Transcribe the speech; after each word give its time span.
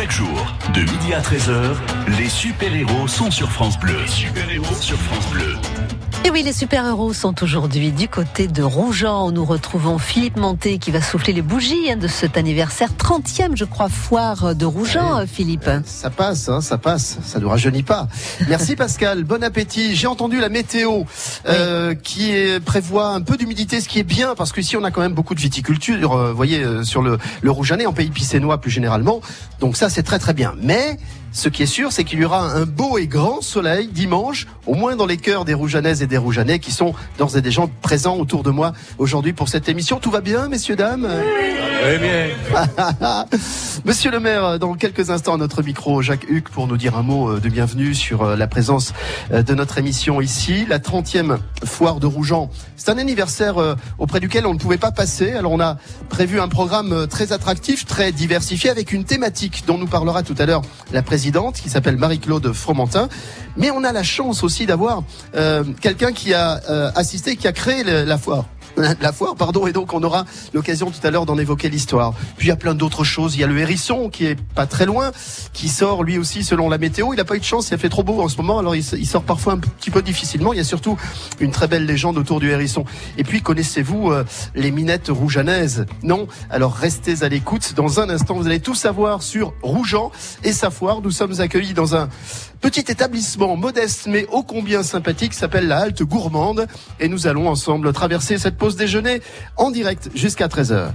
Chaque 0.00 0.12
jour, 0.12 0.46
de 0.72 0.80
midi 0.80 1.12
à 1.12 1.20
13h, 1.20 1.76
les 2.18 2.30
super-héros 2.30 3.06
sont 3.06 3.30
sur 3.30 3.50
France 3.50 3.78
Bleu. 3.78 3.98
Super-héros 4.06 4.74
sur 4.80 4.96
France 4.96 5.26
Bleu. 5.30 5.56
Et 6.22 6.30
oui, 6.30 6.42
les 6.42 6.52
super-héros 6.52 7.14
sont 7.14 7.42
aujourd'hui 7.42 7.92
du 7.92 8.06
côté 8.06 8.46
de 8.46 8.62
Rougeant 8.62 9.28
où 9.28 9.32
nous 9.32 9.44
retrouvons 9.44 9.96
Philippe 9.98 10.36
Monté 10.36 10.76
qui 10.76 10.90
va 10.90 11.00
souffler 11.00 11.32
les 11.32 11.40
bougies 11.40 11.90
hein, 11.90 11.96
de 11.96 12.06
cet 12.08 12.36
anniversaire 12.36 12.90
30e, 12.92 13.56
je 13.56 13.64
crois, 13.64 13.88
foire 13.88 14.54
de 14.54 14.66
Rougeant, 14.66 15.26
Philippe. 15.26 15.68
Ça 15.86 16.10
passe, 16.10 16.50
hein, 16.50 16.60
ça 16.60 16.76
passe, 16.76 17.18
ça 17.24 17.40
ne 17.40 17.46
rajeunit 17.46 17.82
pas. 17.82 18.06
Merci 18.48 18.76
Pascal, 18.76 19.24
bon 19.24 19.42
appétit. 19.42 19.96
J'ai 19.96 20.06
entendu 20.08 20.40
la 20.40 20.50
météo 20.50 21.04
euh, 21.48 21.94
qui 21.94 22.32
est- 22.32 22.60
prévoit 22.62 23.08
un 23.14 23.22
peu 23.22 23.38
d'humidité, 23.38 23.80
ce 23.80 23.88
qui 23.88 23.98
est 23.98 24.04
bien 24.04 24.34
parce 24.34 24.52
qu'ici 24.52 24.76
on 24.76 24.84
a 24.84 24.90
quand 24.90 25.00
même 25.00 25.14
beaucoup 25.14 25.34
de 25.34 25.40
viticulture, 25.40 26.12
euh, 26.12 26.30
vous 26.32 26.36
voyez, 26.36 26.62
euh, 26.62 26.84
sur 26.84 27.00
le, 27.00 27.16
le 27.40 27.50
Rougeannais, 27.50 27.86
en 27.86 27.94
pays 27.94 28.10
pissénois 28.10 28.60
plus 28.60 28.70
généralement. 28.70 29.22
Donc 29.58 29.76
ça 29.78 29.88
c'est 29.90 30.02
très 30.02 30.18
très 30.18 30.32
bien. 30.32 30.54
Mais 30.62 30.96
ce 31.32 31.48
qui 31.48 31.62
est 31.62 31.66
sûr, 31.66 31.92
c'est 31.92 32.04
qu'il 32.04 32.18
y 32.18 32.24
aura 32.24 32.42
un 32.42 32.66
beau 32.66 32.98
et 32.98 33.06
grand 33.06 33.40
soleil 33.40 33.88
dimanche, 33.88 34.46
au 34.66 34.74
moins 34.74 34.96
dans 34.96 35.06
les 35.06 35.16
cœurs 35.16 35.44
des 35.44 35.54
Rougeannaises 35.54 36.02
et 36.02 36.06
des 36.06 36.16
Rougeannais 36.16 36.58
qui 36.58 36.72
sont 36.72 36.94
d'ores 37.18 37.36
et 37.36 37.42
déjà 37.42 37.62
présents 37.82 38.16
autour 38.16 38.42
de 38.42 38.50
moi 38.50 38.72
aujourd'hui 38.98 39.32
pour 39.32 39.48
cette 39.48 39.68
émission. 39.68 39.98
Tout 39.98 40.10
va 40.10 40.20
bien, 40.20 40.48
messieurs, 40.48 40.76
dames? 40.76 41.08
Eh 41.82 41.98
bien, 41.98 42.26
Monsieur 43.84 44.10
le 44.10 44.20
maire, 44.20 44.58
dans 44.58 44.74
quelques 44.74 45.08
instants 45.10 45.34
à 45.34 45.36
notre 45.38 45.62
micro, 45.62 46.02
Jacques 46.02 46.26
Huc, 46.28 46.50
pour 46.50 46.66
nous 46.66 46.76
dire 46.76 46.96
un 46.96 47.02
mot 47.02 47.30
euh, 47.30 47.40
de 47.40 47.48
bienvenue 47.48 47.94
sur 47.94 48.22
euh, 48.22 48.36
la 48.36 48.46
présence 48.46 48.92
euh, 49.32 49.42
de 49.42 49.54
notre 49.54 49.78
émission 49.78 50.20
ici, 50.20 50.66
la 50.68 50.78
30e 50.78 51.38
foire 51.64 51.98
de 52.00 52.06
Rougeant. 52.06 52.50
C'est 52.76 52.90
un 52.90 52.98
anniversaire 52.98 53.76
auprès 53.98 54.20
duquel 54.20 54.46
on 54.46 54.54
ne 54.54 54.58
pouvait 54.58 54.78
pas 54.78 54.90
passer. 54.90 55.32
Alors 55.32 55.52
on 55.52 55.60
a 55.60 55.76
prévu 56.08 56.40
un 56.40 56.48
programme 56.48 57.06
très 57.08 57.32
attractif, 57.32 57.84
très 57.84 58.10
diversifié, 58.10 58.70
avec 58.70 58.92
une 58.92 59.04
thématique 59.04 59.64
dont 59.66 59.76
nous 59.76 59.86
parlera 59.86 60.22
tout 60.22 60.34
à 60.38 60.46
l'heure 60.46 60.62
la 60.90 61.02
présidente, 61.02 61.19
qui 61.60 61.68
s'appelle 61.68 61.96
Marie-Claude 61.96 62.52
Fromentin. 62.52 63.08
Mais 63.56 63.70
on 63.70 63.84
a 63.84 63.92
la 63.92 64.02
chance 64.02 64.42
aussi 64.42 64.66
d'avoir 64.66 65.02
euh, 65.34 65.64
quelqu'un 65.80 66.12
qui 66.12 66.34
a 66.34 66.60
euh, 66.70 66.90
assisté, 66.94 67.36
qui 67.36 67.46
a 67.46 67.52
créé 67.52 67.82
la 67.84 68.18
foire 68.18 68.44
la 69.00 69.12
foire, 69.12 69.36
pardon, 69.36 69.66
et 69.66 69.72
donc 69.72 69.92
on 69.92 70.02
aura 70.02 70.24
l'occasion 70.52 70.90
tout 70.90 71.04
à 71.06 71.10
l'heure 71.10 71.26
d'en 71.26 71.38
évoquer 71.38 71.68
l'histoire. 71.68 72.14
Puis 72.36 72.46
il 72.46 72.48
y 72.48 72.52
a 72.52 72.56
plein 72.56 72.74
d'autres 72.74 73.04
choses. 73.04 73.34
Il 73.36 73.40
y 73.40 73.44
a 73.44 73.46
le 73.46 73.58
hérisson 73.58 74.08
qui 74.08 74.26
est 74.26 74.38
pas 74.54 74.66
très 74.66 74.86
loin, 74.86 75.12
qui 75.52 75.68
sort 75.68 76.02
lui 76.02 76.18
aussi 76.18 76.44
selon 76.44 76.68
la 76.68 76.78
météo. 76.78 77.12
Il 77.12 77.16
n'a 77.16 77.24
pas 77.24 77.36
eu 77.36 77.40
de 77.40 77.44
chance, 77.44 77.70
il 77.70 77.74
a 77.74 77.78
fait 77.78 77.88
trop 77.88 78.02
beau 78.02 78.20
en 78.20 78.28
ce 78.28 78.36
moment, 78.36 78.58
alors 78.58 78.74
il, 78.74 79.06
sort 79.06 79.22
parfois 79.22 79.54
un 79.54 79.58
petit 79.58 79.90
peu 79.90 80.02
difficilement. 80.02 80.52
Il 80.52 80.56
y 80.56 80.60
a 80.60 80.64
surtout 80.64 80.96
une 81.40 81.50
très 81.50 81.68
belle 81.68 81.86
légende 81.86 82.18
autour 82.18 82.40
du 82.40 82.50
hérisson. 82.50 82.84
Et 83.18 83.24
puis 83.24 83.42
connaissez-vous 83.42 84.12
euh, 84.12 84.24
les 84.54 84.70
minettes 84.70 85.08
rougeannaises 85.08 85.86
Non? 86.02 86.26
Alors 86.50 86.74
restez 86.74 87.22
à 87.22 87.28
l'écoute. 87.28 87.74
Dans 87.74 88.00
un 88.00 88.08
instant, 88.08 88.34
vous 88.34 88.46
allez 88.46 88.60
tout 88.60 88.74
savoir 88.74 89.22
sur 89.22 89.52
Rougeant 89.62 90.10
et 90.44 90.52
sa 90.52 90.70
foire. 90.70 91.00
Nous 91.02 91.10
sommes 91.10 91.40
accueillis 91.40 91.74
dans 91.74 91.96
un 91.96 92.08
petit 92.60 92.80
établissement 92.90 93.56
modeste 93.56 94.06
mais 94.06 94.26
ô 94.30 94.42
combien 94.42 94.82
sympathique 94.82 95.34
s'appelle 95.34 95.66
la 95.66 95.78
Halte 95.78 96.02
Gourmande 96.02 96.66
et 96.98 97.08
nous 97.08 97.26
allons 97.26 97.48
ensemble 97.48 97.92
traverser 97.92 98.38
cette 98.38 98.56
pause 98.56 98.76
déjeuner 98.76 99.22
en 99.56 99.70
direct 99.70 100.10
jusqu'à 100.14 100.46
13h. 100.46 100.90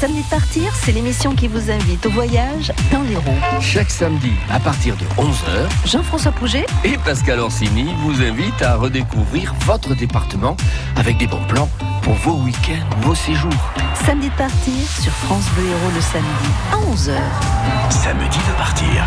Samedi 0.00 0.22
de 0.22 0.30
partir, 0.30 0.74
c'est 0.74 0.92
l'émission 0.92 1.34
qui 1.34 1.46
vous 1.46 1.70
invite 1.70 2.06
au 2.06 2.10
voyage 2.10 2.72
dans 2.90 3.02
l'Hérault. 3.02 3.36
Chaque 3.60 3.90
samedi 3.90 4.32
à 4.50 4.58
partir 4.58 4.96
de 4.96 5.04
11h, 5.22 5.68
Jean-François 5.84 6.32
Pouget, 6.32 6.64
et 6.84 6.96
Pascal 7.04 7.38
Orsini 7.38 7.86
vous 7.98 8.22
invite 8.22 8.62
à 8.62 8.76
redécouvrir 8.76 9.52
votre 9.66 9.94
département 9.94 10.56
avec 10.96 11.18
des 11.18 11.26
bons 11.26 11.44
plans 11.48 11.68
pour 12.00 12.14
vos 12.14 12.42
week-ends, 12.44 12.96
vos 13.02 13.14
séjours. 13.14 13.52
samedi 14.06 14.30
de 14.30 14.34
partir 14.36 14.72
sur 15.02 15.12
France 15.12 15.44
Bleu 15.54 15.66
Hérault 15.66 15.92
le 15.94 16.00
samedi 16.00 16.48
à 16.72 16.76
11h. 16.76 17.90
Samedi 17.90 18.38
de 18.38 18.56
partir. 18.56 19.04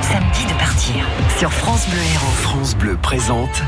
Samedi 0.00 0.46
de 0.50 0.58
partir 0.58 0.94
sur 1.36 1.52
France 1.52 1.86
Bleu 1.90 2.00
Hérault. 2.14 2.32
France 2.40 2.74
Bleu 2.74 2.96
présente 3.02 3.62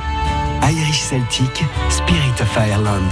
Irish 0.62 1.02
Celtic 1.02 1.62
Spirit 1.90 2.40
of 2.40 2.56
Ireland. 2.56 3.10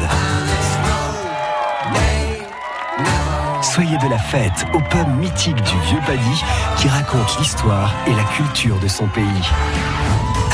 Soyez 3.74 3.96
de 3.96 4.08
la 4.10 4.18
fête 4.18 4.66
au 4.74 4.80
pub 4.80 5.08
mythique 5.18 5.56
du 5.56 5.80
Vieux 5.86 6.00
Paddy 6.06 6.44
qui 6.76 6.88
raconte 6.88 7.38
l'histoire 7.38 7.94
et 8.06 8.10
la 8.10 8.24
culture 8.24 8.78
de 8.80 8.86
son 8.86 9.06
pays. 9.06 9.24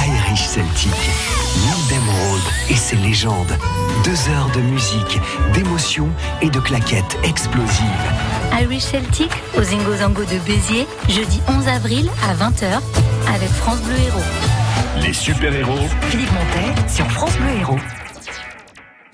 Irish 0.06 0.46
Celtic, 0.46 0.92
Neil 1.66 1.98
Road 1.98 2.40
et 2.70 2.76
ses 2.76 2.94
légendes. 2.94 3.58
Deux 4.04 4.30
heures 4.30 4.48
de 4.54 4.60
musique, 4.60 5.18
d'émotions 5.52 6.10
et 6.42 6.48
de 6.48 6.60
claquettes 6.60 7.18
explosives. 7.24 7.82
Irish 8.62 8.84
Celtic 8.84 9.32
au 9.58 9.64
Zingo 9.64 9.96
Zango 9.96 10.22
de 10.22 10.38
Béziers, 10.46 10.86
jeudi 11.08 11.40
11 11.48 11.66
avril 11.66 12.08
à 12.22 12.34
20h 12.34 12.80
avec 13.34 13.48
France 13.48 13.80
Bleu 13.80 13.96
Héros. 13.96 15.02
Les 15.02 15.12
super-héros 15.12 15.88
Philippe 16.02 16.30
Montet 16.30 16.88
sur 16.88 17.10
France 17.10 17.36
Bleu 17.38 17.50
Hérault. 17.60 17.97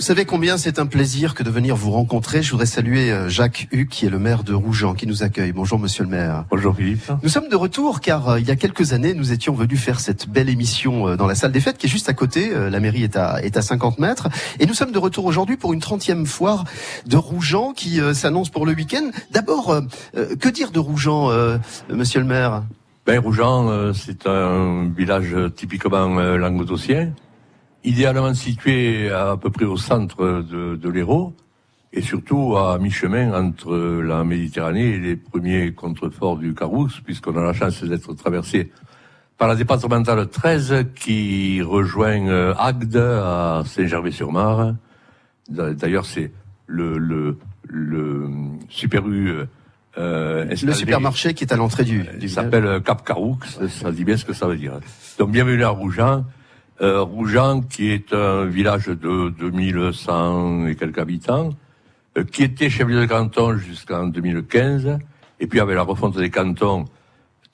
Vous 0.04 0.08
savez 0.08 0.26
combien 0.26 0.58
c'est 0.58 0.78
un 0.78 0.84
plaisir 0.84 1.34
que 1.34 1.42
de 1.42 1.48
venir 1.48 1.76
vous 1.76 1.90
rencontrer. 1.90 2.42
Je 2.42 2.50
voudrais 2.50 2.66
saluer 2.66 3.10
euh, 3.10 3.30
Jacques 3.30 3.68
Huc 3.72 3.88
qui 3.88 4.04
est 4.04 4.10
le 4.10 4.18
maire 4.18 4.44
de 4.44 4.52
Rougeant 4.52 4.92
qui 4.92 5.06
nous 5.06 5.22
accueille. 5.22 5.52
Bonjour 5.52 5.78
monsieur 5.78 6.04
le 6.04 6.10
maire. 6.10 6.44
bonjour 6.50 6.76
Philippe. 6.76 7.10
Nous 7.22 7.30
sommes 7.30 7.48
de 7.48 7.56
retour 7.56 8.02
car 8.02 8.28
euh, 8.28 8.38
il 8.38 8.46
y 8.46 8.50
a 8.50 8.56
quelques 8.56 8.92
années 8.92 9.14
nous 9.14 9.32
étions 9.32 9.54
venus 9.54 9.80
faire 9.80 10.00
cette 10.00 10.28
belle 10.28 10.50
émission 10.50 11.08
euh, 11.08 11.16
dans 11.16 11.26
la 11.26 11.34
salle 11.34 11.52
des 11.52 11.60
fêtes 11.60 11.78
qui 11.78 11.86
est 11.86 11.88
juste 11.88 12.10
à 12.10 12.12
côté. 12.12 12.52
La 12.54 12.80
mairie 12.80 13.02
est 13.02 13.16
à, 13.16 13.42
est 13.42 13.56
à 13.56 13.62
50 13.62 13.98
mètres 13.98 14.28
et 14.60 14.66
nous 14.66 14.74
sommes 14.74 14.92
de 14.92 14.98
retour 14.98 15.24
aujourd'hui 15.24 15.56
pour 15.56 15.72
une 15.72 15.80
30e 15.80 16.26
foire 16.26 16.64
de 17.06 17.16
Rougeant 17.16 17.72
qui 17.72 17.98
s'annonce 18.12 18.50
pour 18.50 18.66
le 18.66 18.74
week-end. 18.74 19.08
D'abord, 19.30 19.74
que 20.12 20.48
dire 20.50 20.70
de 20.70 20.80
Rougeant, 20.80 21.30
euh, 21.30 21.56
monsieur 21.88 22.20
le 22.20 22.26
maire? 22.26 22.62
Ben, 23.06 23.18
Rougeant, 23.18 23.70
euh, 23.70 23.94
c'est 23.94 24.26
un 24.26 24.90
village 24.94 25.34
typiquement 25.56 26.08
languedocien, 26.36 27.12
idéalement 27.84 28.32
situé 28.34 29.10
à, 29.10 29.32
à 29.32 29.36
peu 29.36 29.50
près 29.50 29.64
au 29.66 29.76
centre 29.76 30.42
de, 30.42 30.76
de 30.76 30.88
l'Hérault, 30.88 31.34
et 31.92 32.00
surtout 32.02 32.56
à 32.56 32.78
mi-chemin 32.78 33.32
entre 33.34 33.76
la 34.02 34.24
Méditerranée 34.24 34.94
et 34.94 34.98
les 34.98 35.16
premiers 35.16 35.72
contreforts 35.72 36.38
du 36.38 36.54
Carousse, 36.54 37.00
puisqu'on 37.00 37.36
a 37.36 37.42
la 37.42 37.52
chance 37.52 37.84
d'être 37.84 38.12
traversé 38.14 38.72
par 39.38 39.48
la 39.48 39.54
départementale 39.56 40.28
13 40.28 40.86
qui 40.94 41.60
rejoint 41.62 42.26
euh, 42.28 42.54
Agde 42.58 42.96
à 42.96 43.62
Saint-Gervais-sur-Mar. 43.66 44.74
D'ailleurs, 45.48 46.06
c'est 46.06 46.30
le, 46.66 46.96
le, 46.98 47.36
le 47.68 48.28
Super 48.68 49.06
U 49.06 49.30
euh, 49.98 50.44
Le 50.44 50.52
installé- 50.52 50.74
supermarché 50.74 51.34
qui 51.34 51.44
est 51.44 51.52
à 51.52 51.56
l'entrée 51.56 51.84
du, 51.84 52.04
il 52.20 52.30
s'appelle 52.30 52.64
euh, 52.66 52.80
Cap 52.80 53.04
Caroux, 53.04 53.38
ça, 53.44 53.68
ça 53.68 53.92
dit 53.92 54.04
bien 54.04 54.16
ce 54.16 54.24
que 54.24 54.32
ça 54.32 54.46
veut 54.46 54.56
dire. 54.56 54.80
Donc 55.18 55.30
bienvenue 55.30 55.62
à 55.62 55.68
Rougeant. 55.68 56.24
Euh, 56.80 57.06
qui 57.70 57.90
est 57.90 58.12
un 58.12 58.46
village 58.46 58.86
de 58.86 59.28
2100 59.38 60.66
et 60.66 60.74
quelques 60.74 60.98
habitants, 60.98 61.50
euh, 62.18 62.24
qui 62.24 62.42
était 62.42 62.68
chef-lieu 62.68 63.00
de 63.00 63.06
canton 63.06 63.56
jusqu'en 63.56 64.08
2015, 64.08 64.98
et 65.38 65.46
puis 65.46 65.60
avec 65.60 65.76
la 65.76 65.82
refonte 65.82 66.16
des 66.16 66.30
cantons 66.30 66.86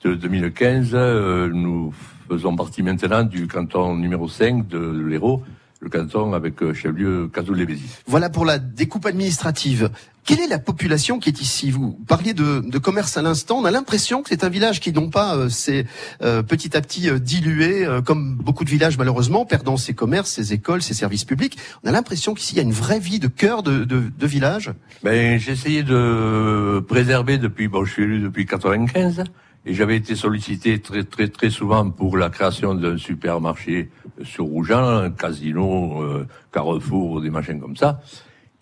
de 0.03 0.15
2015, 0.15 0.91
euh, 0.93 1.51
nous 1.53 1.93
faisons 2.29 2.55
partie 2.55 2.81
maintenant 2.81 3.23
du 3.23 3.47
canton 3.47 3.95
numéro 3.95 4.27
5 4.27 4.67
de 4.67 5.05
l'Hérault, 5.07 5.43
le 5.81 5.89
canton 5.89 6.33
avec 6.33 6.61
euh, 6.61 6.73
chef-lieu. 6.73 7.29
Voilà 8.05 8.29
pour 8.29 8.45
la 8.45 8.59
découpe 8.59 9.05
administrative. 9.07 9.89
Quelle 10.23 10.39
est 10.39 10.47
la 10.47 10.59
population 10.59 11.17
qui 11.17 11.29
est 11.29 11.41
ici 11.41 11.71
Vous? 11.71 11.97
Parliez 12.07 12.35
de, 12.35 12.59
de 12.63 12.77
commerce 12.77 13.17
à 13.17 13.23
l'instant. 13.23 13.57
On 13.57 13.65
a 13.65 13.71
l'impression 13.71 14.21
que 14.21 14.29
c'est 14.29 14.43
un 14.43 14.49
village 14.49 14.79
qui 14.79 14.93
non 14.93 15.09
pas 15.09 15.35
euh, 15.35 15.49
s'est 15.49 15.87
euh, 16.21 16.43
petit 16.43 16.77
à 16.77 16.81
petit 16.81 17.09
euh, 17.09 17.17
dilué, 17.17 17.83
euh, 17.83 18.01
comme 18.01 18.35
beaucoup 18.35 18.63
de 18.63 18.69
villages 18.69 18.99
malheureusement, 18.99 19.45
perdant 19.45 19.77
ses 19.77 19.95
commerces, 19.95 20.29
ses 20.29 20.53
écoles, 20.53 20.83
ses 20.83 20.93
services 20.93 21.25
publics. 21.25 21.57
On 21.83 21.89
a 21.89 21.91
l'impression 21.91 22.35
qu'ici 22.35 22.53
il 22.53 22.57
y 22.57 22.59
a 22.59 22.63
une 22.63 22.71
vraie 22.71 22.99
vie 22.99 23.17
de 23.17 23.27
cœur 23.27 23.63
de, 23.63 23.83
de, 23.83 24.03
de 24.15 24.27
village. 24.27 24.71
Ben, 25.03 25.39
j'ai 25.39 25.53
essayé 25.53 25.81
de 25.81 26.79
préserver 26.87 27.39
depuis, 27.39 27.67
bon, 27.67 27.83
je 27.83 27.91
suis 27.93 28.03
élu 28.03 28.19
depuis 28.19 28.45
95, 28.45 29.23
et 29.65 29.73
j'avais 29.73 29.95
été 29.95 30.15
sollicité 30.15 30.79
très, 30.79 31.03
très, 31.03 31.27
très 31.27 31.49
souvent 31.49 31.89
pour 31.89 32.17
la 32.17 32.29
création 32.29 32.73
d'un 32.73 32.97
supermarché 32.97 33.89
sur 34.23 34.45
Rougeant, 34.45 34.87
un 34.87 35.11
casino, 35.11 36.01
euh, 36.01 36.27
Carrefour, 36.51 37.21
des 37.21 37.29
machins 37.29 37.59
comme 37.59 37.75
ça. 37.75 38.01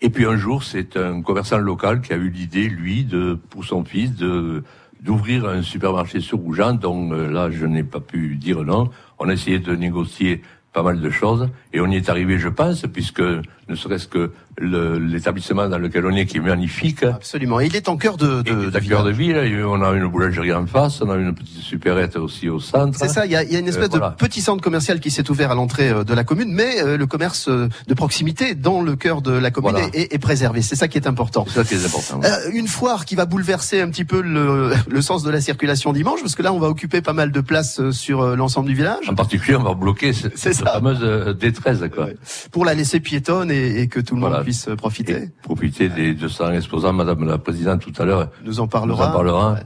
Et 0.02 0.10
puis 0.10 0.26
un 0.26 0.36
jour, 0.36 0.62
c'est 0.62 0.96
un 0.96 1.22
commerçant 1.22 1.58
local 1.58 2.00
qui 2.00 2.12
a 2.12 2.16
eu 2.16 2.28
l'idée, 2.28 2.68
lui, 2.68 3.04
de, 3.04 3.38
pour 3.48 3.64
son 3.64 3.84
fils, 3.84 4.14
de, 4.14 4.62
d'ouvrir 5.00 5.46
un 5.46 5.62
supermarché 5.62 6.20
sur 6.20 6.38
Rougeant, 6.38 6.74
donc 6.74 7.12
euh, 7.12 7.30
là, 7.30 7.50
je 7.50 7.64
n'ai 7.64 7.84
pas 7.84 8.00
pu 8.00 8.36
dire 8.36 8.62
non. 8.62 8.90
On 9.18 9.28
a 9.28 9.32
essayé 9.32 9.58
de 9.58 9.74
négocier 9.74 10.42
pas 10.72 10.82
mal 10.82 11.00
de 11.00 11.10
choses, 11.10 11.48
et 11.72 11.80
on 11.80 11.86
y 11.86 11.96
est 11.96 12.08
arrivé, 12.08 12.38
je 12.38 12.48
pense, 12.48 12.82
puisque 12.82 13.20
ne 13.20 13.74
serait-ce 13.74 14.06
que 14.06 14.32
le- 14.60 14.98
l'établissement 14.98 15.68
dans 15.68 15.78
lequel 15.78 16.06
on 16.06 16.14
est, 16.14 16.26
qui 16.26 16.36
est 16.36 16.40
magnifique. 16.40 17.02
Absolument. 17.02 17.60
Et 17.60 17.66
il 17.66 17.76
est 17.76 17.88
en 17.88 17.96
cœur 17.96 18.16
de, 18.16 18.42
de, 18.42 18.70
du 18.78 18.88
cœur 18.88 19.04
de 19.04 19.10
ville, 19.10 19.36
on 19.66 19.82
a 19.82 19.90
une 19.92 20.06
boulangerie 20.06 20.52
en 20.52 20.66
face, 20.66 21.00
on 21.02 21.10
a 21.10 21.16
une 21.16 21.34
petite 21.34 21.58
supérette 21.58 22.16
aussi 22.16 22.48
au 22.48 22.60
centre. 22.60 22.98
C'est 22.98 23.08
ça, 23.08 23.26
il 23.26 23.32
y 23.32 23.36
a, 23.36 23.42
y 23.42 23.56
a 23.56 23.58
une 23.58 23.68
espèce 23.68 23.86
Euh, 23.86 23.98
voilà. 23.98 24.10
de 24.10 24.14
petit 24.16 24.40
centre 24.40 24.62
commercial 24.62 25.00
qui 25.00 25.10
s'est 25.10 25.28
ouvert 25.30 25.50
à 25.50 25.54
l'entrée 25.54 25.88
euh, 25.90 26.04
de 26.04 26.14
la 26.14 26.24
commune, 26.24 26.52
mais 26.52 26.80
euh, 26.82 26.96
le 26.96 27.06
commerce 27.06 27.48
de 27.48 27.94
proximité 27.94 28.54
dans 28.54 28.82
le 28.82 28.96
cœur 28.96 29.22
de 29.22 29.32
la 29.32 29.50
commune 29.50 29.72
Voilà. 29.72 29.86
est, 29.92 30.12
est 30.14 30.18
préservé. 30.18 30.62
C'est 30.62 30.76
ça 30.76 30.88
qui 30.88 30.98
est 30.98 31.06
important. 31.06 31.44
C'est 31.48 31.62
ça 31.62 31.64
qui 31.64 31.74
est 31.74 31.84
important. 31.86 32.20
Euh, 32.24 32.50
une 32.52 32.68
foire 32.68 33.04
qui 33.04 33.14
va 33.16 33.26
bouleverser 33.26 33.80
un 33.80 33.88
petit 33.88 34.04
peu 34.04 34.20
le, 34.20 34.72
le 34.90 35.02
sens 35.02 35.22
de 35.22 35.30
la 35.30 35.40
circulation 35.40 35.92
dimanche, 35.92 36.20
parce 36.20 36.34
que 36.34 36.42
là, 36.42 36.52
on 36.52 36.58
va 36.58 36.68
occuper 36.68 37.00
pas 37.00 37.12
mal 37.12 37.32
de 37.32 37.40
place 37.40 37.80
euh, 37.80 37.92
sur 37.92 38.36
l'ensemble 38.36 38.68
du 38.68 38.74
village 38.74 39.08
En 39.08 39.14
particulier, 39.14 39.56
on 39.56 39.62
va 39.62 39.74
bloquer 39.74 40.12
cette 40.12 40.36
ça. 40.54 40.72
fameuse 40.72 40.98
euh, 41.02 41.34
D13, 41.34 41.88
quoi. 41.90 42.04
Ouais. 42.06 42.16
pour 42.50 42.64
la 42.64 42.74
laisser 42.74 43.00
piétonne 43.00 43.50
et, 43.50 43.80
et 43.80 43.88
que 43.88 44.00
tout 44.00 44.14
le 44.14 44.20
monde 44.20 44.30
Voilà. 44.30 44.44
Puisse 44.50 44.68
profiter. 44.76 45.28
profiter 45.42 45.88
des 45.88 46.14
200 46.14 46.52
exposants, 46.52 46.92
Madame 46.92 47.24
la 47.26 47.38
Présidente 47.38 47.80
tout 47.80 47.92
à 48.02 48.04
l'heure 48.04 48.28
Nous 48.44 48.58
en 48.60 48.64
nous 48.64 48.68
parlera. 48.68 49.08
en 49.08 49.12
parlera, 49.12 49.52
Ouais. 49.54 49.60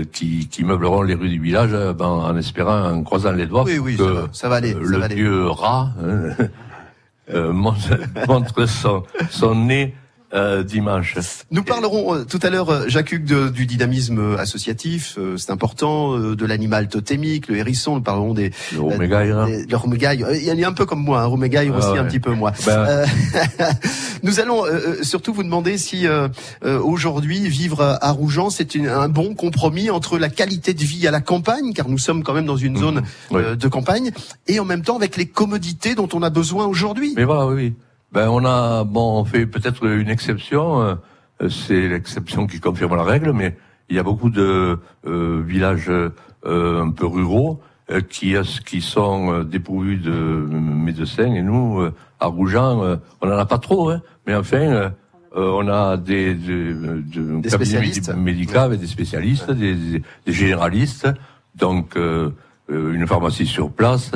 euh, 0.00 0.04
qui, 0.10 0.48
qui 0.48 0.64
meubleront 0.64 1.02
les 1.02 1.14
rues 1.14 1.28
du 1.28 1.38
village 1.40 1.70
euh, 1.74 1.92
ben, 1.92 2.06
en 2.06 2.36
espérant, 2.36 2.82
en 2.90 3.02
croisant 3.02 3.32
les 3.32 3.46
doigts, 3.46 3.64
Oui, 3.64 3.78
oui, 3.78 3.96
que 3.96 4.04
ça 4.04 4.12
va, 4.12 4.28
ça 4.32 4.48
va 4.48 4.56
aller, 4.56 4.72
ça 4.72 4.78
le 4.80 5.02
aller. 5.02 5.14
dieu 5.16 5.46
rat 5.48 5.90
hein, 6.02 6.34
euh, 7.34 7.52
montre, 7.52 7.98
montre 8.28 8.66
son, 8.66 9.02
son 9.30 9.54
nez 9.54 9.94
euh, 10.34 10.62
dimanche. 10.62 11.16
Nous 11.50 11.62
parlerons 11.62 12.14
euh, 12.14 12.24
tout 12.24 12.38
à 12.42 12.50
l'heure, 12.50 12.70
euh, 12.70 12.84
Jacques 12.88 13.12
Hugues, 13.12 13.24
de- 13.24 13.48
du 13.48 13.66
dynamisme 13.66 14.18
euh, 14.18 14.38
associatif, 14.38 15.16
euh, 15.18 15.36
c'est 15.36 15.50
important, 15.50 16.16
euh, 16.16 16.34
de 16.36 16.46
l'animal 16.46 16.88
totémique, 16.88 17.48
le 17.48 17.56
hérisson, 17.58 17.96
nous 17.96 18.00
parlerons 18.02 18.32
des, 18.34 18.50
Le 18.72 18.78
le 18.96 20.36
Il 20.36 20.44
y 20.44 20.52
en 20.52 20.62
a 20.64 20.68
un 20.68 20.72
peu 20.72 20.86
comme 20.86 21.02
moi, 21.02 21.20
un 21.20 21.26
romégaille 21.26 21.70
Ah 21.74 21.78
aussi 21.78 21.88
ouais. 21.90 21.98
un 21.98 22.04
petit 22.04 22.20
peu 22.20 22.32
moi. 22.34 22.52
Ben, 22.66 22.78
Euh, 22.78 23.06
nous 24.22 24.40
allons 24.40 24.64
surtout 25.02 25.32
vous 25.32 25.42
demander 25.42 25.78
si 25.78 26.06
euh, 26.06 26.28
euh, 26.64 26.78
aujourd'hui 26.80 27.48
vivre 27.48 27.98
à 28.00 28.10
Rougeant 28.10 28.50
c'est 28.50 28.76
un 28.76 29.08
bon 29.08 29.34
compromis 29.34 29.90
entre 29.90 30.18
la 30.18 30.28
qualité 30.28 30.74
de 30.74 30.82
vie 30.82 31.06
à 31.06 31.10
la 31.10 31.20
campagne, 31.20 31.72
car 31.74 31.88
nous 31.88 31.98
sommes 31.98 32.22
quand 32.22 32.34
même 32.34 32.46
dans 32.46 32.56
une 32.56 32.76
zone 32.76 32.92
Mhm. 32.92 33.02
Ouais. 33.36 33.42
euh, 33.42 33.56
de 33.56 33.68
campagne, 33.68 34.10
et 34.46 34.60
en 34.60 34.64
même 34.64 34.82
temps 34.82 34.96
avec 34.96 35.16
les 35.16 35.26
commodités 35.26 35.94
dont 35.94 36.08
on 36.12 36.22
a 36.22 36.30
besoin 36.30 36.66
aujourd'hui. 36.66 37.14
Mais 37.16 37.24
voilà, 37.24 37.46
oui, 37.46 37.54
oui. 37.54 37.74
Ben, 38.12 38.28
on 38.28 38.44
a, 38.44 38.84
bon, 38.84 39.20
on 39.20 39.24
fait 39.24 39.46
peut-être 39.46 39.86
une 39.86 40.08
exception. 40.10 40.80
euh, 40.82 41.48
C'est 41.48 41.88
l'exception 41.88 42.46
qui 42.46 42.60
confirme 42.60 42.94
la 42.96 43.02
règle, 43.04 43.32
mais 43.32 43.56
il 43.88 43.96
y 43.96 43.98
a 43.98 44.02
beaucoup 44.02 44.30
de 44.30 44.78
euh, 45.06 45.42
villages 45.44 45.90
euh, 45.90 46.82
un 46.82 46.90
peu 46.90 47.06
ruraux 47.06 47.60
euh, 47.90 48.00
qui, 48.00 48.34
qui 48.66 48.80
sont 48.80 49.32
euh, 49.32 49.44
dépourvus 49.44 49.96
de 49.96 50.10
médecins. 50.12 51.32
Et 51.34 51.42
nous, 51.42 51.80
euh, 51.80 51.92
à 52.20 52.26
Rougeant, 52.26 52.82
euh, 52.84 52.96
on 53.20 53.26
n'en 53.26 53.36
a 53.38 53.46
pas 53.46 53.58
trop, 53.58 53.90
hein, 53.90 54.02
mais 54.26 54.34
enfin, 54.34 54.58
euh, 54.58 54.88
euh, 55.36 55.50
on 55.58 55.66
a 55.68 55.96
des, 55.96 56.34
des, 56.34 56.74
de- 56.74 57.02
cabinets 57.40 57.48
spécialistes. 57.50 58.10
médi- 58.12 58.20
médicaux 58.20 58.76
des 58.76 58.86
spécialistes, 58.86 59.50
des, 59.50 59.74
des- 59.74 60.02
des 60.26 60.32
généralistes, 60.32 61.08
donc 61.56 61.96
euh, 61.96 62.30
euh, 62.70 62.92
une 62.92 63.06
pharmacie 63.06 63.46
sur 63.46 63.70
place. 63.72 64.12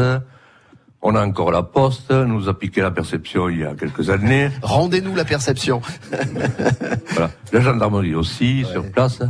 On 1.08 1.14
a 1.14 1.24
encore 1.24 1.52
la 1.52 1.62
poste, 1.62 2.10
nous 2.10 2.48
a 2.48 2.58
piqué 2.58 2.80
la 2.82 2.90
perception 2.90 3.48
il 3.48 3.60
y 3.60 3.64
a 3.64 3.74
quelques 3.74 4.10
années. 4.10 4.50
Rendez-nous 4.60 5.14
la 5.14 5.24
perception. 5.24 5.80
Voilà. 7.10 7.30
La 7.52 7.60
gendarmerie 7.60 8.16
aussi, 8.16 8.64
Ouais. 8.64 8.72
sur 8.72 8.90
place. 8.90 9.22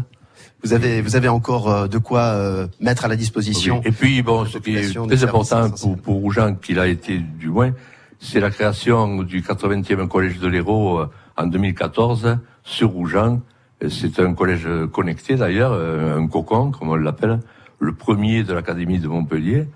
Vous 0.65 0.73
avez, 0.73 1.03
vous 1.03 1.17
avez 1.17 1.29
encore 1.29 1.71
euh, 1.71 1.87
de 1.87 1.99
quoi 1.99 2.21
euh, 2.23 2.67
mettre 2.81 3.05
à 3.05 3.09
la 3.09 3.17
disposition. 3.17 3.83
Et 3.85 3.93
puis, 3.93 4.23
bon, 4.23 4.47
ce 4.47 4.57
qui 4.57 4.75
est 4.75 4.95
très 5.07 5.25
important 5.25 5.69
pour, 5.69 5.99
pour 5.99 6.15
Rougeant, 6.23 6.55
qu'il 6.55 6.79
a 6.79 6.87
été 6.87 7.19
du 7.19 7.51
moins, 7.51 7.73
c'est 8.21 8.41
la 8.41 8.49
création 8.49 9.23
du 9.23 9.43
80e 9.43 10.09
collège 10.09 10.39
de 10.39 10.49
l'Hérault 10.49 11.01
euh, 11.01 11.11
en 11.37 11.47
2014 11.47 12.39
sur 12.65 12.89
Rougeant. 12.89 13.43
Et 13.83 13.91
C'est 13.91 14.19
un 14.19 14.33
collège 14.33 14.67
connecté 14.95 15.37
d'ailleurs, 15.37 15.75
un 15.75 16.27
cocon, 16.27 16.71
comme 16.71 16.89
on 16.89 16.97
l'appelle, 16.97 17.39
le 17.81 17.93
premier 17.93 18.45
de 18.45 18.55
l'Académie 18.55 18.99
de 18.99 19.09
Montpellier. 19.09 19.67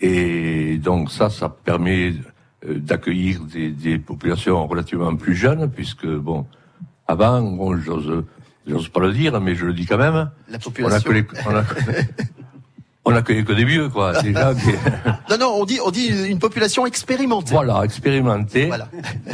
Et 0.00 0.76
donc 0.78 1.10
ça, 1.10 1.28
ça 1.30 1.48
permet 1.48 2.14
euh, 2.66 2.78
d'accueillir 2.78 3.40
des, 3.40 3.70
des 3.70 3.98
populations 3.98 4.66
relativement 4.66 5.14
plus 5.16 5.34
jeunes, 5.34 5.70
puisque, 5.70 6.06
bon, 6.06 6.46
avant, 7.06 7.42
bon, 7.42 7.76
j'ose, 7.78 8.24
j'ose 8.66 8.88
pas 8.88 9.00
le 9.00 9.12
dire, 9.12 9.40
mais 9.40 9.54
je 9.54 9.66
le 9.66 9.72
dis 9.74 9.86
quand 9.86 9.98
même, 9.98 10.14
La 10.14 10.30
on 10.52 10.54
a 10.54 10.58
population. 10.58 11.10
que 11.10 11.14
les, 11.14 11.26
on 11.46 11.54
a, 11.54 11.64
on 13.04 13.14
accueille 13.14 13.44
que 13.44 13.52
des 13.52 13.64
vieux, 13.64 13.88
quoi. 13.88 14.12
Non, 15.30 15.36
non, 15.38 15.52
on 15.60 15.64
dit, 15.64 15.78
on 15.84 15.90
dit 15.90 16.08
une 16.28 16.38
population 16.38 16.86
expérimentée. 16.86 17.52
voilà, 17.52 17.82
expérimentés, 17.84 18.66
Voilà. 18.66 18.88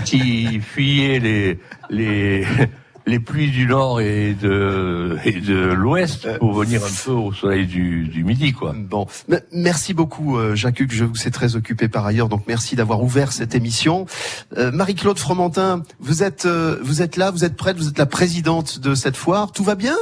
qui 0.05 0.61
fuyaient 0.61 1.19
les, 1.21 1.61
les, 1.91 2.45
les 3.07 3.21
pluies 3.21 3.51
du 3.51 3.67
nord 3.67 4.01
et 4.01 4.35
de, 4.35 5.17
et 5.25 5.41
de 5.41 5.73
l'ouest 5.73 6.39
pour 6.39 6.53
venir 6.53 6.83
un 6.85 7.05
peu 7.05 7.13
au 7.13 7.33
soleil 7.33 7.67
du, 7.67 8.09
du 8.09 8.25
midi, 8.25 8.53
quoi. 8.53 8.75
Bon, 8.77 9.07
merci 9.53 9.95
beaucoup 9.95 10.37
euh, 10.37 10.55
Jacques 10.55 10.81
Hugues, 10.81 10.93
je 10.93 11.05
vous 11.05 11.15
sais 11.15 11.31
très 11.31 11.55
occupé 11.57 11.89
par 11.89 12.05
ailleurs, 12.05 12.29
donc 12.29 12.43
merci 12.49 12.75
d'avoir 12.75 13.03
ouvert 13.03 13.33
cette 13.33 13.55
émission. 13.55 14.07
Euh, 14.57 14.73
Marie-Claude 14.73 15.19
Fromentin, 15.19 15.83
vous 16.01 16.23
êtes 16.23 16.47
euh, 16.47 16.79
vous 16.83 17.03
êtes 17.03 17.17
là, 17.17 17.31
vous 17.31 17.45
êtes 17.45 17.57
prête, 17.57 17.77
vous 17.77 17.89
êtes 17.89 17.99
la 17.99 18.07
présidente 18.07 18.81
de 18.81 18.95
cette 18.95 19.17
foire, 19.17 19.53
tout 19.53 19.65
va 19.65 19.77
bien? 19.77 19.97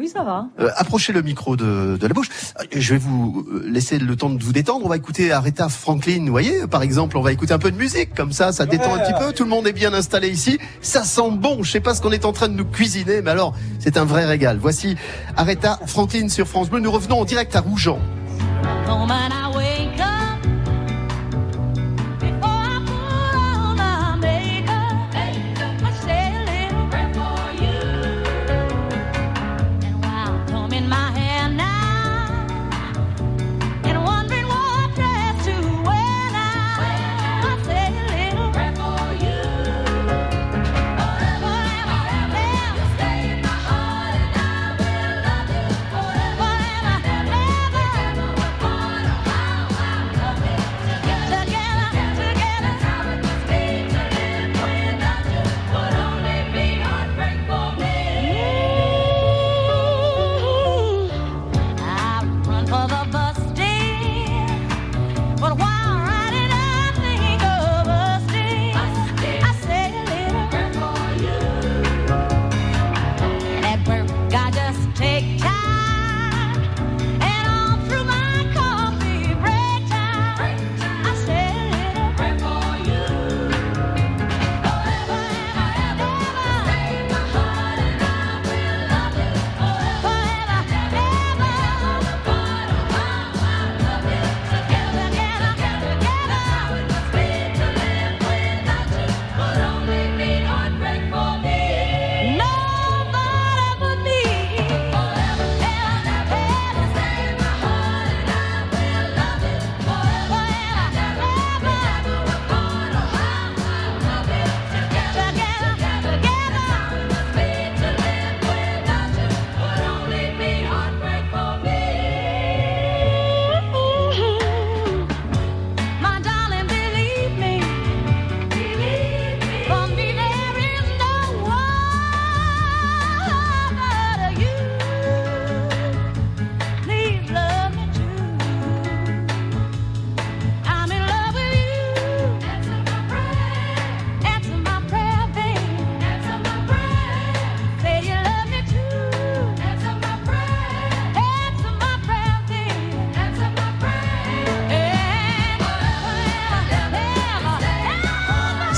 Oui, 0.00 0.08
ça 0.08 0.22
va. 0.22 0.46
Euh, 0.58 0.70
Approchez 0.78 1.12
le 1.12 1.20
micro 1.20 1.56
de, 1.56 1.98
de 2.00 2.06
la 2.06 2.14
bouche. 2.14 2.30
Euh, 2.58 2.64
Je 2.72 2.94
vais 2.94 2.98
vous 2.98 3.46
euh, 3.52 3.62
laisser 3.66 3.98
le 3.98 4.16
temps 4.16 4.30
de 4.30 4.42
vous 4.42 4.54
détendre. 4.54 4.86
On 4.86 4.88
va 4.88 4.96
écouter 4.96 5.30
Aretha 5.30 5.68
Franklin, 5.68 6.22
vous 6.24 6.30
voyez, 6.30 6.66
par 6.66 6.80
exemple, 6.80 7.18
on 7.18 7.20
va 7.20 7.32
écouter 7.32 7.52
un 7.52 7.58
peu 7.58 7.70
de 7.70 7.76
musique, 7.76 8.14
comme 8.14 8.32
ça, 8.32 8.50
ça 8.50 8.64
détend 8.64 8.94
un 8.94 9.00
petit 9.00 9.12
peu. 9.22 9.34
Tout 9.34 9.44
le 9.44 9.50
monde 9.50 9.66
est 9.66 9.74
bien 9.74 9.92
installé 9.92 10.30
ici. 10.30 10.58
Ça 10.80 11.04
sent 11.04 11.32
bon. 11.32 11.62
Je 11.62 11.70
sais 11.70 11.80
pas 11.80 11.94
ce 11.94 12.00
qu'on 12.00 12.12
est 12.12 12.24
en 12.24 12.32
train 12.32 12.48
de 12.48 12.54
nous 12.54 12.64
cuisiner, 12.64 13.20
mais 13.20 13.30
alors, 13.30 13.54
c'est 13.78 13.98
un 13.98 14.06
vrai 14.06 14.24
régal. 14.24 14.56
Voici 14.58 14.96
Aretha 15.36 15.78
Franklin 15.84 16.30
sur 16.30 16.48
France 16.48 16.70
Bleu. 16.70 16.80
Nous 16.80 16.90
revenons 16.90 17.20
en 17.20 17.24
direct 17.26 17.54
à 17.54 17.60
Rougeant. 17.60 17.98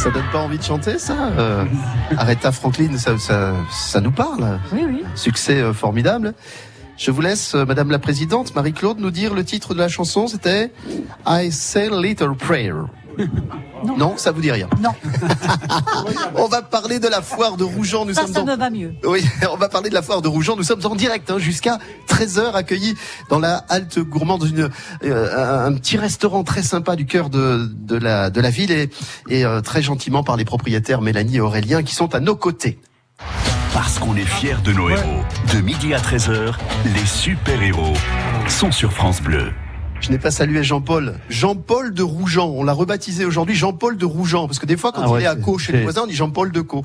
Ça 0.02 0.10
donne 0.10 0.28
pas 0.32 0.40
envie 0.40 0.58
de 0.58 0.64
chanter, 0.64 0.98
ça 0.98 1.14
euh, 1.38 1.64
Aretha 2.18 2.50
Franklin, 2.50 2.98
ça, 2.98 3.16
ça, 3.18 3.54
ça 3.70 4.00
nous 4.00 4.10
parle. 4.10 4.58
Oui, 4.72 4.80
oui. 4.84 5.04
Succès 5.14 5.60
euh, 5.60 5.72
formidable. 5.72 6.34
Je 6.96 7.12
vous 7.12 7.20
laisse, 7.20 7.54
euh, 7.54 7.64
Madame 7.64 7.92
la 7.92 8.00
Présidente, 8.00 8.52
Marie-Claude, 8.56 8.98
nous 8.98 9.12
dire 9.12 9.32
le 9.32 9.44
titre 9.44 9.74
de 9.74 9.78
la 9.78 9.86
chanson. 9.86 10.26
C'était 10.26 10.72
I 11.24 11.52
Say 11.52 11.88
Little 11.88 12.34
Prayer. 12.34 12.72
Non. 13.84 14.16
ça 14.16 14.30
vous 14.32 14.40
dit 14.40 14.50
rien. 14.52 14.68
Non. 14.80 14.90
On 16.36 16.46
va 16.46 16.62
parler 16.62 16.98
de 16.98 17.08
la 17.08 17.20
foire 17.22 17.56
de 17.56 17.64
Rougeant. 17.64 18.04
Nous 18.04 18.14
Ça, 18.14 18.22
sommes 18.22 18.32
ça 18.34 18.40
dans- 18.42 18.46
me 18.52 18.56
va 18.56 18.70
mieux. 18.70 18.94
Oui, 19.04 19.24
on 19.52 19.56
va 19.56 19.68
parler 19.68 19.88
de 19.90 19.94
la 19.94 20.02
foire 20.02 20.22
de 20.22 20.28
Rougeant. 20.28 20.56
Nous 20.56 20.62
sommes 20.62 20.84
en 20.86 20.94
direct 20.94 21.30
hein, 21.30 21.38
jusqu'à 21.38 21.78
13h, 22.08 22.52
accueillis 22.54 22.94
dans 23.28 23.38
la 23.38 23.64
halte 23.68 23.98
gourmande, 23.98 24.40
dans 24.40 24.46
une, 24.46 24.68
euh, 25.04 25.66
un 25.66 25.72
petit 25.74 25.96
restaurant 25.98 26.44
très 26.44 26.62
sympa 26.62 26.96
du 26.96 27.06
cœur 27.06 27.28
de, 27.30 27.68
de, 27.72 27.96
la, 27.96 28.30
de 28.30 28.40
la 28.40 28.50
ville 28.50 28.70
et, 28.70 28.90
et 29.28 29.44
euh, 29.44 29.60
très 29.60 29.82
gentiment 29.82 30.22
par 30.22 30.36
les 30.36 30.44
propriétaires 30.44 31.00
Mélanie 31.00 31.36
et 31.36 31.40
Aurélien 31.40 31.82
qui 31.82 31.94
sont 31.94 32.14
à 32.14 32.20
nos 32.20 32.36
côtés. 32.36 32.78
Parce 33.74 33.98
qu'on 33.98 34.16
est 34.16 34.24
fiers 34.26 34.56
de 34.64 34.72
nos 34.72 34.90
héros. 34.90 35.22
De 35.54 35.60
midi 35.60 35.94
à 35.94 35.98
13h, 35.98 36.54
les 36.94 37.06
super-héros 37.06 37.94
sont 38.48 38.70
sur 38.70 38.92
France 38.92 39.20
Bleu. 39.22 39.52
Je 40.02 40.10
n'ai 40.10 40.18
pas 40.18 40.32
salué 40.32 40.64
Jean-Paul. 40.64 41.14
Jean-Paul 41.28 41.94
de 41.94 42.02
Rougeant. 42.02 42.48
On 42.50 42.64
l'a 42.64 42.72
rebaptisé 42.72 43.24
aujourd'hui 43.24 43.54
Jean-Paul 43.54 43.96
de 43.96 44.04
Rougeant. 44.04 44.46
Parce 44.48 44.58
que 44.58 44.66
des 44.66 44.76
fois, 44.76 44.90
quand 44.90 45.02
Ah 45.02 45.06
il 45.08 45.12
ouais, 45.12 45.22
est 45.22 45.26
à 45.26 45.36
Co 45.36 45.58
chez 45.58 45.72
les 45.72 45.82
voisins, 45.84 46.02
on 46.04 46.06
dit 46.08 46.14
Jean-Paul 46.14 46.50
de 46.50 46.60
Co. 46.60 46.82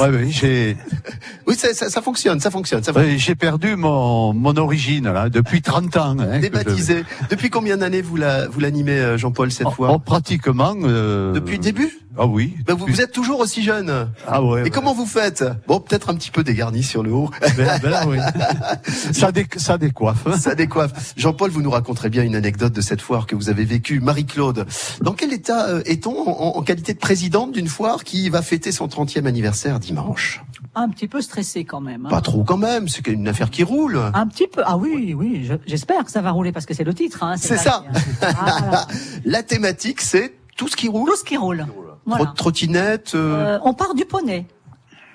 Ouais, 0.00 0.28
j'ai 0.30 0.76
Oui, 1.46 1.56
ça, 1.56 1.74
ça, 1.74 1.90
ça 1.90 2.00
fonctionne, 2.00 2.40
ça 2.40 2.50
fonctionne. 2.50 2.82
Ça 2.82 2.92
fonctionne. 2.94 3.12
ouais, 3.12 3.18
j'ai 3.18 3.34
perdu 3.34 3.76
mon, 3.76 4.32
mon 4.32 4.56
origine 4.56 5.12
là 5.12 5.28
depuis 5.28 5.60
30 5.60 5.94
ans. 5.98 6.16
hein, 6.18 6.36
je- 6.36 6.40
Débaptisé. 6.40 7.04
Depuis 7.30 7.50
combien 7.50 7.76
d'années 7.76 8.00
vous 8.00 8.16
la- 8.16 8.48
vous 8.48 8.60
l'animez, 8.60 8.98
euh, 8.98 9.18
Jean-Paul, 9.18 9.50
cette 9.52 9.66
Oh, 9.66 9.70
fois 9.72 9.90
oh, 9.92 9.98
pratiquement. 9.98 10.74
euh, 10.84 11.32
Depuis 11.34 11.56
le 11.58 11.62
début 11.62 11.90
Ah 12.20 12.26
oui. 12.26 12.56
Ben, 12.66 12.74
vous, 12.74 13.00
êtes 13.00 13.12
toujours 13.12 13.38
aussi 13.40 13.62
jeune. 13.62 14.10
Ah 14.26 14.42
ouais. 14.42 14.60
Et 14.60 14.62
ouais. 14.64 14.70
comment 14.70 14.92
vous 14.92 15.06
faites? 15.06 15.44
Bon, 15.68 15.78
peut-être 15.78 16.10
un 16.10 16.14
petit 16.16 16.30
peu 16.32 16.42
dégarni 16.42 16.82
sur 16.82 17.02
le 17.04 17.12
haut. 17.12 17.30
Ben- 17.56 17.78
ben 17.80 17.90
là, 17.90 18.06
oui. 18.08 18.18
ça, 19.12 19.30
dé- 19.32 19.46
ça 19.56 19.78
décoiffe. 19.78 20.26
Ça 20.38 20.54
décoiffe. 20.54 21.14
Jean-Paul, 21.16 21.50
vous 21.50 21.62
nous 21.62 21.70
raconterez 21.70 22.08
bien 22.10 22.24
une 22.24 22.34
anecdote 22.34 22.72
de 22.72 22.80
cette 22.80 23.00
foire 23.00 23.26
que 23.26 23.36
vous 23.36 23.48
avez 23.50 23.64
vécue. 23.64 24.00
Marie-Claude, 24.00 24.66
dans 25.00 25.12
quel 25.12 25.32
état 25.32 25.68
euh, 25.68 25.82
est-on 25.86 26.28
en, 26.28 26.56
en 26.58 26.62
qualité 26.62 26.92
de 26.92 26.98
présidente 26.98 27.52
d'une 27.52 27.68
foire 27.68 28.02
qui 28.04 28.28
va 28.30 28.42
fêter 28.42 28.72
son 28.72 28.88
30e 28.88 29.26
anniversaire 29.26 29.78
dimanche? 29.78 30.42
Un 30.74 30.88
petit 30.88 31.06
peu 31.08 31.20
stressé 31.22 31.64
quand 31.64 31.80
même. 31.80 32.06
hein. 32.06 32.10
Pas 32.10 32.20
trop 32.20 32.42
quand 32.44 32.56
même, 32.56 32.88
c'est 32.88 33.06
une 33.06 33.28
affaire 33.28 33.50
qui 33.50 33.62
roule. 33.62 34.00
Un 34.14 34.26
petit 34.26 34.48
peu. 34.48 34.62
Ah 34.66 34.76
oui, 34.76 35.14
oui. 35.16 35.44
je- 35.44 35.54
J'espère 35.66 36.04
que 36.04 36.10
ça 36.10 36.20
va 36.20 36.30
rouler 36.32 36.50
parce 36.52 36.66
que 36.66 36.74
c'est 36.74 36.84
le 36.84 36.94
titre. 36.94 37.22
Hein, 37.22 37.36
C'est 37.36 37.56
ça. 37.56 37.84
Ah, 38.22 38.56
voilà. 38.60 38.86
La 39.24 39.42
thématique, 39.42 40.00
c'est 40.00 40.34
tout 40.56 40.66
ce 40.68 40.76
qui 40.76 40.88
roule. 40.88 41.08
Tout 41.08 41.16
ce 41.16 41.24
qui 41.24 41.36
roule. 41.36 41.64
Tro- 42.08 42.16
Voilà. 42.18 42.32
Trottinette, 42.36 43.12
euh, 43.14 43.56
Euh, 43.56 43.58
on 43.64 43.74
part 43.74 43.94
du 43.94 44.04
poney. 44.04 44.46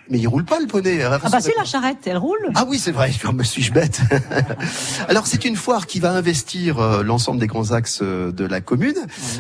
mais 0.09 0.19
il 0.19 0.27
roule 0.27 0.43
pas 0.45 0.59
le 0.59 0.67
poney. 0.67 1.01
Ah 1.01 1.17
bah 1.31 1.39
si 1.39 1.51
la 1.57 1.63
charrette, 1.63 1.99
elle 2.05 2.17
roule. 2.17 2.51
Ah 2.55 2.65
oui, 2.67 2.77
c'est 2.77 2.91
vrai, 2.91 3.09
je 3.23 3.27
me 3.31 3.43
suis-je 3.43 3.71
bête. 3.71 4.01
Alors 5.07 5.25
c'est 5.27 5.45
une 5.45 5.55
foire 5.55 5.87
qui 5.87 5.99
va 6.01 6.11
investir 6.11 6.79
euh, 6.79 7.03
l'ensemble 7.03 7.39
des 7.39 7.47
grands 7.47 7.71
axes 7.71 7.99
euh, 8.03 8.31
de 8.31 8.45
la 8.45 8.59
commune, 8.61 8.95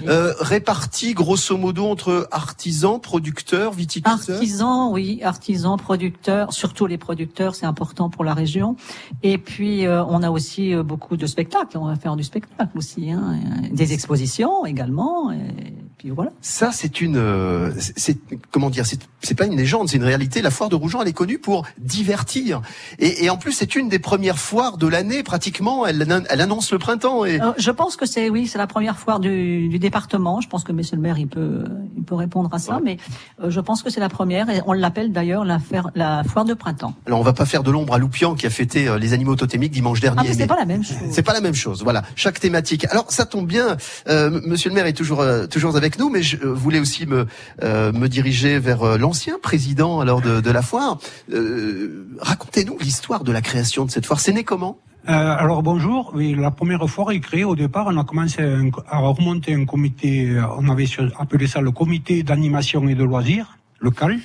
euh, 0.07 0.33
répartie 0.39 1.13
grosso 1.13 1.57
modo 1.57 1.85
entre 1.87 2.27
artisans, 2.31 2.99
producteurs, 2.99 3.73
viticulteurs. 3.73 4.35
Artisans, 4.37 4.89
oui, 4.91 5.19
artisans, 5.23 5.77
producteurs, 5.77 6.53
surtout 6.53 6.85
les 6.87 6.97
producteurs, 6.97 7.55
c'est 7.55 7.65
important 7.65 8.09
pour 8.09 8.23
la 8.23 8.33
région. 8.33 8.75
Et 9.21 9.37
puis 9.37 9.85
on 9.87 10.23
a 10.23 10.29
aussi 10.31 10.73
beaucoup 10.75 11.17
de 11.17 11.27
spectacles. 11.27 11.77
On 11.77 11.85
va 11.87 11.95
faire 11.97 12.15
du 12.15 12.23
spectacle 12.23 12.75
aussi, 12.77 13.11
hein, 13.11 13.35
des 13.71 13.91
expositions 13.93 14.65
également. 14.65 15.31
Et 15.31 15.73
puis 16.03 16.11
voilà. 16.11 16.31
Ça, 16.41 16.71
c'est 16.73 16.99
une, 16.99 17.15
euh, 17.15 17.71
c'est 17.95 18.17
comment 18.51 18.69
dire, 18.69 18.83
c'est 19.21 19.35
pas 19.35 19.45
une 19.45 19.55
légende, 19.55 19.87
c'est 19.87 19.95
une 19.95 20.03
réalité. 20.03 20.41
La 20.41 20.51
foire 20.51 20.67
de 20.69 20.75
Rougeant, 20.75 21.01
elle 21.01 21.07
est 21.07 21.13
connue 21.13 21.39
pour 21.39 21.65
divertir, 21.79 22.61
et, 22.99 23.23
et 23.23 23.29
en 23.29 23.37
plus, 23.37 23.53
c'est 23.53 23.75
une 23.75 23.87
des 23.87 23.99
premières 23.99 24.37
foires 24.37 24.77
de 24.77 24.85
l'année 24.87 25.23
pratiquement. 25.23 25.87
Elle, 25.87 26.05
elle 26.29 26.41
annonce 26.41 26.73
le 26.73 26.77
printemps. 26.79 27.23
Et 27.23 27.39
Euh, 27.41 27.53
je 27.57 27.71
pense 27.71 27.95
que 27.95 28.05
c'est 28.05 28.29
oui, 28.29 28.47
c'est 28.47 28.57
la 28.57 28.67
première 28.67 28.97
foire 28.99 29.21
du, 29.21 29.69
du 29.69 29.79
département. 29.79 30.41
Je 30.41 30.49
pense 30.49 30.65
que 30.65 30.73
Monsieur 30.73 30.97
le 30.97 31.01
maire 31.01 31.17
il 31.17 31.27
peut 31.27 31.63
il 31.95 32.03
peut 32.03 32.15
répondre 32.15 32.49
à 32.51 32.59
ça, 32.59 32.79
mais 32.83 32.97
euh, 33.41 33.49
je 33.49 33.61
pense 33.61 33.81
que 33.81 33.89
c'est 33.89 34.01
la 34.01 34.09
première 34.09 34.49
et 34.49 34.61
on 34.65 34.73
l'appelle 34.73 35.13
d'ailleurs 35.13 35.45
la, 35.45 35.59
la 35.95 36.23
foire 36.25 36.43
de 36.43 36.53
printemps. 36.53 36.93
alors, 37.07 37.19
on 37.19 37.23
va 37.23 37.31
pas 37.33 37.45
faire 37.45 37.63
de 37.63 37.71
l'ombre 37.71 37.93
à 37.93 37.97
Loupian 37.97 38.35
qui 38.35 38.45
a 38.45 38.49
fêté 38.49 38.87
euh, 38.89 38.97
les 38.99 39.13
animaux 39.13 39.35
totémiques 39.37 39.71
dimanche 39.71 40.01
dernier. 40.01 40.19
Ah 40.21 40.27
mais 40.27 40.33
c'est 40.33 40.47
pas 40.47 40.57
la 40.57 40.65
même 40.65 40.83
chose. 40.83 40.97
C'est 41.11 41.23
pas 41.23 41.33
la 41.33 41.41
même 41.41 41.55
chose, 41.55 41.81
voilà. 41.83 42.01
Chaque 42.15 42.39
thématique. 42.41 42.85
Alors 42.89 43.05
ça 43.11 43.25
tombe 43.25 43.47
bien. 43.47 43.77
euh, 44.09 44.41
Monsieur 44.45 44.69
le 44.69 44.75
maire 44.75 44.85
est 44.87 44.93
toujours 44.93 45.21
euh, 45.21 45.47
toujours 45.47 45.75
avec 45.77 45.92
nous, 45.99 46.09
mais 46.09 46.21
je 46.21 46.37
euh, 46.37 46.53
voulais 46.53 46.79
aussi 46.79 47.05
me 47.05 47.25
euh, 47.61 47.91
me 47.91 48.07
diriger 48.07 48.59
vers 48.59 48.83
euh, 48.83 48.97
l'ancien 48.97 49.37
président 49.41 49.99
alors 49.99 50.21
de, 50.21 50.41
de 50.41 50.51
la 50.51 50.61
foire. 50.61 50.97
Euh, 51.31 52.07
Racontez-nous 52.19 52.77
l'histoire 52.79 53.23
de 53.23 53.31
la 53.31 53.41
création 53.41 53.85
de 53.85 53.91
cette 53.91 54.05
foire. 54.05 54.19
C'est 54.19 54.33
né 54.33 54.43
comment? 54.43 54.77
Euh, 55.09 55.11
alors 55.11 55.63
bonjour, 55.63 56.13
oui, 56.15 56.33
la 56.33 56.49
première 56.49 56.89
foire 56.89 57.11
est 57.11 57.19
créée 57.19 57.43
au 57.43 57.57
départ, 57.57 57.87
on 57.89 57.97
a 57.97 58.05
commencé 58.05 58.41
à 58.87 58.99
remonter 58.99 59.53
un 59.53 59.65
comité, 59.65 60.29
euh, 60.29 60.43
on 60.57 60.69
avait 60.69 60.85
appelé 61.19 61.45
ça 61.45 61.59
le 61.59 61.71
comité 61.71 62.23
d'animation 62.23 62.87
et 62.87 62.95
de 62.95 63.03
loisirs, 63.03 63.57
le 63.79 63.91
CAL, 63.91 64.17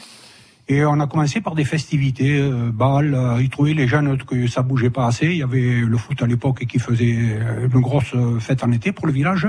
et 0.68 0.84
on 0.84 1.00
a 1.00 1.08
commencé 1.08 1.40
par 1.40 1.56
des 1.56 1.64
festivités, 1.64 2.38
euh, 2.38 2.70
balles, 2.72 3.12
euh, 3.12 3.42
ils 3.42 3.50
trouvaient 3.50 3.74
les 3.74 3.88
jeunes 3.88 4.16
que 4.18 4.46
ça 4.46 4.62
bougeait 4.62 4.90
pas 4.90 5.06
assez, 5.06 5.26
il 5.26 5.38
y 5.38 5.42
avait 5.42 5.80
le 5.80 5.96
foot 5.96 6.22
à 6.22 6.28
l'époque 6.28 6.64
qui 6.64 6.78
faisait 6.78 7.10
une 7.10 7.80
grosse 7.80 8.14
fête 8.38 8.62
en 8.62 8.70
été 8.70 8.92
pour 8.92 9.08
le 9.08 9.12
village, 9.12 9.48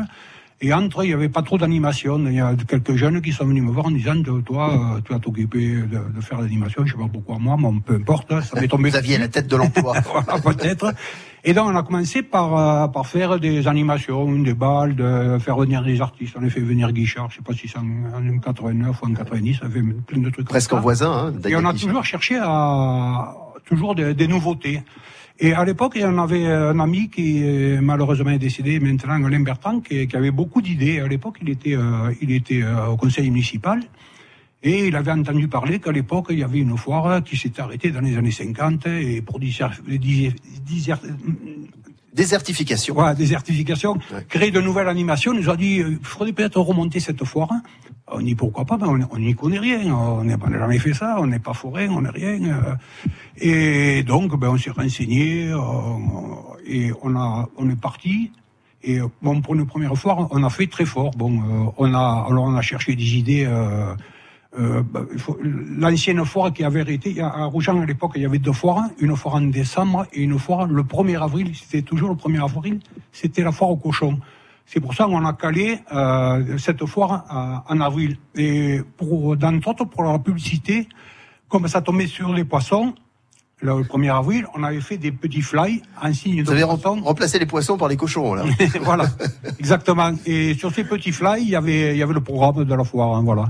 et 0.62 0.74
entre, 0.74 1.06
il 1.06 1.12
y 1.12 1.14
avait 1.14 1.30
pas 1.30 1.42
trop 1.42 1.58
d'animation. 1.58 2.20
Il 2.28 2.34
y 2.34 2.40
a 2.42 2.54
quelques 2.68 2.96
jeunes 2.96 3.22
qui 3.22 3.32
sont 3.32 3.46
venus 3.46 3.64
me 3.64 3.72
voir 3.72 3.86
en 3.86 3.92
disant, 3.92 4.22
toi, 4.46 4.74
euh, 4.98 5.02
tu 5.06 5.14
vas 5.14 5.20
t'occuper 5.20 5.76
de, 5.76 5.86
de 6.14 6.22
faire 6.22 6.42
l'animation. 6.42 6.86
Je 6.86 6.92
sais 6.92 6.98
pas 6.98 7.08
pourquoi 7.12 7.38
moi, 7.40 7.56
mais 7.60 7.70
peu 7.86 7.96
importe. 7.96 8.42
Ça 8.42 8.60
m'est 8.60 8.68
tombé 8.68 8.90
Vous 8.90 8.96
aviez 8.98 9.18
la 9.18 9.30
tête 9.30 9.48
de 9.48 9.56
l'emploi. 9.56 9.96
Voilà, 10.12 10.42
peut-être. 10.42 10.94
Et 11.46 11.54
donc, 11.54 11.70
on 11.70 11.76
a 11.78 11.84
commencé 11.84 12.22
par, 12.24 12.58
euh, 12.58 12.88
par 12.90 13.08
faire 13.08 13.40
des 13.40 13.70
animations, 13.70 14.30
des 14.42 14.54
balles, 14.54 14.96
de 14.98 15.38
faire 15.40 15.56
venir 15.56 15.82
des 15.82 16.02
artistes. 16.02 16.36
On 16.38 16.46
a 16.46 16.50
fait 16.50 16.60
venir 16.60 16.92
Guichard, 16.92 17.30
je 17.32 17.38
sais 17.38 17.42
pas 17.42 17.54
si 17.54 17.70
c'est 17.70 17.78
en, 17.78 17.86
en 18.14 18.40
89 18.40 19.02
ou 19.02 19.06
en 19.06 19.14
90, 19.14 19.60
on 19.64 19.66
a 19.66 19.70
fait 19.70 19.82
plein 20.08 20.20
de 20.20 20.30
trucs 20.30 20.50
Presque 20.50 20.72
ça. 20.72 20.76
en 20.76 20.82
voisin. 20.82 21.32
Hein, 21.34 21.34
Et 21.48 21.56
on 21.56 21.60
a 21.60 21.72
Guichard. 21.72 21.88
toujours 21.88 22.04
cherché 22.06 22.38
à 22.42 23.34
toujours 23.66 23.96
des, 23.96 24.14
des 24.14 24.28
nouveautés. 24.28 24.82
Et 25.42 25.54
à 25.54 25.64
l'époque, 25.64 25.98
on 26.04 26.18
avait 26.18 26.48
un 26.48 26.78
ami 26.82 27.10
qui 27.10 27.42
euh, 27.42 27.80
malheureusement 27.82 28.32
est 28.32 28.40
décédé 28.40 28.78
maintenant, 28.82 29.24
Alain 29.24 29.40
Bertrand, 29.40 29.80
qui, 29.80 30.10
avait 30.14 30.32
beaucoup 30.32 30.62
d'idées. 30.62 31.00
À 31.00 31.08
l'époque, 31.08 31.38
il 31.42 31.50
était, 31.50 31.78
euh, 31.78 32.14
il 32.22 32.32
était 32.32 32.62
euh, 32.62 32.88
au 32.88 32.98
conseil 32.98 33.30
municipal. 33.32 33.80
Et 34.62 34.88
il 34.88 34.96
avait 34.98 35.14
entendu 35.14 35.48
parler 35.48 35.80
qu'à 35.80 35.94
l'époque, 35.94 36.28
il 36.32 36.40
y 36.40 36.44
avait 36.44 36.60
une 36.60 36.76
foire 36.78 37.24
qui 37.24 37.38
s'était 37.38 37.62
arrêtée 37.62 37.92
dans 37.92 38.02
les 38.02 38.18
années 38.18 38.32
50 38.32 38.88
et 38.88 39.22
pour 39.22 39.40
Désertification. 42.24 42.94
voilà, 42.96 43.14
désertification, 43.16 43.94
Ouais. 44.14 44.26
créer 44.28 44.52
de 44.52 44.60
nouvelles 44.62 44.90
animations. 44.90 45.34
Nous 45.34 45.50
a 45.50 45.56
dit, 45.56 45.80
euh, 45.80 45.98
il 46.02 46.06
faudrait 46.06 46.34
peut-être 46.34 46.60
remonter 46.60 47.00
cette 47.00 47.24
foire. 47.24 47.50
On 48.12 48.20
dit 48.20 48.36
pourquoi 48.36 48.66
pas, 48.66 48.78
mais 48.78 49.06
on 49.12 49.20
n'y 49.20 49.36
connaît 49.36 49.60
rien. 49.60 49.80
On 49.94 50.24
n'a 50.26 50.38
jamais 50.64 50.80
fait 50.80 50.94
ça, 50.94 51.16
on 51.20 51.28
n'est 51.28 51.40
pas 51.40 51.54
forain, 51.54 51.88
on 51.98 52.02
n'est 52.02 52.10
rien. 52.22 52.38
euh. 52.44 52.76
Et 53.38 54.04
donc, 54.04 54.38
ben, 54.40 54.50
on 54.50 54.58
s'est 54.58 54.72
renseigné, 54.72 55.54
on- 55.54 56.44
et 56.68 56.92
on, 57.02 57.16
a, 57.16 57.48
on 57.58 57.70
est 57.70 57.80
parti. 57.90 58.32
Et 58.84 59.00
euh, 59.00 59.08
bon, 59.22 59.42
pour 59.42 59.56
une 59.56 59.66
première 59.66 59.96
foire, 59.96 60.28
on 60.32 60.44
a 60.44 60.50
fait 60.50 60.68
très 60.68 60.86
fort. 60.86 61.12
Bon, 61.18 61.32
euh, 61.40 61.72
on 61.78 61.94
a, 61.94 62.26
alors 62.30 62.44
on 62.46 62.56
a 62.56 62.62
cherché 62.62 62.96
des 62.96 63.16
idées. 63.18 63.46
Euh, 63.48 63.94
euh, 64.58 64.82
bah, 64.82 65.02
L'ancienne 65.44 66.24
foire 66.26 66.52
qui 66.52 66.64
avait 66.64 66.82
été 66.94 67.22
à 67.22 67.46
Rougeant 67.46 67.80
à 67.82 67.86
l'époque, 67.86 68.14
il 68.16 68.24
y 68.24 68.26
avait 68.26 68.40
deux 68.40 68.52
foires, 68.54 68.86
une 69.00 69.16
foire 69.16 69.36
en 69.36 69.42
décembre 69.42 70.08
et 70.14 70.24
une 70.24 70.40
foire 70.40 70.66
le 70.66 70.84
1er 70.84 71.22
avril. 71.22 71.54
C'était 71.56 71.84
toujours 71.84 72.10
le 72.10 72.16
1er 72.16 72.44
avril. 72.44 72.80
C'était 73.12 73.44
la 73.44 73.52
foire 73.52 73.70
au 73.70 73.78
cochon. 73.78 74.20
C'est 74.66 74.80
pour 74.80 74.94
ça 74.94 75.06
qu'on 75.06 75.26
a 75.26 75.34
calé 75.34 75.80
euh, 75.94 76.58
cette 76.58 76.86
foire 76.86 77.26
à- 77.30 77.64
en 77.70 77.80
avril. 77.80 78.18
Et 78.36 78.82
pour, 78.98 79.36
d'entre 79.38 79.68
autres, 79.70 79.86
pour 79.86 80.04
la 80.04 80.18
publicité, 80.20 80.88
comme 81.48 81.68
ça 81.68 81.82
tombait 81.82 82.08
sur 82.08 82.32
les 82.34 82.44
poissons, 82.46 82.94
le 83.62 83.74
1er 83.84 84.16
avril, 84.18 84.46
on 84.56 84.64
avait 84.64 84.80
fait 84.80 84.98
des 84.98 85.12
petits 85.12 85.42
fly 85.42 85.82
en 86.02 86.14
signe 86.14 86.40
Vous 86.44 86.52
de 86.52 86.52
avez 86.52 86.64
poisson. 86.64 86.92
rem- 86.96 87.04
remplacé 87.04 87.40
les 87.40 87.46
poissons 87.46 87.78
par 87.78 87.88
les 87.90 87.98
cochons 87.98 88.34
là. 88.34 88.46
voilà, 88.82 89.06
exactement. 89.60 90.12
Et 90.26 90.54
sur 90.54 90.74
ces 90.74 90.84
petits 90.84 91.12
fly, 91.12 91.42
il 91.44 91.50
y 91.50 91.56
avait, 91.56 91.94
il 91.94 91.98
y 91.98 92.04
avait 92.04 92.14
le 92.14 92.22
programme 92.22 92.64
de 92.64 92.74
la 92.76 92.84
foire. 92.84 93.16
hein, 93.18 93.22
voilà. 93.24 93.50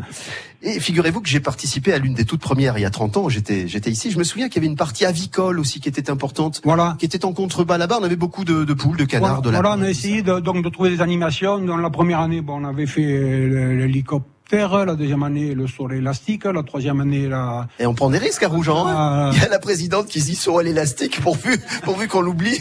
Et 0.61 0.79
figurez-vous 0.79 1.21
que 1.21 1.29
j'ai 1.29 1.39
participé 1.39 1.93
à 1.93 1.99
l'une 1.99 2.13
des 2.15 2.25
toutes 2.25 2.41
premières 2.41 2.77
il 2.77 2.81
y 2.81 2.85
a 2.85 2.89
30 2.89 3.15
ans. 3.17 3.29
J'étais 3.29 3.67
j'étais 3.67 3.91
ici. 3.91 4.11
Je 4.11 4.17
me 4.17 4.23
souviens 4.25 4.49
qu'il 4.49 4.57
y 4.61 4.65
avait 4.65 4.71
une 4.71 4.75
partie 4.77 5.05
avicole 5.05 5.57
aussi 5.59 5.79
qui 5.79 5.87
était 5.87 6.09
importante. 6.09 6.59
Voilà. 6.65 6.95
Qui 6.99 7.05
était 7.05 7.23
en 7.23 7.31
contrebas 7.31 7.77
là-bas. 7.77 7.99
On 8.01 8.03
avait 8.03 8.17
beaucoup 8.17 8.43
de, 8.43 8.65
de 8.65 8.73
poules, 8.73 8.97
de 8.97 9.05
canards, 9.05 9.41
de 9.41 9.51
Voilà, 9.51 9.69
lapins. 9.69 9.81
on 9.81 9.85
a 9.85 9.89
essayé 9.89 10.21
de, 10.21 10.39
donc 10.41 10.61
de 10.63 10.69
trouver 10.69 10.89
des 10.89 11.01
animations. 11.01 11.59
Dans 11.59 11.77
la 11.77 11.89
première 11.89 12.19
année, 12.19 12.41
bon, 12.41 12.61
on 12.61 12.67
avait 12.67 12.87
fait 12.87 13.05
euh, 13.05 13.87
la 14.58 14.96
deuxième 14.96 15.24
année 15.24 15.53
le 15.53 15.68
saut 15.68 15.89
élastique, 15.91 16.46
la 16.46 16.63
troisième 16.63 17.00
année 17.01 17.27
la. 17.27 17.68
Et 17.79 17.86
on 17.86 17.94
prend 17.94 18.10
des 18.10 18.18
risques 18.18 18.44
à 18.44 18.48
Rougeant. 18.48 18.88
hein. 18.88 18.96
Ah. 18.98 19.32
Il 19.34 19.41
y 19.41 19.46
a 19.46 19.50
la 19.50 19.60
présidente 19.60 20.08
qui 20.08 20.20
se 20.22 20.25
dit 20.27 20.36
sur 20.36 20.60
l'élastique 20.62 21.22
pourvu, 21.22 21.58
pourvu 21.84 22.08
qu'on 22.08 22.22
l'oublie. 22.22 22.60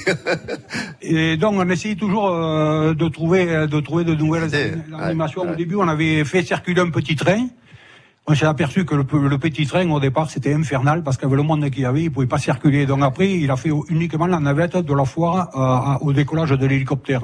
Et 1.03 1.37
donc 1.37 1.55
on 1.57 1.69
essayait 1.71 1.95
toujours 1.97 2.29
euh, 2.29 2.95
de 2.95 3.09
trouver 3.09 3.67
de 3.67 3.81
trouver 3.81 4.05
de 4.05 4.15
nouvelles 4.15 4.51
animations. 4.99 5.43
ouais, 5.43 5.47
ouais. 5.49 5.55
Au 5.55 5.57
début, 5.57 5.77
on 5.77 5.89
avait 5.89 6.25
fait 6.25 6.43
circuler 6.43 6.81
un 6.81 6.91
petit 6.91 7.17
train. 7.17 7.49
On 8.31 8.35
s'est 8.35 8.45
aperçu 8.45 8.85
que 8.85 8.95
le, 8.95 9.05
pe- 9.05 9.17
le 9.17 9.39
petit 9.39 9.67
train, 9.67 9.89
au 9.91 10.01
départ, 10.01 10.29
c'était 10.31 10.53
infernal 10.53 11.03
parce 11.03 11.17
qu'avec 11.17 11.35
le 11.37 11.43
monde 11.43 11.69
qu'il 11.71 11.83
y 11.83 11.87
avait, 11.87 12.03
il 12.03 12.11
pouvait 12.11 12.27
pas 12.27 12.39
circuler. 12.39 12.85
Donc 12.85 13.03
après, 13.03 13.31
il 13.33 13.51
a 13.51 13.57
fait 13.57 13.71
uniquement 13.89 14.27
la 14.27 14.39
navette 14.39 14.77
de 14.77 14.95
la 14.95 15.07
foire 15.07 15.49
à- 15.55 15.99
au 16.03 16.13
décollage 16.13 16.51
de 16.51 16.67
l'hélicoptère. 16.67 17.23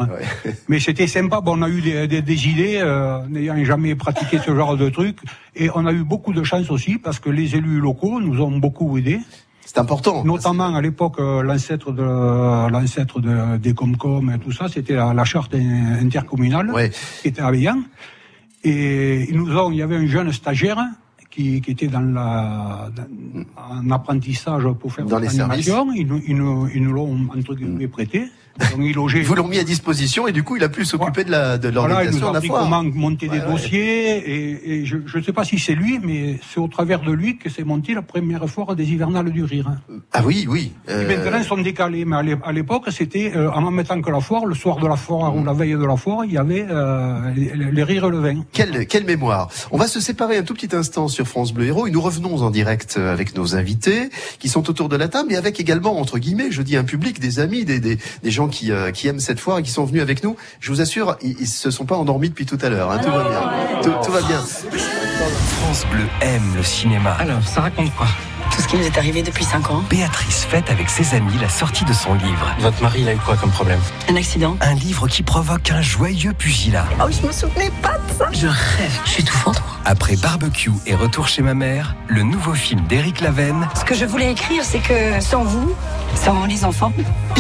Mais 0.69 0.81
c'était 0.81 1.07
sympa. 1.07 1.41
Bon, 1.43 1.59
on 1.59 1.63
a 1.63 1.69
eu 1.69 1.83
des, 1.83 2.09
des- 2.09 2.23
des 2.23 2.49
idées, 2.49 2.79
euh, 2.81 3.19
n'ayant 3.29 3.63
jamais 3.65 3.95
pratiqué 3.95 4.39
ce 4.39 4.55
genre 4.57 4.77
de 4.79 4.89
truc. 4.89 5.19
Et 5.55 5.69
on 5.75 5.85
a 5.85 5.93
eu 5.93 6.05
beaucoup 6.05 6.33
de 6.33 6.43
chance 6.43 6.71
aussi 6.71 6.97
parce 6.99 7.19
que 7.19 7.29
les 7.29 7.55
élus 7.55 7.81
locaux 7.81 8.19
nous 8.21 8.41
ont 8.41 8.57
beaucoup 8.59 8.97
aidés. 8.97 9.21
C'est 9.67 9.79
important. 9.79 10.25
Notamment 10.25 10.75
à 10.75 10.81
l'époque, 10.81 11.17
euh, 11.19 11.43
l'ancêtre 11.43 11.93
de 11.93 12.03
l'ancêtre 12.71 13.21
de, 13.21 13.57
des 13.59 13.75
Comcom 13.75 14.31
et 14.31 14.39
tout 14.39 14.53
ça, 14.53 14.69
c'était 14.69 14.95
la, 14.95 15.13
la 15.13 15.25
charte 15.25 15.55
in- 15.55 15.99
intercommunale 16.01 16.71
qui 17.21 17.29
était 17.29 17.43
à 17.43 17.51
Veillan. 17.51 17.81
Et 18.65 19.29
ils 19.31 19.37
nous 19.37 19.55
ont, 19.57 19.71
il 19.71 19.79
y 19.79 19.83
avait 19.83 19.97
un 19.97 20.07
jeune 20.07 20.33
stagiaire 20.33 20.79
qui, 21.31 21.61
qui 21.61 21.71
était 21.73 21.89
dans 21.89 22.01
la 22.01 22.91
dans- 22.97 23.09
en 23.57 23.91
apprentissage 23.91 24.65
pour 24.81 24.93
faire 24.93 25.05
Dans 25.07 25.19
les 25.19 25.27
l'animation. 25.27 25.93
Ils, 25.93 26.07
nous- 26.07 26.23
ils 26.27 26.37
nous 26.37 26.69
ils 26.75 26.83
nous 26.83 26.93
l'ont 26.93 27.29
entre 27.37 27.55
guillemets 27.55 27.89
prêté. 27.89 28.27
Donc 28.59 28.81
il 28.81 28.95
logeait. 28.95 29.19
Ils 29.19 29.25
vous 29.25 29.35
l'ont 29.35 29.49
mis 29.49 29.59
à 29.59 29.65
disposition 29.65 30.29
et 30.29 30.33
du 30.33 30.43
coup, 30.43 30.57
il 30.57 30.63
a 30.65 30.69
pu 30.69 30.85
s'occuper 30.85 31.25
de 31.25 31.31
la 31.31 31.59
de 31.59 31.69
Voilà, 31.71 32.05
il 32.05 32.11
l'organisation 32.11 32.27
nous 32.27 32.33
de 32.33 32.37
a 32.39 32.41
la 32.41 32.47
foire. 32.47 32.63
comment 32.63 32.83
monter 32.85 33.29
des 33.29 33.39
Ouais, 33.39 33.51
dossiers 33.51 34.19
et, 34.19 34.73
et 34.81 34.87
je 34.87 34.97
ne 34.97 35.23
sais 35.23 35.33
pas 35.33 35.45
si 35.45 35.59
c'est 35.59 35.75
lui, 35.75 35.99
mais 36.03 36.39
c'est 36.53 36.61
au 36.61 36.69
travers 36.69 37.01
de 37.01 37.13
lui 37.13 37.37
que 37.39 37.49
s'est 37.51 37.65
montée 37.65 37.95
la 37.95 38.03
première 38.03 38.49
foire 38.49 38.77
des 38.77 38.85
hivernales 38.93 39.31
du 39.31 39.43
rire. 39.45 39.71
Ah 40.13 40.23
oui, 40.25 40.47
oui. 40.49 40.73
Euh, 40.89 41.07
maintenant, 41.09 41.39
ils 41.39 41.45
sont 41.45 41.57
décalés, 41.61 42.05
mais 42.05 42.17
à 42.17 42.23
l'é- 42.23 42.37
à 42.45 42.53
l'époque, 42.53 42.85
c'était 42.91 43.33
euh, 43.35 43.51
en 43.51 43.71
même 43.71 43.85
temps 43.85 44.01
que 44.01 44.11
la 44.11 44.21
foire, 44.21 44.47
le 44.47 44.55
soir 44.55 44.77
de 44.79 44.87
la 44.87 44.97
foire 44.97 45.35
ou 45.37 45.45
la 45.45 45.53
veille 45.53 45.73
de 45.75 45.85
la 45.85 45.97
foire, 45.97 46.25
il 46.25 46.33
y 46.33 46.39
avait 46.39 46.67
euh, 46.71 47.31
les, 47.35 47.53
les 47.73 47.83
rires 47.83 48.07
et 48.07 48.11
le 48.11 48.19
vin. 48.19 48.43
Quelle, 48.53 48.87
quelle 48.87 49.05
mémoire. 49.05 49.49
On 49.73 49.79
va 49.79 49.87
se 49.89 50.01
séparer 50.01 50.37
un 50.39 50.43
tout 50.43 50.55
petit 50.55 50.75
instant 50.77 51.09
sur 51.09 51.27
France 51.27 51.53
Bleu 51.53 51.67
Héros 51.67 51.87
et 51.87 51.91
nous 51.91 52.01
revenons 52.01 52.43
en 52.43 52.51
direct 52.51 52.97
euh, 52.99 53.13
avec 53.13 53.37
nos 53.37 53.57
invités 53.57 54.11
qui 54.39 54.49
sont 54.49 54.69
autour 54.71 54.89
de 54.89 54.97
la 54.97 55.09
table 55.09 55.33
et 55.33 55.37
avec 55.37 55.59
également, 55.61 55.99
entre 55.99 56.19
guillemets, 56.19 56.51
je 56.51 56.63
dis 56.63 56.77
un 56.77 56.85
public, 56.85 57.19
des 57.21 57.41
amis, 57.41 57.65
des, 57.65 57.81
des, 57.81 57.99
des 58.23 58.31
gens 58.31 58.44
qui, 58.49 58.71
euh, 58.73 58.91
qui 58.91 59.09
aiment 59.09 59.21
cette 59.21 59.41
foire 59.41 59.59
et 59.59 59.63
qui 59.63 59.71
sont 59.71 59.85
venus 59.85 60.03
avec 60.03 60.23
nous. 60.25 60.37
Je 60.61 60.71
vous 60.71 60.81
assure, 60.81 61.17
ils, 61.23 61.37
ils 61.41 61.47
se 61.49 61.71
sont 61.71 61.85
pas 61.87 61.97
endormis 61.97 62.29
depuis 62.29 62.47
tout 62.47 62.59
à 62.63 62.69
l'heure. 62.69 62.91
hein. 62.91 62.99
Tout 62.99 63.11
va 63.11 63.23
bien. 63.25 63.81
Tout, 63.83 63.93
tout 64.07 64.13
va 64.13 64.23
bien. 64.23 64.41
France 65.61 65.87
Bleu 65.91 66.05
aime 66.21 66.55
le 66.57 66.63
cinéma. 66.63 67.13
Alors, 67.19 67.43
ça 67.47 67.61
raconte 67.63 67.95
quoi? 67.97 68.07
Tout 68.55 68.61
ce 68.63 68.69
qui 68.69 68.77
nous 68.77 68.85
est 68.85 68.99
arrivé 68.99 69.23
depuis 69.23 69.45
5 69.45 69.71
ans? 69.71 69.83
Béatrice 69.91 70.45
fête 70.45 70.71
avec 70.71 70.89
ses 70.89 71.15
amis 71.17 71.33
la 71.41 71.49
sortie 71.49 71.85
de 71.85 71.93
son 71.93 72.15
livre. 72.15 72.55
Votre 72.61 72.81
mari, 72.83 73.01
il 73.01 73.09
a 73.09 73.15
eu 73.15 73.17
quoi 73.17 73.37
comme 73.37 73.51
problème? 73.51 73.81
Un 74.09 74.17
accident 74.17 74.57
Un 74.61 74.75
livre 74.75 75.09
qui 75.09 75.23
provoque 75.23 75.71
un 75.71 75.81
joyeux 75.83 76.33
pugilat. 76.35 76.85
Oh, 77.01 77.09
je 77.11 77.27
me 77.27 77.33
souvenais 77.33 77.73
pas 77.83 77.95
de 77.99 78.13
ça 78.19 78.29
Je 78.33 78.47
rêve, 78.47 79.01
je 79.07 79.11
suis 79.11 79.25
tout 79.25 79.37
ventre. 79.45 79.63
Après 79.87 80.15
Barbecue 80.17 80.71
et 80.87 80.95
Retour 80.95 81.27
chez 81.27 81.43
ma 81.43 81.55
mère, 81.55 81.97
le 82.07 82.23
nouveau 82.23 82.55
film 82.55 82.83
d'Éric 82.87 83.23
Lavenne, 83.23 83.67
Ce 83.79 83.85
que 83.85 83.95
je 83.95 84.05
voulais 84.05 84.31
écrire, 84.31 84.63
c'est 84.65 84.79
que 84.79 85.21
sans 85.21 85.43
vous, 85.43 85.75
sans 86.17 86.47
les 86.47 86.65
enfants, 86.65 86.93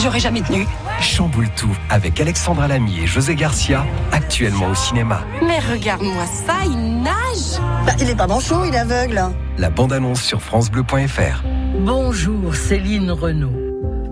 j'aurais 0.02 0.21
jamais 0.21 0.40
tenu. 0.43 0.66
chamboule 1.00 1.49
tout 1.57 1.75
avec 1.90 2.21
Alexandra 2.21 2.69
Lamy 2.69 3.00
et 3.00 3.07
José 3.07 3.35
Garcia, 3.35 3.85
actuellement 4.12 4.69
au 4.71 4.75
cinéma. 4.75 5.21
Mais 5.47 5.59
regarde-moi 5.59 6.25
ça, 6.26 6.54
il 6.64 7.02
nage 7.02 7.61
Bah, 7.87 7.93
il 8.00 8.11
est 8.11 8.16
pas 8.16 8.26
manchot, 8.26 8.64
il 8.66 8.75
est 8.75 8.78
aveugle. 8.78 9.21
La 9.59 9.71
bande-annonce 9.71 10.23
sur 10.23 10.43
francebleu.fr. 10.43 11.43
Bonjour, 11.81 12.54
Céline 12.54 13.11
Renaud. 13.11 13.52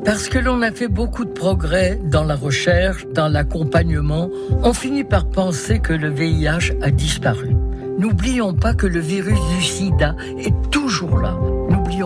Parce 0.05 0.29
que 0.29 0.39
l'on 0.39 0.63
a 0.63 0.73
fait 0.73 0.89
beaucoup 0.89 1.25
de 1.25 1.31
progrès 1.31 1.99
dans 2.03 2.25
la 2.25 2.35
recherche, 2.35 3.07
dans 3.15 3.29
l'accompagnement, 3.29 4.29
on 4.63 4.73
finit 4.73 5.05
par 5.05 5.27
penser 5.27 5.79
que 5.79 5.93
le 5.93 6.11
VIH 6.11 6.73
a 6.83 6.91
disparu. 6.91 7.55
N'oublions 7.99 8.53
pas 8.53 8.75
que 8.75 8.87
le 8.87 8.99
virus 8.99 9.39
du 9.57 9.63
sida 9.63 10.17
est 10.39 10.55
toujours 10.71 11.19
là. 11.19 11.37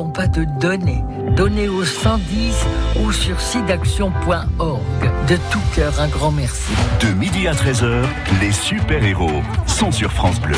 Pas 0.04 0.26
de 0.26 0.44
donner. 0.44 1.02
Donner 1.37 1.68
au 1.68 1.82
110 1.82 2.66
ou 3.00 3.12
sur 3.12 3.40
sidaction.org. 3.40 4.80
De 5.26 5.37
tout 5.50 5.61
cœur, 5.74 5.98
un 5.98 6.09
grand 6.09 6.30
merci. 6.30 6.70
De 7.00 7.09
midi 7.14 7.48
à 7.48 7.54
13h, 7.54 8.02
les 8.42 8.52
super-héros 8.52 9.42
sont 9.66 9.90
sur 9.90 10.12
France 10.12 10.38
Bleu. 10.38 10.56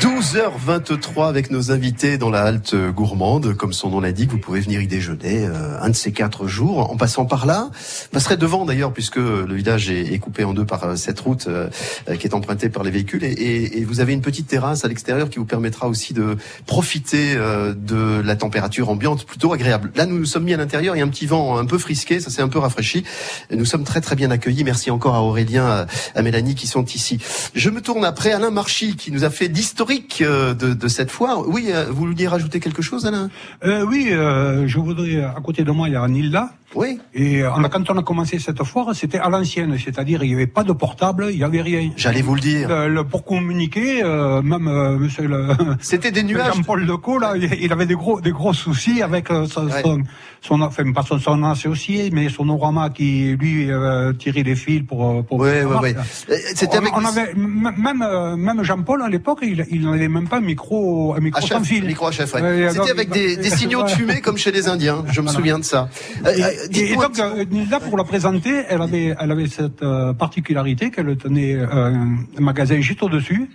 12h23 0.00 1.26
avec 1.28 1.50
nos 1.50 1.70
invités 1.72 2.18
dans 2.18 2.28
la 2.28 2.42
halte 2.42 2.74
gourmande. 2.94 3.54
Comme 3.54 3.72
son 3.72 3.88
nom 3.90 4.00
l'indique, 4.00 4.30
vous 4.30 4.38
pouvez 4.38 4.60
venir 4.60 4.82
y 4.82 4.86
déjeuner 4.86 5.46
euh, 5.46 5.80
un 5.80 5.88
de 5.88 5.94
ces 5.94 6.12
quatre 6.12 6.46
jours 6.46 6.90
en 6.90 6.96
passant 6.96 7.24
par 7.24 7.46
là. 7.46 7.70
Passerez 8.12 8.36
devant 8.36 8.66
d'ailleurs 8.66 8.92
puisque 8.92 9.16
le 9.16 9.54
village 9.54 9.90
est, 9.90 10.12
est 10.12 10.18
coupé 10.18 10.44
en 10.44 10.52
deux 10.52 10.66
par 10.66 10.84
euh, 10.84 10.96
cette 10.96 11.18
route 11.20 11.46
euh, 11.48 11.68
euh, 12.10 12.16
qui 12.16 12.26
est 12.26 12.34
empruntée 12.34 12.68
par 12.68 12.82
les 12.82 12.90
véhicules. 12.90 13.24
Et, 13.24 13.28
et- 13.32 13.78
et 13.78 13.84
vous 13.84 14.00
avez 14.00 14.12
une 14.12 14.20
petite 14.20 14.46
terrasse 14.48 14.84
à 14.84 14.88
l'extérieur 14.88 15.30
qui 15.30 15.38
vous 15.38 15.44
permettra 15.46 15.88
aussi 15.88 16.12
de 16.12 16.36
profiter 16.66 17.34
euh, 17.34 17.72
de 17.74 18.20
la 18.24 18.36
température 18.36 18.90
ambiante 18.90 19.24
plutôt 19.24 19.52
agréable. 19.54 19.92
Là, 19.96 20.04
nous 20.06 20.18
nous 20.18 20.24
sommes 20.26 20.44
mis 20.44 20.52
à 20.54 20.58
l'intérieur. 20.58 20.94
Il 20.94 20.98
y 20.98 21.02
a 21.02 21.04
un 21.04 21.08
petit 21.08 21.26
vent 21.26 21.56
un 21.56 21.64
peu 21.64 21.78
frisqué, 21.78 22.20
ça 22.20 22.30
s'est 22.30 22.42
un 22.42 22.48
peu 22.48 22.58
rafraîchi. 22.58 23.02
Nous 23.50 23.64
sommes 23.64 23.84
très 23.84 24.02
très 24.02 24.14
bien 24.14 24.30
accueillis. 24.30 24.62
Merci 24.64 24.90
encore 24.90 25.14
à 25.14 25.22
Aurélien, 25.22 25.86
à- 26.14 26.22
Mélanie 26.22 26.54
qui 26.54 26.66
sont 26.66 26.84
ici. 26.84 27.18
Je 27.54 27.70
me 27.70 27.80
tourne 27.80 28.04
après 28.04 28.32
Alain 28.32 28.50
Marchi 28.50 28.96
qui 28.96 29.10
nous 29.12 29.24
a 29.24 29.30
fait 29.30 29.48
d'historique 29.48 29.85
euh, 30.20 30.54
de, 30.54 30.88
cette 30.88 31.10
foire. 31.10 31.48
Oui, 31.48 31.66
euh, 31.68 31.86
vous 31.88 32.06
vouliez 32.06 32.28
rajouter 32.28 32.60
quelque 32.60 32.82
chose, 32.82 33.06
Alain? 33.06 33.30
Euh, 33.64 33.84
oui, 33.86 34.08
je 34.10 34.78
voudrais, 34.78 35.22
à 35.22 35.40
côté 35.42 35.64
de 35.64 35.70
moi, 35.70 35.88
il 35.88 35.92
y 35.92 35.96
a 35.96 36.06
Nilda. 36.08 36.50
Oui. 36.74 36.98
Et 37.14 37.42
euh, 37.42 37.50
on 37.56 37.62
a- 37.64 37.68
quand 37.68 37.88
on 37.90 37.96
a 37.96 38.02
commencé 38.02 38.38
cette 38.38 38.62
foire, 38.64 38.94
c'était 38.94 39.18
à 39.18 39.28
l'ancienne, 39.30 39.76
c'est-à-dire 39.82 40.22
il 40.24 40.28
n'y 40.30 40.34
avait 40.34 40.46
pas 40.46 40.64
de 40.64 40.72
portable, 40.72 41.28
il 41.30 41.36
n'y 41.38 41.44
avait 41.44 41.62
rien. 41.62 41.90
J'allais 41.96 42.22
vous 42.22 42.34
le 42.34 42.40
dire. 42.40 42.68
Le- 42.68 42.88
le- 42.88 43.04
pour 43.04 43.24
communiquer, 43.24 44.02
euh, 44.02 44.42
même 44.42 44.66
euh, 44.68 44.98
monsieur 44.98 45.26
le... 45.28 45.48
C'était 45.80 46.10
des 46.10 46.22
nuages. 46.22 46.54
Jean-Paul 46.56 46.84
Decaux, 46.86 47.18
là, 47.18 47.34
il 47.36 47.72
avait 47.72 47.86
des 47.86 47.94
gros, 47.94 48.20
des 48.20 48.32
gros 48.32 48.52
soucis 48.52 49.00
avec 49.02 49.30
euh, 49.30 49.46
son, 49.46 49.68
son, 49.70 50.02
son, 50.40 50.60
enfin, 50.60 50.92
pas 50.92 51.02
son, 51.02 51.18
son 51.18 51.42
associé, 51.44 52.10
mais 52.12 52.28
son 52.28 52.48
orama 52.48 52.90
qui, 52.90 53.36
lui, 53.40 53.70
euh, 53.70 54.12
tirait 54.12 54.42
les 54.42 54.56
fils 54.56 54.82
pour... 54.86 55.08
euh, 55.08 55.22
pour 55.22 55.38
ouais, 55.38 55.64
ouais. 55.64 55.94
Euh, 56.30 56.36
C'était 56.54 56.76
avec 56.76 56.94
on 56.96 57.04
avait, 57.04 57.32
même, 57.34 58.02
euh, 58.02 58.36
même 58.36 58.62
Jean-Paul, 58.64 59.02
à 59.02 59.08
l'époque, 59.08 59.38
il, 59.42 59.82
n'avait 59.82 60.08
même 60.08 60.28
pas 60.28 60.38
un 60.38 60.40
micro, 60.40 61.14
un 61.14 61.20
micro 61.20 61.40
sans 61.46 61.60
HF, 61.60 61.64
fil. 61.66 61.84
micro 61.86 62.10
HF, 62.10 62.34
ouais. 62.34 62.68
C'était 62.72 62.90
avec 62.90 63.10
des, 63.10 63.36
des 63.36 63.50
signaux 63.50 63.82
de 63.84 63.88
fumée 63.88 64.20
comme 64.20 64.36
chez 64.36 64.50
les 64.52 64.68
Indiens. 64.68 65.04
Je 65.10 65.20
me 65.20 65.26
Voilà. 65.26 65.38
souviens 65.38 65.58
de 65.58 65.64
ça. 65.64 65.88
Euh, 66.24 66.34
Et, 66.34 66.42
euh, 66.42 66.50
et- 66.74 66.94
donc, 66.94 67.18
euh, 67.18 67.44
Nilda, 67.50 67.80
pour 67.80 67.96
la 67.96 68.04
présenter, 68.04 68.62
elle 68.68 68.82
avait, 68.82 69.14
elle 69.18 69.30
avait 69.30 69.46
cette 69.46 69.82
euh, 69.82 70.12
particularité 70.12 70.90
qu'elle 70.90 71.16
tenait 71.16 71.54
euh, 71.54 71.92
un 72.38 72.40
magasin 72.40 72.80
juste 72.80 73.02
au-dessus. 73.02 73.48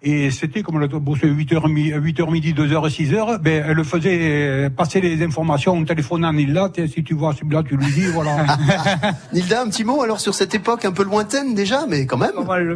Et 0.00 0.30
c'était 0.30 0.62
comme 0.62 0.80
elle 0.80 0.88
bossait 1.00 1.26
8h, 1.26 1.60
8h 1.66 2.30
midi, 2.30 2.54
2h, 2.54 2.88
6h, 2.88 3.38
ben, 3.42 3.64
elle 3.66 3.82
faisait 3.82 4.70
passer 4.70 5.00
les 5.00 5.20
informations 5.24 5.76
au 5.76 5.84
téléphone 5.84 6.24
à 6.24 6.32
Nilda. 6.32 6.70
Si 6.86 7.02
tu 7.02 7.14
vois 7.14 7.34
celui-là, 7.34 7.64
tu 7.64 7.76
lui 7.76 7.90
dis, 7.92 8.06
voilà. 8.06 8.46
Nilda, 9.32 9.62
un 9.62 9.68
petit 9.68 9.82
mot 9.82 10.00
alors 10.00 10.20
sur 10.20 10.34
cette 10.34 10.54
époque 10.54 10.84
un 10.84 10.92
peu 10.92 11.02
lointaine 11.02 11.52
déjà, 11.52 11.84
mais 11.88 12.06
quand 12.06 12.16
même. 12.16 12.30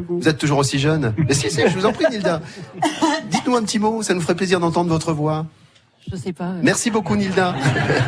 Vous 0.09 0.29
êtes 0.29 0.39
toujours 0.39 0.59
aussi 0.59 0.81
jeune. 0.81 1.15
Mais 1.17 1.35
si, 1.35 1.49
si, 1.49 1.61
je 1.61 1.79
vous 1.79 1.87
en 1.87 1.93
prie, 1.93 2.07
Nilda. 2.11 2.41
Dites-nous 3.31 3.55
un 3.55 3.63
petit 3.63 3.79
mot, 3.79 4.03
ça 4.03 4.15
nous 4.15 4.21
ferait 4.21 4.35
plaisir 4.35 4.59
d'entendre 4.59 4.91
votre 4.91 5.13
voix. 5.13 5.47
Je 6.13 6.17
sais 6.19 6.33
pas. 6.35 6.51
Merci 6.63 6.91
beaucoup, 6.91 7.17
Nilda. 7.17 7.55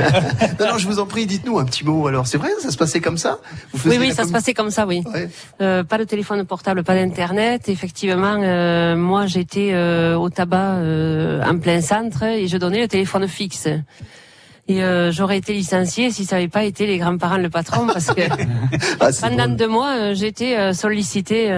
non, 0.60 0.72
non, 0.72 0.78
je 0.78 0.86
vous 0.86 0.98
en 0.98 1.06
prie, 1.06 1.24
dites-nous 1.24 1.58
un 1.58 1.64
petit 1.64 1.84
mot. 1.84 2.06
Alors, 2.06 2.26
c'est 2.26 2.36
vrai, 2.36 2.50
ça 2.60 2.70
se 2.70 2.76
passait 2.76 3.00
comme 3.00 3.16
ça 3.16 3.38
Vous 3.72 3.88
Oui, 3.90 3.96
oui, 3.98 4.12
ça 4.12 4.24
se 4.24 4.32
passait 4.32 4.52
comme 4.52 4.70
ça, 4.70 4.86
oui. 4.86 5.02
Euh, 5.62 5.84
pas 5.84 5.96
de 5.96 6.04
téléphone 6.04 6.44
portable, 6.44 6.84
pas 6.84 6.94
d'internet. 6.94 7.68
Effectivement, 7.70 8.36
euh, 8.42 8.94
moi 8.94 9.26
j'étais 9.26 9.70
euh, 9.72 10.16
au 10.16 10.28
tabac 10.28 10.74
euh, 10.74 11.42
en 11.44 11.58
plein 11.58 11.80
centre 11.80 12.22
et 12.24 12.46
je 12.46 12.58
donnais 12.58 12.80
le 12.82 12.88
téléphone 12.88 13.26
fixe. 13.26 13.68
Et 14.66 14.82
euh, 14.82 15.10
j'aurais 15.12 15.38
été 15.38 15.52
licenciée 15.54 16.10
si 16.10 16.24
ça 16.24 16.36
n'avait 16.36 16.48
pas 16.48 16.64
été 16.64 16.86
les 16.86 16.98
grands-parents 16.98 17.36
le 17.38 17.50
patron 17.50 17.86
parce 17.86 18.06
que 18.06 18.20
Ah, 19.00 19.08
pendant 19.20 19.44
drôle. 19.44 19.56
deux 19.56 19.68
mois 19.68 19.92
euh, 19.96 20.14
j'étais 20.14 20.56
euh, 20.58 20.72
sollicitée. 20.72 21.50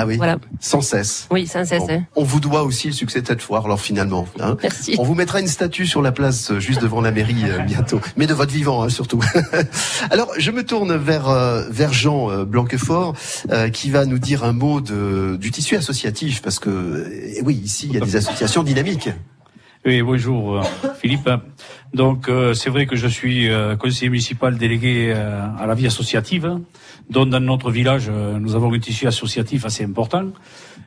Ah 0.00 0.06
oui, 0.06 0.16
Voilà. 0.16 0.36
sans 0.60 0.80
cesse. 0.80 1.26
oui, 1.32 1.46
sans 1.48 1.64
cesse. 1.64 1.80
Bon, 1.80 1.90
hein. 1.90 2.04
on 2.14 2.22
vous 2.22 2.38
doit 2.38 2.62
aussi 2.62 2.86
le 2.86 2.92
succès 2.92 3.20
de 3.20 3.26
cette 3.26 3.42
foire, 3.42 3.64
alors 3.64 3.80
finalement. 3.80 4.28
hein. 4.38 4.56
Merci. 4.62 4.94
On 4.96 5.02
vous 5.02 5.16
mettra 5.16 5.40
une 5.40 5.48
statue 5.48 5.86
sur 5.86 6.02
la 6.02 6.12
place 6.12 6.52
euh, 6.52 6.60
juste 6.60 6.80
devant 6.80 7.00
la 7.00 7.10
mairie 7.10 7.42
euh, 7.44 7.58
bientôt, 7.66 8.00
mais 8.16 8.28
de 8.28 8.34
votre 8.34 8.52
vivant 8.52 8.84
hein, 8.84 8.88
surtout. 8.90 9.20
alors, 10.10 10.30
je 10.38 10.50
me 10.52 10.62
tourne 10.64 10.94
vers 10.96 11.28
euh, 11.28 11.64
vers 11.70 11.92
Jean 11.92 12.30
euh, 12.30 12.44
Blanquefort, 12.44 13.14
euh, 13.50 13.70
qui 13.70 13.90
va 13.90 14.04
nous 14.06 14.18
dire 14.20 14.44
un 14.44 14.52
mot 14.52 14.80
de, 14.80 15.36
du 15.40 15.50
tissu 15.50 15.74
associatif, 15.76 16.42
parce 16.42 16.60
que 16.60 16.70
euh, 16.70 17.40
oui, 17.44 17.60
ici 17.64 17.86
il 17.90 17.94
y 17.94 17.96
a 17.96 18.00
des 18.00 18.14
associations 18.16 18.62
dynamiques. 18.62 19.10
Oui, 19.88 20.02
bonjour 20.02 20.58
euh, 20.58 20.62
Philippe. 21.00 21.30
Donc 21.94 22.28
euh, 22.28 22.52
c'est 22.52 22.68
vrai 22.68 22.84
que 22.84 22.94
je 22.94 23.06
suis 23.06 23.48
euh, 23.48 23.74
conseiller 23.74 24.10
municipal 24.10 24.58
délégué 24.58 25.12
à 25.12 25.64
la 25.66 25.74
vie 25.74 25.86
associative, 25.86 26.58
dont 27.08 27.24
dans 27.24 27.40
notre 27.40 27.70
village 27.70 28.10
nous 28.10 28.54
avons 28.54 28.70
un 28.70 28.78
tissu 28.78 29.06
associatif 29.06 29.64
assez 29.64 29.84
important, 29.84 30.26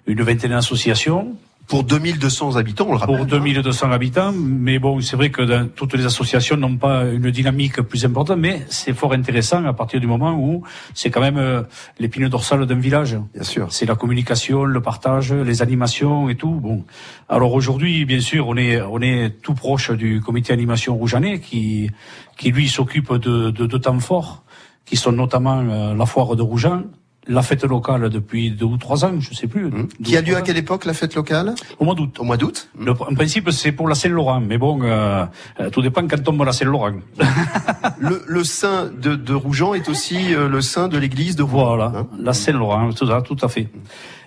une 0.05 0.21
vingtaine 0.21 0.51
d'associations. 0.51 1.35
Pour 1.71 1.83
2200 1.85 2.57
habitants, 2.57 2.85
on 2.89 2.91
le 2.91 2.97
rappelle. 2.97 3.15
pour 3.15 3.25
2200 3.25 3.91
habitants. 3.93 4.33
Mais 4.35 4.77
bon, 4.77 4.99
c'est 4.99 5.15
vrai 5.15 5.29
que 5.31 5.41
dans- 5.41 5.69
toutes 5.69 5.93
les 5.93 6.05
associations 6.05 6.57
n'ont 6.57 6.75
pas 6.75 7.05
une 7.05 7.31
dynamique 7.31 7.81
plus 7.81 8.03
importante, 8.03 8.37
mais 8.37 8.65
c'est 8.67 8.93
fort 8.93 9.13
intéressant 9.13 9.63
à 9.63 9.71
partir 9.71 10.01
du 10.01 10.05
moment 10.05 10.33
où 10.33 10.63
c'est 10.93 11.09
quand 11.09 11.21
même 11.21 11.37
euh, 11.37 11.63
l'épine 11.97 12.27
dorsale 12.27 12.65
d'un 12.65 12.75
village. 12.75 13.17
Bien 13.33 13.43
sûr. 13.43 13.71
C'est 13.71 13.85
la 13.85 13.95
communication, 13.95 14.65
le 14.65 14.81
partage, 14.81 15.31
les 15.31 15.61
animations 15.61 16.27
et 16.27 16.35
tout. 16.35 16.51
Bon. 16.51 16.83
Alors 17.29 17.53
aujourd'hui, 17.53 18.03
bien 18.03 18.19
sûr, 18.19 18.49
on 18.49 18.57
est, 18.57 18.81
on 18.81 18.99
est 19.01 19.41
tout 19.41 19.53
proche 19.53 19.91
du 19.91 20.19
comité 20.19 20.51
animation 20.51 20.97
rougeannais 20.97 21.39
qui, 21.39 21.89
qui 22.37 22.51
lui 22.51 22.67
s'occupe 22.67 23.13
de, 23.13 23.49
de, 23.49 23.65
de 23.65 23.77
temps 23.77 23.97
forts, 23.99 24.43
qui 24.85 24.97
sont 24.97 25.13
notamment 25.13 25.59
euh, 25.65 25.95
la 25.95 26.05
foire 26.05 26.35
de 26.35 26.41
Rougeant, 26.41 26.83
la 27.27 27.41
fête 27.43 27.63
locale 27.63 28.09
depuis 28.09 28.49
deux 28.51 28.65
ou 28.65 28.77
trois 28.77 29.05
ans, 29.05 29.13
je 29.19 29.33
sais 29.33 29.47
plus. 29.47 29.65
Mmh. 29.65 29.87
Qui 30.03 30.17
a 30.17 30.21
lieu 30.21 30.35
à 30.35 30.41
quelle 30.41 30.57
époque 30.57 30.85
la 30.85 30.93
fête 30.93 31.13
locale? 31.15 31.53
Au 31.79 31.85
mois 31.85 31.93
d'août. 31.95 32.17
Au 32.19 32.23
mois 32.23 32.37
d'août? 32.37 32.69
En 32.87 33.13
principe, 33.15 33.51
c'est 33.51 33.71
pour 33.71 33.87
la 33.87 33.93
Saint-Laurent, 33.95 34.41
mais 34.41 34.57
bon, 34.57 34.81
euh, 34.81 35.25
euh, 35.59 35.69
tout 35.69 35.81
dépend 35.83 36.07
quand 36.07 36.21
tombe 36.23 36.43
la 36.43 36.51
Saint-Laurent. 36.51 36.93
Le, 37.99 38.23
le 38.27 38.43
saint 38.43 38.85
de, 38.99 39.15
de 39.15 39.33
Rougeant 39.35 39.75
est 39.75 39.87
aussi 39.87 40.33
euh, 40.33 40.47
le 40.49 40.61
saint 40.61 40.87
de 40.87 40.97
l'église 40.97 41.35
de 41.35 41.43
Rougeant. 41.43 41.75
Voilà, 41.75 41.91
hein? 41.95 42.07
la 42.19 42.33
Saint-Laurent, 42.33 42.91
tout, 42.93 43.11
à- 43.11 43.21
tout 43.21 43.37
à 43.41 43.47
fait. 43.47 43.67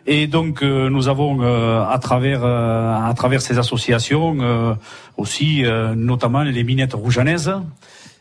Et 0.07 0.27
donc 0.29 0.63
euh, 0.63 0.89
nous 0.91 1.09
avons 1.09 1.39
euh, 1.43 1.83
à 1.83 1.99
travers 1.99 2.45
euh, 2.45 2.95
à 2.95 3.13
travers 3.15 3.41
ces 3.41 3.59
associations 3.59 4.37
euh, 4.41 4.75
aussi 5.17 5.65
euh, 5.65 5.95
notamment 5.97 6.43
les 6.43 6.63
minettes 6.63 6.93
rougeannaises 6.93 7.53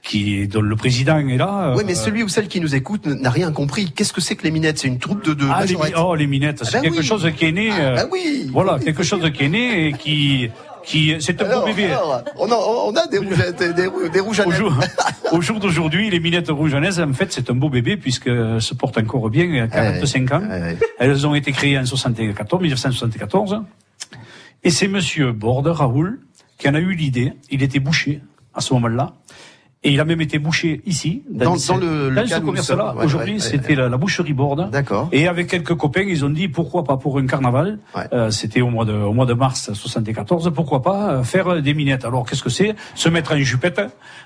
qui 0.03 0.47
dont 0.49 0.61
le 0.61 0.75
président 0.75 1.17
est 1.17 1.37
là. 1.37 1.73
Oui, 1.77 1.83
mais 1.85 1.93
euh, 1.93 1.95
celui 1.95 2.23
ou 2.23 2.27
celle 2.27 2.47
qui 2.49 2.59
nous 2.59 2.75
écoute 2.75 3.05
n'a 3.05 3.29
rien 3.29 3.51
compris. 3.51 3.91
Qu'est-ce 3.91 4.11
que 4.13 4.19
c'est 4.21 4.35
que 4.35 4.43
les 4.43 4.51
minettes? 4.51 4.77
C'est 4.79 4.89
une 4.89 4.99
troupe 4.99 5.23
de, 5.25 5.33
de 5.33 5.45
ah, 5.49 5.63
les, 5.65 5.75
oh, 5.97 6.13
les 6.15 6.27
minettes, 6.27 6.59
Ah 6.61 6.65
c'est 6.65 6.77
ben 6.77 6.81
quelque 6.83 6.97
oui. 6.99 7.05
chose 7.05 7.31
qui 7.37 7.45
est 7.45 7.51
né. 7.53 7.71
euh, 7.71 7.95
Ah 7.99 8.05
oui. 8.11 8.49
Voilà, 8.51 8.79
quelque 8.79 9.01
chose 9.03 9.23
qui 9.33 9.43
est 9.45 9.49
né 9.49 9.87
et 9.87 9.93
qui 9.93 10.49
qui 10.85 11.15
c'est 11.21 11.41
un 11.41 11.59
beau 11.61 11.65
bébé. 11.65 11.85
alors, 11.85 12.21
on, 12.37 12.51
a, 12.51 12.55
on 12.55 12.93
a 12.97 13.07
des 13.07 13.17
rougettes, 13.17 13.63
des, 13.73 13.87
rou- 13.87 14.09
des 14.09 14.19
Au 14.19 14.25
rougeannettes. 14.25 14.57
jour, 14.57 14.73
au 15.31 15.39
jour 15.39 15.61
d'aujourd'hui, 15.61 16.09
les 16.09 16.19
minettes 16.19 16.49
rougeannaises, 16.49 16.99
en 16.99 17.13
fait, 17.13 17.31
c'est 17.31 17.49
un 17.49 17.53
beau 17.55 17.69
bébé 17.69 17.95
puisque 17.95 18.25
se 18.25 18.73
portent 18.73 18.97
encore 18.97 19.29
bien, 19.29 19.45
il 19.45 19.55
y 19.55 19.59
a 19.61 19.67
45 19.69 20.31
ans. 20.33 20.41
Elles 20.99 21.25
ont 21.25 21.35
été 21.35 21.53
créées 21.53 21.79
en 21.79 21.85
74, 21.85 22.61
1974. 22.61 23.61
Et 24.65 24.69
c'est 24.71 24.89
monsieur 24.89 25.31
Borde, 25.31 25.67
Raoul, 25.67 26.19
qui 26.57 26.67
en 26.67 26.75
a 26.75 26.79
eu 26.79 26.93
l'idée. 26.93 27.31
Il 27.49 27.63
était 27.63 27.79
boucher 27.79 28.21
à 28.53 28.59
ce 28.59 28.73
moment-là. 28.73 29.13
Et 29.85 29.91
il 29.91 29.99
a 29.99 30.05
même 30.05 30.21
été 30.21 30.39
bouché 30.39 30.81
ici, 30.85 31.23
Dans- 31.29 31.55
dans 31.57 31.77
le 31.77 32.03
dans 32.09 32.09
local 32.21 32.29
ce 32.29 32.39
commerce-là. 32.39 32.95
Ouais, 32.95 33.03
Aujourd'hui, 33.05 33.33
ouais, 33.33 33.39
ouais, 33.41 33.45
c'était 33.45 33.75
la, 33.75 33.89
la 33.89 33.97
boucherie 33.97 34.31
Borde. 34.33 34.69
D'accord. 34.71 35.09
Et 35.11 35.27
avec 35.27 35.47
quelques 35.47 35.75
copains, 35.75 36.05
ils 36.07 36.23
ont 36.23 36.29
dit 36.29 36.47
pourquoi 36.47 36.85
pas 36.85 36.95
pour 36.95 37.17
un 37.17 37.25
carnaval. 37.27 37.79
Euh, 38.13 38.31
c'était 38.31 38.61
au 38.61 38.69
mois 38.69 38.85
de 38.85 38.93
au 38.93 39.11
mois 39.11 39.25
de 39.25 39.33
mars 39.33 39.73
74. 39.73 40.51
Pourquoi 40.55 40.81
pas 40.81 41.11
euh, 41.11 41.23
faire 41.23 41.61
des 41.61 41.73
minettes. 41.73 42.05
Alors 42.05 42.25
qu'est-ce 42.25 42.43
que 42.43 42.49
c'est? 42.49 42.75
Se 42.95 43.09
mettre 43.09 43.33
en 43.33 43.37
jupette 43.39 43.81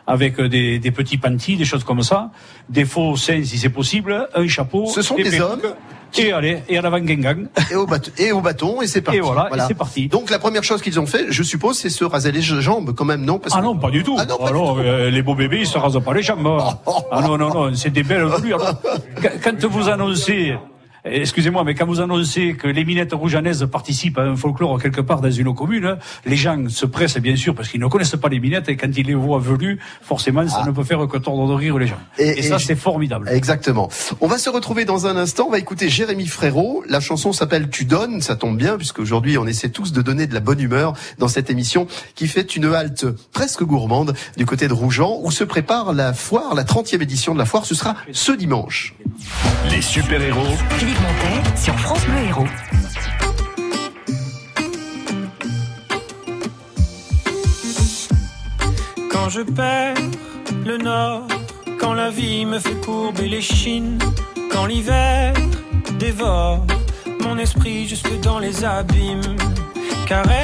avec 0.06 0.40
euh, 0.40 0.48
des, 0.48 0.78
des 0.78 0.92
petits 0.92 1.18
pantis, 1.18 1.56
des 1.58 1.66
choses 1.66 1.84
comme 1.84 2.04
ça, 2.04 2.32
des 2.70 2.86
faux 2.86 3.16
seins 3.16 3.44
si 3.44 3.58
c'est 3.58 3.70
possible, 3.70 4.28
un 4.36 4.48
chapeau. 4.48 4.86
Ce 4.86 5.02
sont 5.02 5.16
des 5.16 5.24
perruques, 5.24 5.64
hommes 5.64 5.74
Et 6.18 6.32
allez, 6.32 6.60
et 6.70 6.78
à 6.78 6.82
l'avant 6.82 7.00
gang 7.00 7.48
Et 7.72 7.76
au, 7.76 7.86
bâton, 7.86 8.12
et 8.18 8.32
au 8.32 8.42
bâton, 8.42 8.82
et 8.82 8.88
c'est 8.88 9.02
parti. 9.02 9.18
Et 9.18 9.22
voilà, 9.22 9.50
et 9.56 9.60
c'est 9.68 9.74
parti. 9.74 10.08
Donc 10.08 10.30
la 10.30 10.40
première 10.40 10.64
chose 10.64 10.82
qu'ils 10.82 11.00
ont 11.00 11.06
fait, 11.06 11.26
je 11.30 11.44
suppose, 11.44 11.78
c'est 11.78 11.90
se 11.90 12.04
raser 12.06 12.32
les 12.32 12.42
jambes 12.42 12.94
quand 12.96 13.06
même, 13.06 13.24
non? 13.26 13.40
Parce 13.40 13.54
Ah 13.56 13.60
que- 13.60 13.64
non, 13.66 13.78
pas 13.78 13.92
du 13.92 14.04
tout. 14.04 14.16
Ah 14.20 14.26
non, 14.26 14.38
pas 14.38 14.48
du 14.48 14.54
non, 14.54 14.76
tout. 14.76 14.80
euh, 14.82 15.10
les 15.10 15.22
beaux 15.22 15.36
bébés, 15.36 15.60
ils 15.62 15.68
se 15.68 15.78
rasent 15.78 16.02
pas 16.04 16.14
les 16.14 16.24
jambes. 16.24 16.48
Ah 17.12 17.22
non, 17.22 17.38
non, 17.38 17.54
non, 17.54 17.76
c'est 17.76 17.90
des 17.92 18.04
belles. 18.04 18.22
Alors, 18.22 18.42
quand- 19.22 19.30
Quand 19.44 19.66
vous 19.66 19.90
annoncez, 19.90 20.56
excusez-moi, 21.12 21.64
mais 21.64 21.76
quand 21.76 21.86
vous 21.86 22.00
annoncez 22.02 22.56
que 22.56 22.68
les 22.68 22.86
minettes 22.86 23.14
rougeannaises 23.14 23.68
participent 23.72 24.18
à 24.18 24.24
un 24.24 24.36
folklore 24.36 24.82
quelque 24.82 25.02
part 25.02 25.22
dans 25.22 25.32
une 25.32 25.54
commune, 25.54 25.98
les 26.26 26.36
gens 26.36 26.58
se 26.70 26.86
pressent 26.86 27.18
bien 27.18 27.36
sûr 27.36 27.56
parce 27.56 27.70
qu'ils 27.70 27.80
ne 27.82 27.88
connaissent 27.88 28.16
pas 28.16 28.30
les 28.30 28.40
minettes 28.40 28.70
et 28.70 28.78
quand 28.78 28.90
ils 28.96 29.06
les 29.08 29.14
voient 29.16 29.40
velues, 29.40 29.80
forcément, 30.02 30.48
ça 30.48 30.64
ne 30.66 30.72
peut 30.72 30.84
faire 30.84 31.06
que 31.08 31.18
tordre 31.18 31.48
de 31.48 31.54
rire 31.54 31.78
les 31.78 31.88
gens. 31.88 32.00
Et, 32.18 32.42
ça, 32.42 32.58
je- 32.58 32.66
c'est 32.66 32.76
formidable. 32.76 33.30
Exactement. 33.32 33.90
On 34.22 34.28
va 34.28 34.38
se 34.38 34.50
retrouver 34.50 34.86
dans 34.86 35.08
un 35.08 35.16
instant. 35.18 35.46
On 35.48 35.52
va 35.52 35.60
écouter 35.60 35.90
Jérémy 35.90 36.28
Frérot. 36.28 36.84
La 36.88 37.00
chanson 37.00 37.34
s'appelle 37.34 37.70
Tu 37.70 37.86
donnes. 37.86 38.22
Ça 38.22 38.36
tombe 38.36 38.58
bien 38.58 38.78
puisqu'aujourd'hui 38.78 39.38
on 39.38 39.46
essaie 39.48 39.70
tous 39.70 39.92
de 39.92 40.02
donner 40.02 40.28
de 40.28 40.34
la 40.34 40.40
bonne 40.40 40.60
humeur 40.60 40.94
dans 41.20 41.28
cette 41.28 41.50
émission 41.50 41.88
qui 42.16 42.28
fait 42.28 42.56
une 42.56 42.66
halte 42.66 43.06
presque 43.32 43.64
gourmande 43.64 44.14
du 44.38 44.46
côté 44.46 44.68
de 44.68 44.74
Rougeant 44.74 45.20
où 45.24 45.32
se 45.32 45.44
prépare 45.44 45.94
la 45.94 46.14
foire, 46.14 46.54
la 46.56 46.64
30e 46.64 47.02
édition 47.02 47.34
de 47.34 47.40
la 47.40 47.46
foire. 47.46 47.66
Ce 47.66 47.76
sera 47.76 47.96
ce 48.12 48.32
dimanche. 48.32 48.94
Les 49.72 49.82
super-héros 49.82 50.56
Philippe 50.98 51.02
Montet 51.02 51.44
sur 51.58 51.78
France 51.80 52.06
Bleu 52.06 52.20
Héros. 52.28 52.48
Quand 59.12 59.30
je 59.30 59.42
perds 59.42 59.96
le 60.66 60.78
nord, 60.78 61.28
quand 61.80 61.94
la 61.94 62.10
vie 62.10 62.46
me 62.46 62.60
fait 62.60 62.80
courber 62.82 63.28
les 63.28 63.42
chines, 63.42 64.00
quand 64.52 64.66
l'hiver 64.66 65.34
dévore 66.00 66.66
mon 67.22 67.38
esprit 67.38 67.88
jusque 67.88 68.20
dans 68.22 68.40
les 68.40 68.66
abîmes. 68.66 69.38
Caresse, 70.08 70.40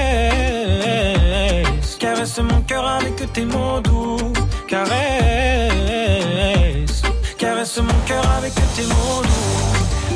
caresse 1.99 2.39
mon 2.39 2.61
cœur 2.61 2.85
avec 2.85 3.15
tes 3.33 3.45
mots 3.45 3.79
doux. 3.81 4.17
Caresse, 4.67 4.91
caresse 7.37 7.77
mon 7.77 7.99
cœur 8.05 8.29
avec 8.37 8.53
tes 8.75 8.83
mots 8.83 9.21
doux. 9.23 9.62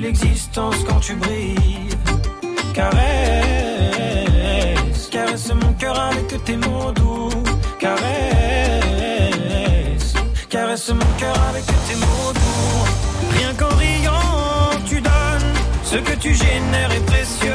l'existence 0.00 0.76
quand 0.88 1.00
tu 1.00 1.14
brilles. 1.14 1.88
Caresse, 2.74 3.00
caresse 5.10 5.52
mon 5.54 5.72
cœur 5.74 5.98
avec 5.98 6.44
tes 6.44 6.56
mots 6.56 6.92
doux. 6.92 7.30
Caresse, 7.78 8.00
caresse 10.48 10.88
mon 10.90 11.12
cœur 11.18 11.36
avec 11.50 11.66
tes 11.66 11.96
mots 11.96 12.32
doux. 12.34 12.84
Rien 13.36 13.52
qu'en 13.54 13.74
riant, 13.76 14.70
tu 14.86 15.00
donnes. 15.00 15.52
Ce 15.84 15.96
que 15.96 16.14
tu 16.14 16.34
génères 16.34 16.92
est 16.92 17.06
précieux. 17.06 17.52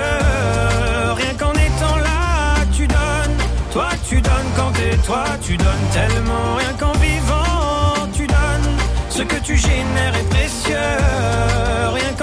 Rien 1.15 1.34
qu'en 1.39 1.53
étant 1.53 1.97
là, 1.97 2.55
tu 2.71 2.88
donnes. 2.88 3.38
Toi, 3.71 3.89
tu 4.08 4.21
donnes 4.21 4.51
quand 4.55 4.71
t'es 4.73 4.97
toi, 5.05 5.23
tu 5.41 5.58
donnes 5.58 5.88
tellement. 5.93 6.55
Rien 6.58 6.73
qu'en 6.79 6.93
vivant, 6.99 8.08
tu 8.13 8.27
donnes. 8.27 8.77
Ce 9.10 9.21
que 9.23 9.38
tu 9.38 9.55
génères 9.55 10.15
est 10.15 10.29
précieux. 10.29 10.75
Rien 11.93 12.13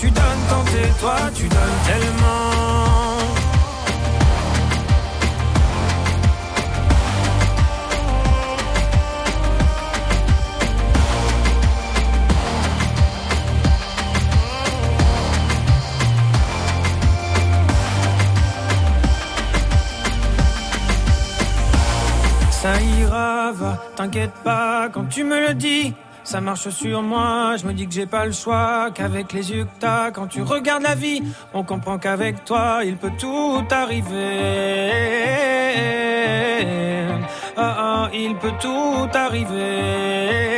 tu 0.00 0.10
donnes 0.10 0.22
quand 0.48 0.64
t'es 0.64 0.88
toi, 1.00 1.16
tu 1.34 1.48
donnes 1.48 1.58
tellement. 1.86 2.48
Ça 22.50 22.80
ira, 22.80 23.52
va, 23.52 23.78
t'inquiète 23.96 24.34
pas 24.44 24.88
quand 24.92 25.06
tu 25.08 25.24
me 25.24 25.48
le 25.48 25.54
dis. 25.54 25.94
Ça 26.28 26.42
marche 26.42 26.68
sur 26.68 27.00
moi, 27.00 27.56
je 27.56 27.64
me 27.64 27.72
dis 27.72 27.86
que 27.86 27.94
j'ai 27.94 28.04
pas 28.04 28.26
le 28.26 28.32
choix, 28.32 28.90
qu'avec 28.92 29.32
les 29.32 29.50
yeux 29.50 29.64
que 29.64 30.10
quand 30.10 30.26
tu 30.26 30.42
regardes 30.42 30.82
la 30.82 30.94
vie, 30.94 31.22
on 31.54 31.64
comprend 31.64 31.96
qu'avec 31.96 32.44
toi, 32.44 32.82
il 32.84 32.98
peut 32.98 33.12
tout 33.18 33.64
arriver. 33.70 34.92
Ah 37.56 37.76
ah, 37.78 38.10
il 38.12 38.36
peut 38.36 38.52
tout 38.60 39.08
arriver. 39.14 40.57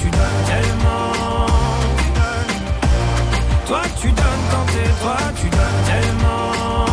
tu 0.00 0.08
donnes 0.10 0.44
tellement. 0.46 1.46
Toi, 3.66 3.82
tu 4.00 4.08
donnes 4.08 4.44
quand 4.50 4.66
t'es 4.66 4.90
toi, 5.02 5.16
tu 5.40 5.48
donnes 5.50 5.82
tellement. 5.86 6.86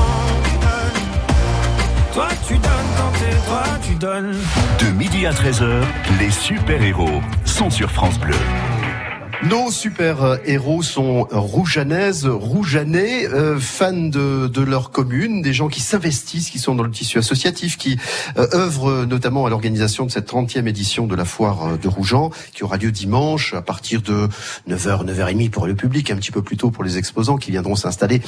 Toi, 2.13 2.27
tu 2.47 2.53
donnes 2.53 2.91
quand 2.97 3.11
t'es 3.19 3.35
toi, 3.47 3.63
tu 3.81 3.95
donnes. 3.95 4.35
De 4.79 4.91
midi 4.97 5.25
à 5.25 5.31
13h, 5.31 5.83
les 6.19 6.31
super-héros 6.31 7.21
sont 7.45 7.69
sur 7.69 7.91
France 7.91 8.19
Bleu. 8.19 8.35
Nos 9.43 9.69
super-héros 9.69 10.81
sont 10.81 11.27
roujanaises, 11.29 12.25
roujanais, 12.25 13.27
euh, 13.27 13.59
fans 13.59 13.91
de, 13.91 14.61
leur 14.61 14.91
commune, 14.91 15.41
des 15.41 15.53
gens 15.53 15.67
qui 15.67 15.81
s'investissent, 15.81 16.49
qui 16.49 16.57
sont 16.57 16.73
dans 16.73 16.83
le 16.83 16.89
tissu 16.89 17.17
associatif, 17.17 17.77
qui 17.77 17.97
euh, 18.37 18.47
œuvrent 18.53 19.05
notamment 19.05 19.45
à 19.45 19.49
l'organisation 19.49 20.05
de 20.05 20.11
cette 20.11 20.31
30e 20.31 20.67
édition 20.67 21.05
de 21.05 21.15
la 21.15 21.25
foire 21.25 21.67
euh, 21.67 21.77
de 21.77 21.87
Rougeant, 21.87 22.31
qui 22.53 22.63
aura 22.63 22.77
lieu 22.77 22.91
dimanche 22.91 23.53
à 23.53 23.61
partir 23.61 24.01
de 24.01 24.27
9h, 24.69 25.05
9h30 25.05 25.49
pour 25.49 25.67
le 25.67 25.75
public, 25.75 26.09
un 26.11 26.15
petit 26.15 26.31
peu 26.31 26.41
plus 26.41 26.57
tôt 26.57 26.71
pour 26.71 26.83
les 26.83 26.97
exposants 26.97 27.37
qui 27.37 27.51
viendront 27.51 27.75
s'installer 27.75 28.21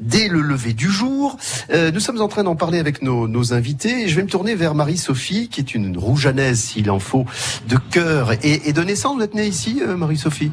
dès 0.00 0.28
le 0.28 0.40
lever 0.40 0.74
du 0.74 0.90
jour. 0.90 1.38
Euh, 1.70 1.90
nous 1.92 2.00
sommes 2.00 2.20
en 2.20 2.28
train 2.28 2.44
d'en 2.44 2.56
parler 2.56 2.78
avec 2.78 3.00
nos, 3.02 3.52
invités 3.52 4.02
et 4.02 4.08
je 4.08 4.16
vais 4.16 4.22
me 4.22 4.28
tourner 4.28 4.54
vers 4.54 4.74
Marie-Sophie, 4.74 5.48
qui 5.48 5.60
est 5.60 5.74
une 5.74 5.96
roujanaise, 5.96 6.60
s'il 6.60 6.90
en 6.90 6.98
faut, 6.98 7.24
de 7.68 7.76
cœur 7.90 8.32
et, 8.42 8.72
de 8.72 8.82
naissance. 8.82 9.16
Vous 9.16 9.22
êtes 9.22 9.34
née 9.34 9.46
ici, 9.46 9.80
Marie-Sophie? 9.96 10.50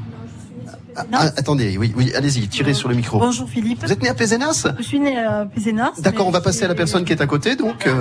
Ah, 0.95 1.31
attendez, 1.37 1.77
oui, 1.77 1.93
oui, 1.95 2.13
allez-y, 2.15 2.47
tirez 2.47 2.73
sur 2.73 2.89
le 2.89 2.95
micro. 2.95 3.19
Bonjour 3.19 3.49
Philippe. 3.49 3.83
Vous 3.83 3.91
êtes 3.91 4.01
né 4.01 4.09
à 4.09 4.13
Pézenas? 4.13 4.67
Je 4.77 4.83
suis 4.83 4.99
né 4.99 5.17
à 5.17 5.45
Pézenas. 5.45 5.93
D'accord, 5.99 6.27
on 6.27 6.31
va 6.31 6.41
passer 6.41 6.65
à 6.65 6.67
la 6.67 6.75
personne 6.75 7.05
qui 7.05 7.11
est 7.13 7.21
à 7.21 7.27
côté, 7.27 7.55
donc. 7.55 7.87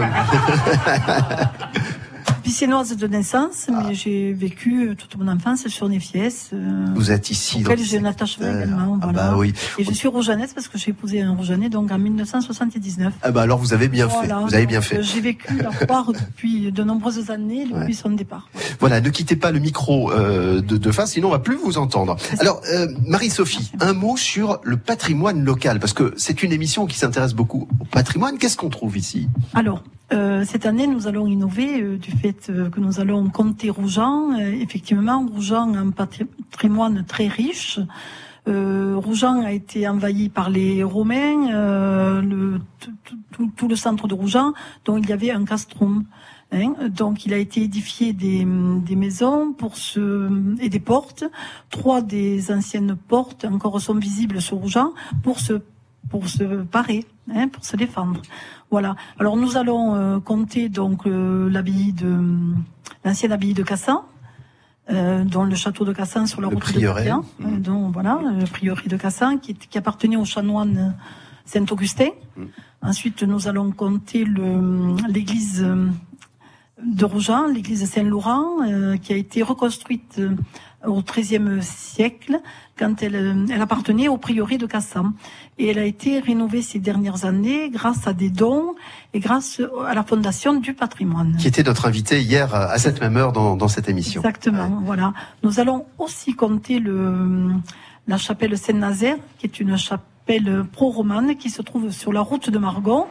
Piscinoise 2.49 2.95
de 2.95 3.07
naissance, 3.07 3.69
Ah. 3.69 3.85
mais 3.89 3.95
j'ai 3.95 4.35
vécu 4.35 4.89
euh, 4.91 4.95
toute 4.95 5.17
mon 5.17 5.29
enfance 5.29 5.67
sur 5.69 5.89
Néfiès. 5.89 6.51
euh, 6.53 6.85
Vous 6.95 7.11
êtes 7.11 7.31
ici. 7.31 7.63
dans 7.63 7.75
j'ai 7.75 7.99
un 7.99 8.05
attachement 8.05 8.47
également. 8.47 8.99
Ah 9.01 9.07
Voilà. 9.07 9.31
bah 9.31 9.37
oui. 9.39 9.55
Et 9.79 9.85
je 9.85 9.91
suis 9.93 10.09
rougeanaise 10.09 10.53
parce 10.53 10.69
que 10.69 10.77
j'ai 10.77 10.91
épousé 10.91 11.23
un 11.23 11.35
rougeanais 11.35 11.71
donc 11.71 11.91
en 11.91 11.99
1979. 11.99 13.15
Ah 13.23 13.31
bah 13.31 13.41
alors 13.41 13.59
vous 13.59 13.73
avez 13.73 13.89
bien 13.89 14.09
Voilà, 14.09 14.41
fait. 14.41 14.45
Vous 14.45 14.55
avez 14.55 14.67
bien 14.67 14.83
fait. 14.83 14.99
euh, 14.99 15.03
J'ai 15.03 15.23
vécu 15.23 15.57
la 15.57 15.71
foire 15.73 16.13
depuis 16.13 16.71
de 16.71 16.85
nombreuses 16.85 17.31
années, 17.31 17.65
depuis 17.65 17.95
son 17.95 18.11
départ. 18.11 18.47
Voilà, 18.79 19.01
ne 19.01 19.09
quittez 19.09 19.37
pas 19.37 19.51
le 19.51 19.59
micro 19.59 20.13
euh, 20.13 20.61
de, 20.61 20.77
de 20.77 20.93
face, 20.93 21.13
sinon 21.13 21.29
on 21.29 21.33
va 21.33 21.39
plus 21.39 21.57
vous 21.57 21.79
entendre. 21.79 22.17
Alors, 22.41 22.61
euh, 22.71 22.87
Marie-Sophie, 23.07 23.73
un 23.81 23.95
mot 23.95 24.19
sur 24.19 24.61
le 24.65 24.77
patrimoine 24.77 25.43
local, 25.45 25.81
parce 25.81 25.95
que 25.95 26.13
c'est 26.19 26.43
une 26.43 26.53
émission 26.53 26.85
qui 26.87 26.99
s'intéresse 26.99 27.33
beaucoup 27.33 27.67
au 27.81 27.85
patrimoine. 27.87 28.37
Qu'est-ce 28.37 28.59
qu'on 28.59 28.69
trouve 28.69 28.99
ici? 28.99 29.29
Alors, 29.55 29.83
cette 30.45 30.67
année, 30.67 30.87
nous 30.87 31.07
allons 31.07 31.27
innover 31.27 31.81
euh, 31.81 31.97
du 31.97 32.11
fait 32.11 32.51
euh, 32.51 32.69
que 32.69 32.79
nous 32.79 33.01
allons 33.01 33.29
compter 33.31 33.71
Rougeant. 33.71 34.33
Euh, 34.39 34.53
effectivement, 34.53 35.27
Rougeant 35.27 35.73
a 35.75 35.79
un 35.79 35.91
patrimoine 35.91 37.05
très 37.07 37.27
riche. 37.29 37.81
Euh, 38.47 39.01
a 39.43 39.53
été 39.53 39.89
envahi 39.89 40.29
par 40.29 40.51
les 40.51 40.83
Romains, 40.83 41.51
euh, 41.55 42.21
le, 42.21 42.61
tout, 43.57 43.69
le 43.69 43.77
centre 43.77 44.07
de 44.07 44.13
Rougeant, 44.15 44.53
dont 44.85 44.99
il 44.99 45.09
y 45.09 45.13
avait 45.13 45.31
un 45.31 45.45
castrum. 45.47 46.05
hein. 46.53 46.75
Donc, 46.91 47.25
il 47.25 47.33
a 47.33 47.39
été 47.39 47.63
édifié 47.63 48.13
des, 48.13 48.47
des 48.85 48.97
maisons 48.97 49.55
pour 49.55 49.79
se, 49.79 50.29
et 50.61 50.69
des 50.69 50.81
portes. 50.81 51.25
Trois 51.71 52.03
des 52.03 52.53
anciennes 52.53 52.97
portes 53.09 53.47
encore 53.47 53.81
sont 53.81 53.95
visibles 53.95 54.43
sur 54.43 54.59
Rougeant 54.59 54.93
pour 55.23 55.41
se 55.41 55.55
pour 56.11 56.29
se 56.29 56.63
parer, 56.63 57.05
hein, 57.35 57.49
pour 57.49 57.65
se 57.65 57.77
défendre. 57.77 58.21
Voilà. 58.71 58.97
Alors 59.19 59.37
nous 59.37 59.57
allons 59.57 59.95
euh, 59.95 60.21
compter 60.21 60.69
donc 60.69 61.07
euh, 61.07 61.49
l'abbaye 61.51 61.93
de 61.93 62.15
l'ancienne 63.05 63.33
abbaye 63.33 63.55
de 63.55 63.63
Cassan, 63.63 64.03
euh, 64.91 65.25
dont 65.25 65.45
le 65.45 65.55
château 65.55 65.85
de 65.85 65.93
Cassan 65.93 66.27
sur 66.27 66.41
la 66.41 66.49
Le 66.49 66.55
route 66.55 66.65
prieuré. 66.65 67.05
de 67.05 67.09
Perpignan, 67.09 67.25
euh, 67.45 67.59
dont 67.59 67.91
voilà, 67.91 68.19
le 68.39 68.45
prieuré 68.45 68.89
de 68.89 68.97
Cassan 68.97 69.39
qui, 69.41 69.55
qui 69.55 69.79
appartenait 69.79 70.17
au 70.17 70.25
chanoine 70.25 70.95
Saint-Augustin. 71.47 72.09
Ensuite, 72.83 73.23
nous 73.23 73.49
allons 73.49 73.71
compter 73.71 74.25
l'église 75.09 75.63
euh, 75.63 75.89
de 76.85 77.05
Rougeant, 77.05 77.47
l'église 77.47 77.85
Saint-Laurent, 77.91 78.63
euh, 78.63 78.97
qui 78.97 79.13
a 79.13 79.17
été 79.17 79.43
reconstruite 79.43 80.19
euh, 80.19 80.37
au 80.87 81.03
XIIIe 81.03 81.63
siècle, 81.63 82.41
quand 82.79 83.03
elle, 83.03 83.17
euh, 83.17 83.47
elle 83.51 83.63
appartenait 83.63 84.09
au 84.09 84.19
prieuré 84.19 84.59
de 84.59 84.67
Cassan. 84.67 85.13
Et 85.59 85.69
elle 85.69 85.79
a 85.79 85.85
été 85.85 86.19
rénovée 86.19 86.63
ces 86.63 86.79
dernières 86.79 87.25
années 87.25 87.71
grâce 87.71 88.07
à 88.07 88.13
des 88.13 88.29
dons 88.29 88.75
et 89.13 89.21
grâce 89.21 89.63
à 89.87 89.95
la 89.95 90.03
fondation 90.03 90.55
du 90.55 90.75
patrimoine. 90.75 91.37
Qui 91.39 91.49
était 91.49 91.63
notre 91.63 91.87
invité 91.87 92.21
hier 92.21 92.55
à 92.55 92.77
cette 92.79 93.01
même 93.01 93.17
heure 93.17 93.33
dans, 93.33 93.57
dans 93.57 93.69
cette 93.69 93.89
émission. 93.89 94.21
Exactement, 94.21 94.83
voilà. 94.85 95.15
Nous 95.43 95.61
allons 95.61 95.87
aussi 95.99 96.35
compter 96.35 96.81
le, 96.81 97.53
la 98.09 98.19
chapelle 98.19 98.59
Saint-Nazaire, 98.59 99.17
qui 99.39 99.47
est 99.47 99.61
une 99.61 99.77
chapelle 99.77 100.65
pro-romane 100.73 101.37
qui 101.37 101.51
se 101.51 101.63
trouve 101.63 101.91
sur 101.91 102.13
la 102.13 102.21
route 102.21 102.51
de 102.51 102.59
Margon 102.59 103.07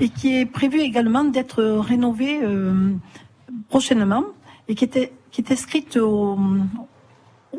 et 0.00 0.08
qui 0.08 0.36
est 0.36 0.46
prévue 0.46 0.80
également 0.80 1.24
d'être 1.24 1.62
rénovée 1.62 2.40
euh, 2.42 2.92
prochainement 3.68 4.24
et 4.68 4.74
qui 4.74 4.84
était, 4.84 5.12
qui 5.30 5.40
est 5.40 5.52
inscrite 5.52 5.96
au, 5.96 6.38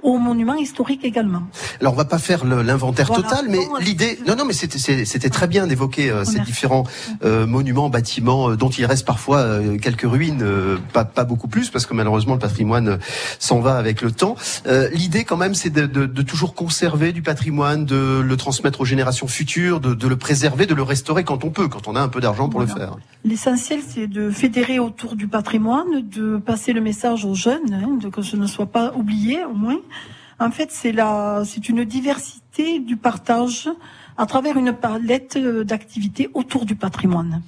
au 0.03 0.17
monument 0.17 0.55
historique 0.55 1.03
également. 1.03 1.43
Alors 1.79 1.93
on 1.93 1.95
va 1.97 2.05
pas 2.05 2.17
faire 2.17 2.45
l'inventaire 2.45 3.07
Voilà. 3.07 3.23
total, 3.23 3.45
mais 3.49 3.59
l'idée, 3.81 4.19
non 4.27 4.35
non, 4.35 4.45
mais 4.45 4.53
c'était 4.53 5.29
très 5.29 5.47
bien 5.47 5.67
d'évoquer 5.67 6.09
euh, 6.09 6.23
ces 6.23 6.39
différents 6.39 6.85
euh, 7.23 7.45
monuments, 7.45 7.89
bâtiments 7.89 8.49
euh, 8.51 8.55
dont 8.55 8.69
il 8.69 8.85
reste 8.85 9.05
parfois 9.05 9.39
euh, 9.39 9.77
quelques 9.77 10.01
ruines, 10.09 10.39
euh, 10.41 10.77
pas 10.93 11.03
pas 11.05 11.23
beaucoup 11.25 11.47
plus 11.49 11.69
parce 11.69 11.85
que 11.85 11.93
malheureusement 11.93 12.33
le 12.33 12.39
patrimoine 12.39 12.87
euh, 12.87 12.97
s'en 13.37 13.59
va 13.59 13.77
avec 13.77 14.01
le 14.01 14.11
temps. 14.11 14.35
Euh, 14.65 14.89
l'idée 14.93 15.23
quand 15.25 15.37
même, 15.37 15.53
c'est 15.55 15.69
de, 15.69 15.85
de- 15.85 16.05
de 16.05 16.21
toujours 16.21 16.55
conserver 16.55 17.11
du 17.11 17.21
patrimoine, 17.21 17.85
de 17.85 18.21
le 18.21 18.37
transmettre 18.37 18.81
aux 18.81 18.85
générations 18.85 19.27
futures, 19.27 19.79
de, 19.81 19.93
de 19.93 20.07
le 20.07 20.15
préserver, 20.15 20.65
de 20.65 20.73
le 20.73 20.83
restaurer 20.83 21.23
quand 21.25 21.43
on 21.43 21.49
peut, 21.49 21.67
quand 21.67 21.87
on 21.87 21.95
a 21.95 22.01
un 22.01 22.07
peu 22.07 22.21
d'argent 22.21 22.47
pour 22.49 22.61
le 22.61 22.65
faire. 22.67 22.95
L'essentiel, 23.25 23.81
c'est 23.87 24.07
de 24.07 24.31
fédérer 24.31 24.79
autour 24.79 25.15
du 25.15 25.27
patrimoine, 25.27 26.01
de 26.09 26.37
passer 26.37 26.71
le 26.73 26.81
message 26.81 27.25
aux 27.25 27.35
jeunes, 27.35 27.73
hein, 27.73 27.97
de 28.01 28.07
que 28.09 28.21
ce 28.21 28.35
ne 28.37 28.47
soit 28.47 28.65
pas 28.65 28.93
oublié 28.95 29.43
au 29.45 29.53
moins. 29.53 29.77
En 30.39 30.51
fait, 30.51 30.69
c'est 30.71 30.91
la, 30.91 31.43
c'est 31.45 31.69
une 31.69 31.83
diversité 31.85 32.79
du 32.79 32.97
partage 32.97 33.69
à 34.17 34.25
travers 34.25 34.57
une 34.57 34.73
palette 34.73 35.37
euh, 35.37 35.63
d'activités 35.63 36.29
autour 36.33 36.65
du 36.65 36.75
patrimoine. 36.75 37.41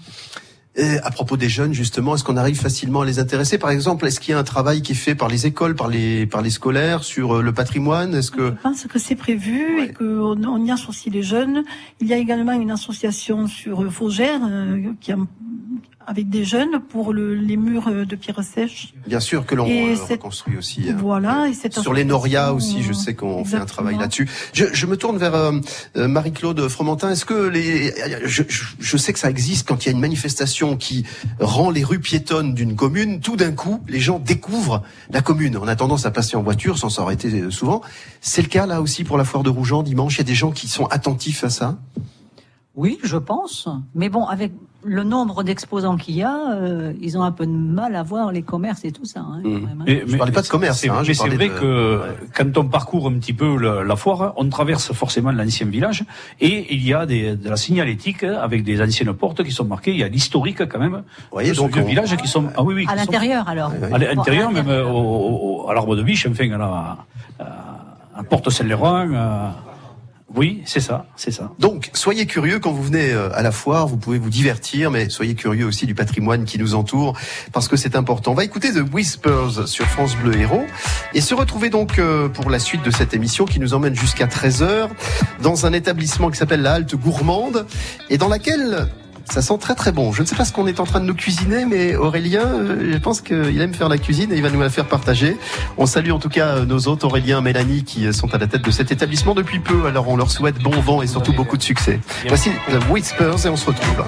Et 0.76 0.98
à 1.04 1.12
propos 1.12 1.38
des 1.38 1.50
jeunes, 1.50 1.72
justement, 1.74 2.16
est-ce 2.16 2.24
qu'on 2.24 2.38
arrive 2.38 2.60
facilement 2.60 3.02
à 3.02 3.06
les 3.06 3.20
intéresser? 3.20 3.60
Par 3.60 3.70
exemple, 3.70 4.08
est-ce 4.08 4.20
qu'il 4.20 4.32
y 4.32 4.36
a 4.36 4.40
un 4.40 4.44
travail 4.44 4.82
qui 4.82 4.94
est 4.94 4.96
fait 4.96 5.14
par 5.14 5.28
les 5.28 5.46
écoles, 5.46 5.76
par 5.76 5.88
les 5.88 6.26
par 6.26 6.42
les 6.42 6.50
scolaires 6.50 7.04
sur 7.04 7.36
euh, 7.36 7.42
le 7.44 7.52
patrimoine? 7.54 8.16
Est-ce 8.16 8.32
que 8.32 8.48
Je 8.58 8.62
pense 8.64 8.84
que 8.88 8.98
c'est 8.98 9.16
prévu 9.16 9.84
et 9.84 9.94
qu'on 9.94 10.44
on 10.44 10.66
y 10.66 10.72
associe 10.72 11.14
les 11.14 11.22
jeunes. 11.22 11.64
Il 12.02 12.08
y 12.08 12.14
a 12.14 12.18
également 12.18 12.54
une 12.54 12.72
association 12.72 13.46
sur 13.46 13.84
euh, 13.84 13.90
Faugère 13.92 14.42
euh, 14.50 14.94
qui 15.00 15.12
a- 15.12 15.18
avec 16.06 16.30
des 16.30 16.44
jeunes 16.44 16.82
pour 16.82 17.14
le- 17.14 17.34
les 17.34 17.56
murs 17.56 17.88
euh, 17.88 18.04
de 18.04 18.18
pierre 18.18 18.44
sèche. 18.44 18.94
Bien 19.08 19.22
sûr 19.22 19.46
que 19.46 19.56
l'on 19.56 19.66
euh, 19.70 19.96
reconstruit 20.10 20.58
aussi. 20.58 20.90
hein. 20.90 20.98
Voilà. 21.00 21.48
Et 21.48 21.54
cette 21.54 21.80
Sur 21.80 21.94
les 21.94 22.04
Norias 22.04 22.52
aussi, 22.52 22.84
je 22.84 22.92
sais 22.92 23.14
qu'on 23.16 23.46
fait 23.46 23.56
un 23.56 23.66
travail 23.66 23.98
là-dessus. 23.98 24.30
Je, 24.52 24.66
je 24.74 24.86
me 24.86 24.98
tourne 24.98 25.18
vers 25.18 25.34
euh, 25.34 25.54
euh, 25.96 26.10
Marie-Claude 26.10 26.68
Fromentin. 26.68 27.12
Est-ce 27.12 27.24
que 27.24 27.48
les, 27.48 27.94
je, 28.26 28.44
je- 28.50 28.64
je 28.80 28.98
sais 28.98 29.14
que 29.14 29.20
ça 29.20 29.30
existe 29.30 29.66
quand 29.66 29.86
il 29.86 29.86
y 29.86 29.90
a 29.90 29.92
une 29.94 30.02
manifestation 30.02 30.76
qui 30.76 31.06
rend 31.40 31.70
les 31.70 31.86
rues 31.86 32.02
piétonnes 32.02 32.54
d'une 32.54 32.76
commune, 32.76 33.22
tout 33.22 33.38
d'un 33.38 33.54
coup, 33.54 33.80
les 33.88 34.02
gens 34.02 34.20
découvrent 34.20 34.84
la 35.10 35.22
commune. 35.22 35.56
On 35.56 35.70
a 35.70 35.76
tendance 35.78 36.06
à 36.06 36.12
passer 36.12 36.36
en 36.36 36.44
voiture 36.44 36.78
sans 36.78 36.90
s'arrêter 36.90 37.50
souvent. 37.50 37.82
C'est 38.20 38.42
le 38.42 38.50
cas 38.50 38.66
là 38.66 38.82
aussi 38.82 39.06
pour 39.06 39.18
la 39.18 39.24
foire 39.24 39.44
de 39.44 39.50
Rougeant 39.50 39.84
dimanche? 39.84 40.16
Il 40.16 40.18
y 40.18 40.22
a 40.22 40.26
des 40.26 40.36
gens 40.36 40.52
qui 40.52 40.68
sont 40.68 40.86
attentifs 40.88 41.46
à 41.46 41.50
ça? 41.50 41.78
Oui, 42.76 42.98
je 43.04 43.18
pense. 43.18 43.70
Mais 43.96 44.10
bon, 44.10 44.26
avec 44.26 44.52
le 44.86 45.04
nombre 45.04 45.44
d'exposants 45.44 45.96
qu'il 45.98 46.16
y 46.16 46.24
a, 46.24 46.52
euh, 46.56 46.94
ils 47.02 47.18
ont 47.18 47.24
un 47.24 47.32
peu 47.32 47.46
de 47.46 47.52
mal 47.52 47.96
à 47.96 48.04
voir 48.04 48.32
les 48.32 48.42
commerces 48.42 48.84
et 48.86 48.92
tout 48.92 49.06
ça. 49.06 49.22
hein, 49.22 49.40
quand 49.44 49.50
même, 49.50 49.78
hein. 49.80 49.84
Mais- 49.88 50.04
mais- 50.08 50.18
parlais 50.18 50.32
pas 50.34 50.42
de 50.42 50.48
commerce, 50.48 50.80
c'est- 50.80 50.90
hein, 50.90 51.00
je 51.04 51.08
mais 51.10 51.14
c'est 51.14 51.30
vrai 51.30 51.48
de- 51.50 51.54
que 51.60 52.02
quand 52.36 52.58
on 52.58 52.66
parcourt 52.68 53.08
un 53.08 53.14
petit 53.14 53.34
peu 53.34 53.58
la 53.84 53.96
foire, 53.96 54.34
on 54.38 54.48
traverse 54.50 54.92
forcément 54.94 55.32
l'ancien 55.32 55.68
village 55.68 56.04
et 56.42 56.74
il 56.74 56.86
y 56.86 56.94
a 56.94 57.06
des, 57.06 57.36
de 57.36 57.50
la 57.50 57.56
signalétique 57.56 58.24
avec 58.24 58.64
des 58.64 58.82
anciennes 58.82 59.14
portes 59.14 59.44
qui 59.44 59.52
sont 59.52 59.66
marquées. 59.66 59.92
Il 59.92 60.00
y 60.00 60.04
a 60.04 60.08
l'historique 60.10 60.68
quand 60.68 60.80
même. 60.80 61.04
voyez, 61.32 61.50
de 61.50 61.56
ce 61.56 61.62
donc 61.62 61.72
on- 61.78 61.84
village 61.86 62.16
qui 62.18 62.28
sont 62.28 62.46
ah 62.58 62.64
oui 62.64 62.74
oui 62.76 62.86
À 62.88 62.94
qui 62.94 63.00
sont- 63.06 63.12
l'intérieur, 63.12 63.48
alors. 63.48 63.72
à 63.92 63.98
l'intérieur 63.98 64.50
Bon, 64.52 64.56
même 64.64 64.86
au, 64.86 65.64
au- 65.66 65.70
à 65.70 65.74
l'arbre 65.74 65.96
de 65.96 66.04
biche 66.04 66.28
enfin 66.30 66.52
à 66.52 66.58
la, 66.58 66.98
à, 67.40 68.24
Porte 68.24 68.50
Saint-Léroy. 68.50 69.08
Oui 70.36 70.62
c'est 70.66 70.80
ça 70.80 71.06
c'est 71.16 71.32
ça. 71.32 71.52
Donc, 71.60 71.90
soyez 71.94 72.26
curieux 72.26 72.60
quand 72.60 72.72
vous 72.72 72.84
venez 72.84 73.12
euh, 73.12 73.30
à 73.34 73.42
la 73.42 73.52
foire, 73.52 73.88
vous 73.88 73.98
pouvez 73.98 74.18
vous 74.18 74.30
divertir, 74.30 74.92
mais 74.92 75.10
soyez 75.10 75.36
curieux 75.36 75.66
aussi 75.66 75.86
du 75.86 75.96
patrimoine 75.96 76.46
qui 76.46 76.58
nous 76.58 76.76
entoure, 76.76 77.18
parce 77.52 77.68
que 77.68 77.78
c'est 77.78 77.96
important. 77.96 78.32
On 78.32 78.36
va 78.36 78.44
écouter 78.44 78.74
The 78.74 78.84
Whispers 78.92 79.68
sur 79.68 79.86
France 79.86 80.16
Bleu 80.18 80.36
Héros, 80.38 80.66
et 81.14 81.22
se 81.22 81.34
retrouver 81.34 81.70
donc 81.70 82.00
euh, 82.00 82.30
pour 82.30 82.50
la 82.50 82.60
suite 82.60 82.84
de 82.84 82.92
cette 82.92 83.14
émission 83.14 83.46
qui 83.46 83.60
nous 83.60 83.74
emmène 83.74 83.96
jusqu'à 83.96 84.26
13h, 84.26 84.90
dans 85.42 85.66
un 85.66 85.74
établissement 85.74 86.30
qui 86.30 86.38
s'appelle 86.38 86.62
la 86.62 86.74
Halte 86.74 86.96
Gourmande, 86.96 87.66
et 88.10 88.18
dans 88.18 88.30
laquelle 88.30 88.90
Ça 89.26 89.42
sent 89.42 89.58
très 89.60 89.76
très 89.76 89.92
bon. 89.92 90.12
Je 90.12 90.22
ne 90.22 90.28
sais 90.28 90.36
pas 90.36 90.46
ce 90.46 90.54
qu'on 90.54 90.68
est 90.68 90.80
en 90.80 90.86
train 90.86 91.00
de 91.00 91.06
nous 91.06 91.16
cuisiner, 91.16 91.66
mais 91.66 91.96
Aurélien, 91.96 92.46
euh, 92.46 92.92
je 92.92 92.98
pense 92.98 93.22
qu'il 93.22 93.62
aime 93.62 93.74
faire 93.74 93.90
la 93.90 93.98
cuisine 93.98 94.32
et 94.32 94.36
il 94.36 94.42
va 94.42 94.50
nous 94.50 94.62
la 94.62 94.70
faire 94.70 94.86
partager. 94.86 95.38
On 95.78 95.86
salue 95.86 96.12
en 96.12 96.20
tout 96.20 96.30
cas 96.30 96.58
euh, 96.58 96.66
nos 96.66 96.88
hôtes, 96.88 97.04
Aurélien, 97.04 97.42
Mélanie, 97.42 97.84
qui 97.84 98.06
euh, 98.06 98.12
sont 98.12 98.34
à 98.34 98.38
la 98.38 98.48
tête 98.48 98.64
de 98.64 98.72
cet 98.72 98.92
établissement 98.92 99.34
depuis 99.34 99.60
peu. 99.60 99.86
Alors 99.86 100.10
on 100.10 100.18
leur 100.18 100.30
souhaite 100.30 100.60
bon 100.60 100.80
vent 100.82 101.02
et 101.02 101.08
surtout 101.08 101.34
beaucoup 101.34 101.58
de 101.58 101.64
succès. 101.64 102.00
Voici 102.28 102.52
The 102.70 102.90
Whispers 102.90 103.46
et 103.46 103.50
on 103.50 103.58
se 103.58 103.66
retrouve. 103.68 104.06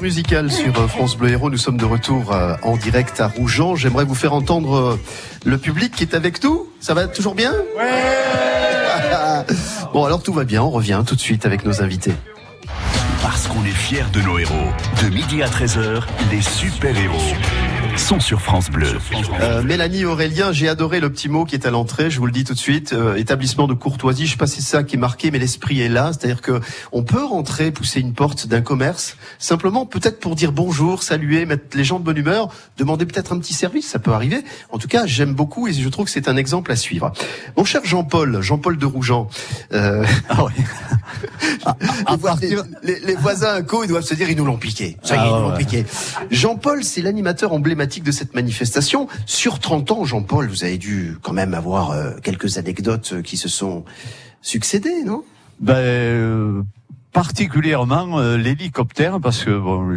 Musical 0.00 0.50
sur 0.50 0.78
euh, 0.78 0.86
France 0.86 1.16
Bleu 1.16 1.30
Héros. 1.30 1.50
Nous 1.50 1.58
sommes 1.58 1.76
de 1.76 1.84
retour 1.84 2.32
euh, 2.32 2.54
en 2.62 2.76
direct 2.76 3.20
à 3.20 3.28
Rougeant. 3.28 3.76
J'aimerais 3.76 4.04
vous 4.04 4.14
faire 4.14 4.32
entendre 4.32 4.74
euh, 4.74 5.00
le 5.44 5.58
public 5.58 5.94
qui 5.94 6.04
est 6.04 6.14
avec 6.14 6.42
nous. 6.42 6.68
Ça 6.80 6.94
va 6.94 7.06
toujours 7.06 7.34
bien? 7.34 7.52
Bon, 9.92 10.04
alors 10.04 10.22
tout 10.22 10.32
va 10.32 10.44
bien. 10.44 10.62
On 10.62 10.70
revient 10.70 11.02
tout 11.04 11.16
de 11.16 11.20
suite 11.20 11.46
avec 11.46 11.64
nos 11.64 11.82
invités. 11.82 12.12
Parce 13.22 13.48
qu'on 13.48 13.64
est 13.64 13.70
fiers 13.70 14.04
de 14.12 14.20
nos 14.20 14.38
héros. 14.38 14.68
De 15.02 15.08
midi 15.08 15.42
à 15.42 15.48
13h, 15.48 16.02
les 16.30 16.42
super-héros 16.42 17.34
sont 17.96 18.20
sur 18.20 18.40
France 18.40 18.70
Bleu. 18.70 18.88
Euh, 19.40 19.62
Mélanie 19.62 20.04
Aurélien, 20.04 20.52
j'ai 20.52 20.68
adoré 20.68 21.00
le 21.00 21.10
petit 21.10 21.28
mot 21.28 21.44
qui 21.44 21.54
est 21.54 21.66
à 21.66 21.70
l'entrée. 21.70 22.10
Je 22.10 22.18
vous 22.18 22.26
le 22.26 22.32
dis 22.32 22.44
tout 22.44 22.54
de 22.54 22.58
suite. 22.58 22.92
Euh, 22.92 23.14
établissement 23.16 23.66
de 23.68 23.74
courtoisie. 23.74 24.26
Je 24.26 24.32
sais 24.32 24.36
pas 24.36 24.46
si 24.46 24.62
c'est 24.62 24.70
ça 24.76 24.82
qui 24.82 24.96
est 24.96 24.98
marqué, 24.98 25.30
mais 25.30 25.38
l'esprit 25.38 25.80
est 25.80 25.88
là. 25.88 26.10
C'est-à-dire 26.12 26.40
que 26.40 26.60
on 26.92 27.02
peut 27.02 27.22
rentrer, 27.24 27.70
pousser 27.70 28.00
une 28.00 28.12
porte 28.14 28.46
d'un 28.46 28.62
commerce, 28.62 29.16
simplement 29.38 29.86
peut-être 29.86 30.18
pour 30.20 30.34
dire 30.34 30.52
bonjour, 30.52 31.02
saluer, 31.02 31.46
mettre 31.46 31.76
les 31.76 31.84
gens 31.84 31.98
de 32.00 32.04
bonne 32.04 32.16
humeur, 32.16 32.48
demander 32.78 33.06
peut-être 33.06 33.32
un 33.32 33.38
petit 33.38 33.54
service. 33.54 33.88
Ça 33.88 33.98
peut 33.98 34.12
arriver. 34.12 34.42
En 34.70 34.78
tout 34.78 34.88
cas, 34.88 35.06
j'aime 35.06 35.34
beaucoup 35.34 35.68
et 35.68 35.72
je 35.72 35.88
trouve 35.88 36.06
que 36.06 36.10
c'est 36.10 36.28
un 36.28 36.36
exemple 36.36 36.72
à 36.72 36.76
suivre. 36.76 37.12
Mon 37.56 37.64
cher 37.64 37.82
Jean-Paul, 37.84 38.40
Jean-Paul 38.40 38.78
de 38.78 38.86
Rougeant. 38.86 39.28
Euh... 39.72 40.04
les, 42.10 42.16
voi- 42.16 42.36
les- 42.40 42.56
les- 42.82 43.00
les 43.00 43.14
voisins 43.14 43.54
à 43.54 43.62
co, 43.62 43.84
ils 43.84 43.88
doivent 43.88 44.04
se 44.04 44.14
dire, 44.14 44.30
ils 44.30 44.36
nous 44.36 44.44
l'ont 44.44 44.56
piqué. 44.58 44.96
Ça 45.02 45.16
y 45.16 45.18
est, 45.18 45.20
Ah 45.22 45.26
ils 45.26 45.28
nous 45.30 45.34
ouais, 45.36 45.40
l'ont 45.42 45.50
ouais. 45.52 45.58
piqué. 45.58 45.84
Jean-Paul, 46.30 46.82
c'est 46.84 47.02
l'animateur 47.02 47.52
emblématique 47.52 47.79
de 47.86 48.12
cette 48.12 48.34
manifestation. 48.34 49.08
Sur 49.26 49.58
30 49.58 49.90
ans, 49.90 50.04
Jean-Paul, 50.04 50.48
vous 50.48 50.64
avez 50.64 50.78
dû 50.78 51.16
quand 51.22 51.32
même 51.32 51.54
avoir 51.54 51.90
euh, 51.90 52.12
quelques 52.22 52.58
anecdotes 52.58 53.14
euh, 53.14 53.22
qui 53.22 53.36
se 53.36 53.48
sont 53.48 53.84
succédées, 54.42 55.02
non? 55.04 55.24
Ben, 55.60 55.74
euh, 55.74 56.62
particulièrement 57.12 58.18
euh, 58.18 58.36
l'hélicoptère, 58.36 59.20
parce 59.20 59.44
que 59.44 59.58
bon, 59.58 59.96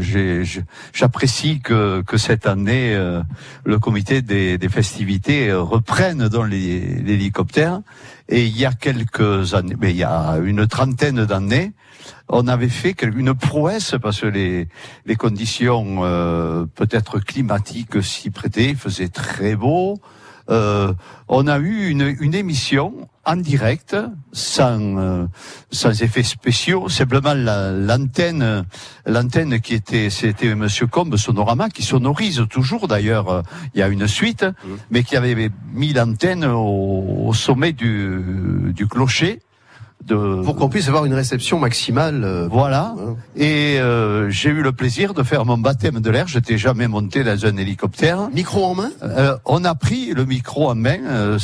j'apprécie 0.93 1.61
que, 1.61 2.01
que 2.01 2.17
cette 2.17 2.47
année 2.47 2.93
euh, 2.95 3.21
le 3.65 3.79
comité 3.79 4.21
des, 4.21 4.57
des 4.57 4.69
festivités 4.69 5.49
euh, 5.49 5.61
reprenne 5.61 6.27
dans 6.27 6.43
l'hélicoptère. 6.43 7.81
Et 8.29 8.45
il 8.45 8.57
y 8.57 8.65
a 8.65 8.71
quelques 8.71 9.53
années, 9.53 9.75
mais 9.79 9.91
il 9.91 9.97
y 9.97 10.03
a 10.03 10.37
une 10.43 10.65
trentaine 10.65 11.25
d'années, 11.25 11.73
on 12.29 12.47
avait 12.47 12.69
fait 12.69 12.95
une 13.03 13.33
prouesse 13.33 13.95
parce 14.01 14.21
que 14.21 14.27
les, 14.27 14.67
les 15.05 15.15
conditions 15.15 15.99
euh, 16.03 16.65
peut-être 16.75 17.19
climatiques 17.19 18.01
s'y 18.01 18.29
prêtaient, 18.29 18.69
il 18.69 18.75
faisait 18.75 19.09
très 19.09 19.55
beau. 19.55 19.99
Euh, 20.49 20.93
on 21.27 21.47
a 21.47 21.57
eu 21.59 21.87
une, 21.87 22.15
une 22.19 22.35
émission 22.35 23.07
en 23.25 23.37
direct, 23.37 23.95
sans, 24.33 24.97
euh, 24.97 25.25
sans 25.71 26.03
effets 26.03 26.23
spéciaux, 26.23 26.89
simplement 26.89 27.33
la- 27.33 27.71
l'antenne, 27.71 28.65
l'antenne 29.05 29.61
qui 29.61 29.75
était, 29.75 30.09
c'était 30.09 30.53
Monsieur 30.55 30.87
Combe 30.87 31.15
Sonorama, 31.15 31.69
qui 31.69 31.83
sonorise 31.83 32.43
toujours 32.49 32.89
d'ailleurs. 32.89 33.29
euh, 33.29 33.41
Il 33.73 33.79
y 33.79 33.83
a 33.83 33.87
une 33.87 34.07
suite, 34.07 34.45
mais 34.91 35.03
qui 35.03 35.15
avait 35.15 35.49
mis 35.73 35.93
l'antenne 35.93 36.43
au, 36.43 37.27
au 37.27 37.33
sommet 37.33 37.71
du, 37.71 38.73
du 38.75 38.87
clocher. 38.87 39.39
De... 40.05 40.41
Pour 40.43 40.55
qu'on 40.55 40.69
puisse 40.69 40.87
avoir 40.87 41.05
une 41.05 41.13
réception 41.13 41.59
maximale. 41.59 42.23
euh, 42.23 42.47
Voilà. 42.51 42.93
Et 43.35 43.79
euh, 43.79 44.29
j'ai 44.29 44.49
eu 44.49 44.61
le 44.61 44.71
plaisir 44.73 45.13
de 45.13 45.23
faire 45.23 45.45
mon 45.45 45.57
baptême 45.57 45.99
de 46.01 46.09
l'air. 46.09 46.27
J'étais 46.27 46.57
jamais 46.57 46.87
monté 46.87 47.23
dans 47.23 47.45
un 47.45 47.55
hélicoptère. 47.57 48.29
Micro 48.33 48.65
en 48.65 48.75
main? 48.75 48.91
Euh, 49.03 49.35
On 49.45 49.63
a 49.63 49.75
pris 49.75 50.13
le 50.13 50.25
micro 50.25 50.69
en 50.69 50.75
main. 50.75 50.97
euh, 51.05 51.37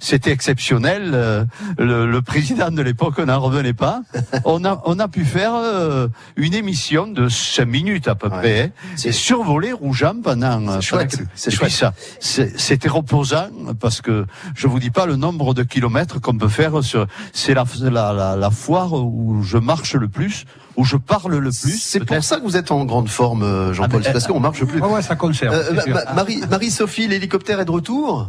C'était 0.00 0.30
exceptionnel. 0.32 1.12
euh, 1.14 1.44
le, 1.78 2.10
le 2.10 2.22
président 2.22 2.70
de 2.70 2.82
l'époque 2.82 3.18
n'en 3.18 3.38
revenait 3.40 3.72
pas. 3.74 4.02
On 4.44 4.64
a, 4.64 4.80
on 4.86 4.98
a 4.98 5.08
pu 5.08 5.24
faire 5.24 5.52
une 6.36 6.54
émission 6.54 7.06
de 7.06 7.28
5 7.28 7.64
minutes 7.66 8.08
à 8.08 8.14
peu 8.14 8.28
près. 8.30 8.72
hein, 8.76 8.96
et 9.04 9.12
survoler 9.12 9.72
Rougeant 9.72 10.14
pendant. 10.22 10.66
euh, 10.68 10.80
chouette, 10.80 11.16
c'est 11.34 11.50
chouette. 11.50 11.70
ça, 11.70 11.92
c'est- 12.18 12.58
C'était 12.58 12.88
reposant 12.88 13.48
parce 13.78 14.00
que 14.00 14.26
je 14.54 14.66
vous 14.66 14.78
dis 14.80 14.90
pas 14.90 15.06
le 15.06 15.16
nombre 15.16 15.54
de 15.54 15.62
kilomètres 15.62 16.20
qu'on 16.20 16.36
peut 16.36 16.48
faire. 16.48 16.82
sur 16.82 17.06
C'est 17.32 17.54
la, 17.54 17.64
la, 17.82 17.99
la, 18.12 18.36
la 18.36 18.50
foire 18.50 18.92
où 18.92 19.42
je 19.42 19.58
marche 19.58 19.94
le 19.94 20.08
plus, 20.08 20.44
où 20.76 20.84
je 20.84 20.96
parle 20.96 21.36
le 21.36 21.50
plus. 21.50 21.78
C'est 21.80 22.04
pour 22.04 22.22
ça 22.24 22.36
que 22.38 22.42
vous 22.42 22.56
êtes 22.56 22.70
en 22.70 22.84
grande 22.84 23.08
forme, 23.08 23.42
euh, 23.42 23.72
Jean-Paul. 23.72 24.00
Ah, 24.02 24.06
c'est 24.06 24.12
parce 24.12 24.26
qu'on 24.26 24.40
marche 24.40 24.64
plus. 24.64 24.80
Ouais, 24.80 24.88
ouais, 24.88 25.02
ça 25.02 25.16
conserve. 25.16 25.54
Euh, 25.54 25.80
sûr. 25.82 25.94
Ma- 25.94 26.12
Marie, 26.14 26.40
Marie-Sophie, 26.50 27.06
l'hélicoptère 27.08 27.60
est 27.60 27.64
de 27.64 27.70
retour? 27.70 28.28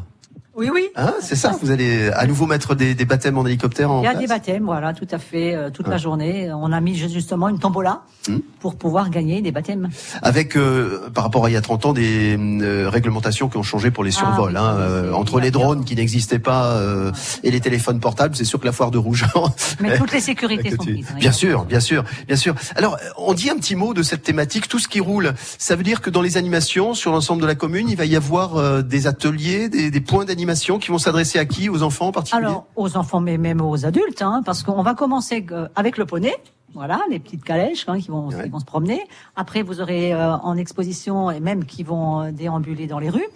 Oui, 0.55 0.69
oui. 0.73 0.89
Hein, 0.97 1.13
c'est 1.21 1.35
ça. 1.37 1.55
Vous 1.61 1.71
allez 1.71 2.09
à 2.09 2.27
nouveau 2.27 2.45
mettre 2.45 2.75
des, 2.75 2.93
des 2.93 3.05
baptêmes 3.05 3.37
en 3.37 3.45
hélicoptère 3.45 3.89
en 3.89 4.01
Il 4.01 4.03
y 4.03 4.07
a 4.07 4.11
place 4.11 4.21
des 4.21 4.27
baptêmes, 4.27 4.65
voilà, 4.65 4.93
tout 4.93 5.07
à 5.09 5.17
fait, 5.17 5.55
euh, 5.55 5.69
toute 5.69 5.87
la 5.87 5.97
journée. 5.97 6.51
On 6.53 6.71
a 6.73 6.81
mis 6.81 6.95
justement 6.95 7.47
une 7.49 7.59
tombola 7.59 8.01
Hmm. 8.27 8.37
pour 8.59 8.75
pouvoir 8.75 9.09
gagner 9.09 9.41
des 9.41 9.51
baptêmes. 9.51 9.89
Avec, 10.21 10.55
euh, 10.55 11.09
par 11.11 11.23
rapport 11.23 11.45
à 11.45 11.49
il 11.49 11.53
y 11.53 11.55
a 11.55 11.61
30 11.61 11.87
ans, 11.87 11.93
des 11.93 12.37
euh, 12.37 12.87
réglementations 12.87 13.49
qui 13.49 13.57
ont 13.57 13.63
changé 13.63 13.89
pour 13.89 14.03
les 14.03 14.11
Ah, 14.11 14.19
survols. 14.19 14.51
oui, 14.51 14.57
hein, 14.59 14.75
euh, 14.77 15.11
entre 15.13 15.39
les 15.39 15.49
drones 15.49 15.83
qui 15.85 15.95
n'existaient 15.95 16.37
pas 16.37 16.67
euh, 16.73 17.11
et 17.41 17.49
les 17.49 17.59
téléphones 17.61 17.99
portables, 17.99 18.35
c'est 18.35 18.43
sûr 18.45 18.59
que 18.59 18.65
la 18.65 18.73
foire 18.73 18.91
de 18.91 18.99
Rougeant. 18.99 19.55
Mais 19.79 19.97
toutes 19.97 20.11
les 20.11 20.19
sécurités 20.19 20.69
sont 20.69 20.77
prises. 20.77 21.07
hein. 21.09 21.15
Bien 21.17 21.31
sûr, 21.31 21.65
bien 21.65 21.79
sûr, 21.79 22.03
bien 22.27 22.35
sûr. 22.35 22.53
Alors, 22.75 22.95
on 23.17 23.33
dit 23.33 23.49
un 23.49 23.55
petit 23.55 23.75
mot 23.75 23.95
de 23.95 24.03
cette 24.03 24.21
thématique, 24.21 24.67
tout 24.67 24.77
ce 24.77 24.87
qui 24.87 24.99
roule. 24.99 25.33
Ça 25.57 25.75
veut 25.75 25.81
dire 25.83 25.99
que 26.01 26.11
dans 26.11 26.21
les 26.21 26.37
animations 26.37 26.93
sur 26.93 27.11
l'ensemble 27.11 27.41
de 27.41 27.47
la 27.47 27.55
commune, 27.55 27.89
il 27.89 27.97
va 27.97 28.05
y 28.05 28.15
avoir 28.15 28.57
euh, 28.57 28.83
des 28.83 29.07
ateliers, 29.07 29.67
des, 29.67 29.89
des 29.89 30.01
points 30.01 30.25
d'animation 30.25 30.40
qui 30.79 30.89
vont 30.91 30.97
s'adresser 30.97 31.39
à 31.39 31.45
qui 31.45 31.69
Aux 31.69 31.83
enfants 31.83 32.07
en 32.07 32.11
particulier 32.11 32.45
Alors, 32.45 32.65
aux 32.75 32.97
enfants, 32.97 33.19
mais 33.21 33.37
même 33.37 33.61
aux 33.61 33.85
adultes, 33.85 34.21
hein, 34.21 34.41
parce 34.45 34.63
qu'on 34.63 34.81
va 34.83 34.93
commencer 34.93 35.45
euh, 35.51 35.67
avec 35.75 35.97
le 35.97 36.05
poney. 36.05 36.35
Voilà, 36.73 37.01
les 37.09 37.19
petites 37.19 37.43
calèches 37.43 37.83
hein, 37.89 37.99
qui, 37.99 38.07
vont, 38.09 38.29
qui 38.29 38.47
vont 38.49 38.59
se 38.59 38.65
promener. 38.65 39.01
Après, 39.35 39.61
vous 39.61 39.81
aurez 39.81 40.13
euh, 40.13 40.31
en 40.37 40.55
exposition, 40.55 41.29
et 41.29 41.41
même 41.41 41.65
qui 41.65 41.83
vont 41.83 42.21
euh, 42.21 42.31
déambuler 42.31 42.87
dans 42.87 42.99
les 42.99 43.09
rues, 43.09 43.27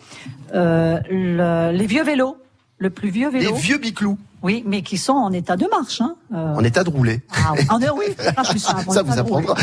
euh, 0.53 0.99
le- 1.10 1.72
les 1.78 1.86
vieux 1.86 2.03
vélos, 2.03 2.38
le 2.78 2.89
plus 2.89 3.10
vieux 3.10 3.30
vélo. 3.30 3.51
Les 3.53 3.60
vieux 3.60 3.78
biclous. 3.78 4.18
Oui, 4.45 4.63
mais 4.63 4.83
qui 4.83 4.97
sont 4.97 5.13
en 5.13 5.31
état 5.31 5.57
de 5.57 5.65
marche. 5.71 6.01
Hein. 6.01 6.15
euh, 6.31 6.53
En 6.53 6.63
état 6.63 6.83
de 6.83 6.91
rouler. 6.91 7.23
Ah, 7.33 7.53
oui. 7.53 7.65
En- 7.67 7.97
oui, 7.97 8.05
ça, 8.15 8.43
je 8.43 8.49
suis 8.49 8.59
Ça 8.93 9.01
vous 9.01 9.17
apprendra. 9.17 9.55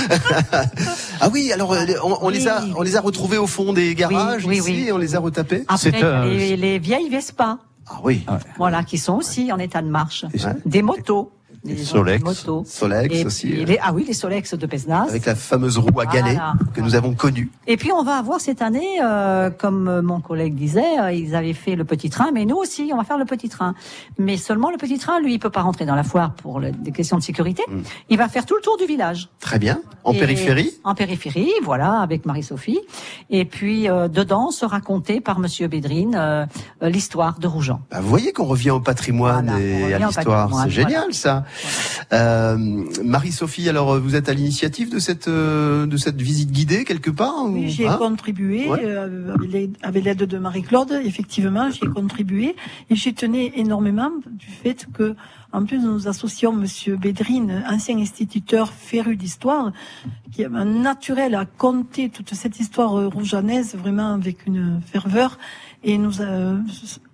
ah 1.21 1.29
oui, 1.33 1.53
alors 1.53 1.73
euh, 1.73 1.87
on, 2.03 2.29
les 2.29 2.49
a, 2.49 2.65
on 2.77 2.83
les 2.83 2.97
a 2.97 3.01
retrouvés 3.01 3.39
au 3.39 3.47
fond 3.47 3.73
des 3.73 3.95
garages 3.95 4.45
oui, 4.45 4.59
ici 4.59 4.73
oui. 4.73 4.85
et 4.89 4.93
on 4.93 4.99
les 4.99 5.15
a 5.15 5.21
retapés. 5.21 5.63
Après, 5.69 5.93
les, 6.27 6.57
les 6.57 6.81
vieilles 6.81 7.09
Vespa. 7.09 7.59
Ah 7.89 8.01
oui. 8.03 8.27
Voilà, 8.59 8.83
qui 8.83 8.99
sont 8.99 9.15
aussi 9.15 9.53
en 9.53 9.59
état 9.61 9.83
de 9.83 9.89
marche. 9.89 10.25
Des 10.67 10.83
motos. 10.83 11.31
Des 11.65 11.77
Solex. 11.77 12.25
Solex 12.65 13.15
Et 13.15 13.25
aussi, 13.25 13.47
les- 13.49 13.79
ah 13.81 13.93
oui, 13.93 14.05
les 14.07 14.15
Solex 14.15 14.55
de 14.55 14.67
Pesnas. 14.67 15.07
Avec 15.09 15.27
la 15.27 15.37
fameuse 15.37 15.79
roue 15.79 16.01
à 16.01 16.07
galets 16.07 16.35
Voilà. 16.35 16.55
que 16.75 16.81
nous 16.81 16.95
avons 16.97 17.15
connue. 17.15 17.51
Et 17.69 17.77
puis 17.77 17.93
on 17.93 18.03
va 18.03 18.17
avoir 18.17 18.41
cette 18.41 18.63
année, 18.63 19.01
euh, 19.03 19.49
comme 19.51 20.01
mon 20.01 20.21
collègue 20.21 20.55
disait, 20.57 20.99
euh, 21.01 21.13
ils 21.13 21.37
avaient 21.37 21.53
fait 21.53 21.77
le 21.77 21.85
petit 21.85 22.11
train, 22.11 22.31
mais 22.33 22.45
nous 22.47 22.57
aussi, 22.57 22.91
on 22.93 22.97
va 22.97 23.05
faire 23.05 23.19
le 23.19 23.25
petit 23.27 23.49
train. 23.49 23.75
Mais 24.19 24.37
seulement 24.37 24.71
le 24.71 24.77
petit 24.77 24.99
train, 24.99 25.21
lui, 25.21 25.35
il 25.35 25.39
peut 25.39 25.51
pas 25.51 25.63
rentrer 25.63 25.87
dans 25.87 25.95
la 25.95 26.03
foire 26.03 26.33
pour 26.35 26.59
le- 26.59 26.73
des 26.73 26.91
questions 26.91 27.17
de 27.17 27.23
sécurité. 27.23 27.63
Il 28.09 28.19
va 28.19 28.29
faire 28.29 28.45
tout 28.45 28.57
le 28.57 28.61
tour 28.63 28.77
du 28.77 28.87
village. 28.87 29.29
Très 29.39 29.59
bien. 29.61 29.81
En 30.05 30.13
Et- 30.13 30.19
périphérie 30.19 30.71
En 30.83 30.95
périphérie, 30.97 31.53
voilà, 31.63 32.01
avec 32.01 32.27
Marie-Sophie. 32.27 32.81
Et 33.31 33.45
puis 33.45 33.89
euh, 33.89 34.09
dedans 34.09 34.51
sera 34.51 34.73
raconté 34.73 35.21
par 35.21 35.39
Monsieur 35.39 35.69
Bédrine 35.69 36.15
euh, 36.19 36.47
euh, 36.83 36.89
l'histoire 36.89 37.39
de 37.39 37.47
Rougeant. 37.47 37.81
Bah, 37.91 38.01
vous 38.01 38.09
voyez 38.09 38.33
qu'on 38.33 38.47
revient 38.47 38.71
au 38.71 38.81
patrimoine 38.81 39.53
et 39.61 39.93
à 39.95 39.99
l'histoire. 39.99 40.51
C'est 40.65 40.71
génial 40.71 41.13
ça. 41.13 41.45
Euh, 42.13 42.57
Marie-Sophie, 43.05 43.69
alors 43.69 43.93
euh, 43.93 43.99
vous 44.01 44.17
êtes 44.17 44.29
à 44.29 44.35
l'initiative 44.35 44.91
de 44.93 44.99
cette 44.99 45.29
euh, 45.29 45.87
de 45.87 45.97
cette 45.97 46.21
visite 46.21 46.51
guidée 46.51 46.85
quelque 46.85 47.11
part 47.11 47.45
Oui, 47.47 47.67
ou- 47.67 47.69
j'ai 47.69 47.87
hein 47.89 47.97
contribué 47.97 48.69
Ouais. 48.69 48.81
euh, 48.85 49.35
avec 49.83 50.05
l'aide- 50.05 50.23
de 50.23 50.39
Marie-Claude. 50.39 51.01
Effectivement, 51.05 51.71
j'ai 51.71 51.87
contribué 51.87 52.55
et 52.91 52.95
j'y 52.97 53.13
tenais 53.15 53.53
énormément 53.57 54.11
du 54.31 54.47
fait 54.47 54.87
que, 54.93 55.15
en 55.53 55.65
plus, 55.65 55.79
nous 55.79 56.07
associons 56.07 56.53
Monsieur 56.53 56.97
Bédrine, 56.97 57.65
ancien 57.69 57.99
instituteur 57.99 58.73
féru 58.73 59.17
d'histoire, 59.17 59.73
qui 60.31 60.43
est 60.43 60.47
un 60.47 60.65
naturel 60.65 61.35
à 61.35 61.45
conter 61.47 62.09
toute 62.11 62.35
cette 62.35 62.61
histoire 62.61 62.97
euh, 62.99 63.09
rouganaise 63.09 63.75
vraiment 63.75 64.13
avec 64.15 64.47
une 64.47 64.81
ferveur. 64.93 65.39
Et 65.85 65.99
nous, 65.99 66.21
euh, 66.21 66.57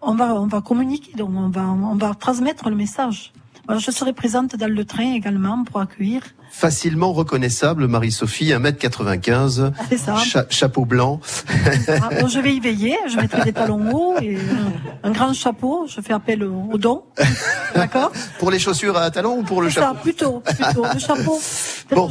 on 0.03 0.14
va, 0.14 0.34
on 0.41 0.47
va 0.47 0.61
communiquer, 0.61 1.12
donc 1.16 1.30
on 1.34 1.49
va, 1.49 1.66
on 1.66 1.95
va 1.95 2.14
transmettre 2.14 2.68
le 2.68 2.76
message. 2.76 3.32
Je 3.76 3.90
serai 3.90 4.14
présente 4.14 4.56
dans 4.56 4.72
le 4.72 4.84
train 4.86 5.12
également 5.12 5.62
pour 5.62 5.80
accueillir. 5.80 6.22
Facilement 6.51 7.12
reconnaissable, 7.12 7.86
Marie-Sophie, 7.86 8.53
1m95, 8.53 9.72
C'est 9.90 9.96
ça. 9.99 10.16
cha- 10.16 10.46
chapeau 10.51 10.84
blanc. 10.84 11.20
Ah, 11.88 12.09
bon, 12.20 12.26
je 12.28 12.40
vais 12.40 12.55
y 12.55 12.61
veiller, 12.61 12.96
je 13.09 13.16
mettrai 13.16 13.44
des 13.44 13.53
talons 13.53 13.92
hauts 13.92 14.14
et 14.20 14.36
un, 15.05 15.11
grand 15.11 15.32
chapeau, 15.32 15.86
je 15.88 16.01
fais 16.01 16.12
appel 16.12 16.42
au, 16.44 16.76
don. 16.78 17.03
D'accord? 17.74 18.12
Pour 18.38 18.51
les 18.51 18.59
chaussures 18.59 18.96
à 18.96 19.11
talons 19.11 19.38
ou 19.38 19.42
pour 19.42 19.62
le 19.62 19.68
C'est 19.70 19.76
ça, 19.80 19.88
chapeau? 19.88 20.01
plutôt, 20.03 20.40
plutôt. 20.40 20.84
Le 20.92 20.99
chapeau, 20.99 21.38
Bon, 21.90 22.11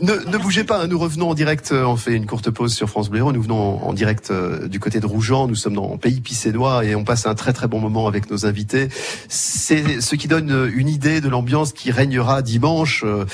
ne, 0.00 0.14
ne 0.30 0.38
bougez 0.38 0.64
pas, 0.64 0.82
hein, 0.82 0.86
nous 0.86 0.98
revenons 0.98 1.28
en 1.30 1.34
direct, 1.34 1.70
euh, 1.72 1.84
on 1.84 1.96
fait 1.96 2.14
une 2.14 2.24
courte 2.26 2.50
pause 2.50 2.72
sur 2.72 2.88
France 2.88 3.10
Bleu 3.10 3.18
nous 3.18 3.42
venons 3.42 3.82
en, 3.84 3.88
en 3.88 3.92
direct 3.92 4.30
euh, 4.30 4.68
du 4.68 4.80
côté 4.80 5.00
de 5.00 5.06
Rougeant, 5.06 5.48
nous 5.48 5.54
sommes 5.54 5.74
dans 5.74 5.90
le 5.92 5.98
pays 5.98 6.20
pissénois 6.20 6.84
et 6.84 6.94
on 6.94 7.04
passe 7.04 7.26
un 7.26 7.34
très 7.34 7.52
très 7.52 7.66
bon 7.68 7.78
moment 7.80 8.06
avec 8.06 8.30
nos 8.30 8.46
invités. 8.46 8.88
C'est 9.28 10.00
ce 10.00 10.14
qui 10.14 10.28
donne 10.28 10.50
euh, 10.50 10.70
une 10.74 10.88
idée 10.88 11.20
de 11.20 11.28
l'ambiance 11.28 11.72
qui 11.72 11.90
régnera 11.90 12.40
dimanche 12.42 13.04
euh, 13.04 13.26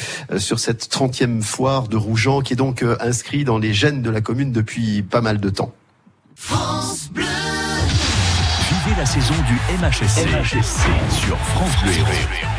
sur 0.44 0.60
cette 0.60 0.84
30e 0.84 1.42
foire 1.42 1.88
de 1.88 1.96
Rougeant 1.96 2.42
qui 2.42 2.52
est 2.52 2.56
donc 2.56 2.82
euh, 2.82 2.96
inscrit 3.00 3.44
dans 3.44 3.58
les 3.58 3.72
gènes 3.72 4.02
de 4.02 4.10
la 4.10 4.20
commune 4.20 4.52
depuis 4.52 5.02
pas 5.02 5.22
mal 5.22 5.40
de 5.40 5.48
temps. 5.48 5.72
Vivez 6.36 7.24
la 8.96 9.06
saison 9.06 9.34
du 9.48 9.54
MHSC, 9.80 10.28
sur 11.10 11.38
France 11.38 11.72
Bleu. 11.82 11.92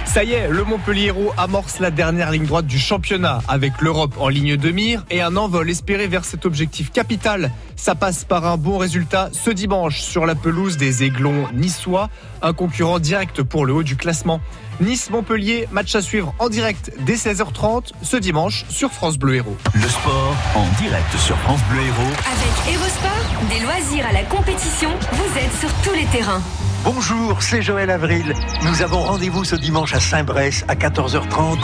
Ça 0.06 0.24
y 0.24 0.32
est, 0.32 0.48
le 0.48 0.64
Montpellier 0.64 1.08
Hérault 1.08 1.34
amorce 1.38 1.80
la 1.80 1.92
dernière 1.92 2.32
ligne 2.32 2.46
droite 2.46 2.68
du 2.68 2.80
championnat 2.80 3.40
avec 3.48 3.82
l'Europe 3.82 4.14
en 4.18 4.30
ligne 4.30 4.56
de 4.56 4.72
mire 4.72 5.04
et 5.10 5.22
un 5.22 5.36
envol 5.36 5.70
espéré 5.70 6.08
vers 6.08 6.24
cet 6.24 6.46
objectif 6.46 6.92
capital. 6.92 7.52
Ça 7.76 7.96
passe 7.96 8.24
par 8.24 8.46
un 8.46 8.56
bon 8.56 8.78
résultat 8.78 9.30
ce 9.34 9.50
dimanche 9.50 10.00
sur 10.00 10.26
la 10.26 10.36
pelouse 10.36 10.78
des 10.78 11.04
Aiglons 11.04 11.48
niçois, 11.54 12.10
un 12.42 12.54
concurrent 12.54 13.00
direct 13.00 13.44
pour 13.44 13.66
le 13.66 13.74
haut 13.74 13.84
du 13.84 13.98
classement. 13.98 14.40
Nice-Montpellier, 14.80 15.68
match 15.72 15.96
à 15.96 16.02
suivre 16.02 16.34
en 16.40 16.50
direct 16.50 16.92
dès 17.02 17.16
16h30 17.16 17.92
ce 18.02 18.18
dimanche 18.18 18.66
sur 18.70 18.92
France 18.92 19.18
Bleu 19.18 19.36
Héros. 19.36 19.58
Le 19.74 19.88
sport 19.88 20.36
en 20.56 20.66
direct 20.82 21.18
sur 21.18 21.38
France 21.40 21.62
Bleu 21.70 21.82
Héros. 21.82 22.14
Avec 22.32 22.76
Evosport, 22.76 23.50
des 23.50 23.60
loisirs 23.60 24.06
à 24.08 24.14
la 24.14 24.24
compétition, 24.24 24.92
vous 25.12 25.38
êtes 25.38 25.60
sur 25.60 25.74
tous 25.84 25.94
les 25.94 26.06
terrains. 26.06 26.42
Bonjour, 26.86 27.42
c'est 27.42 27.64
Joël 27.64 27.90
Avril. 27.90 28.32
Nous 28.64 28.84
avons 28.84 29.00
rendez-vous 29.00 29.44
ce 29.44 29.56
dimanche 29.56 29.96
à 29.96 30.00
Saint-Bresse 30.00 30.64
à 30.68 30.76
14h30. 30.76 31.58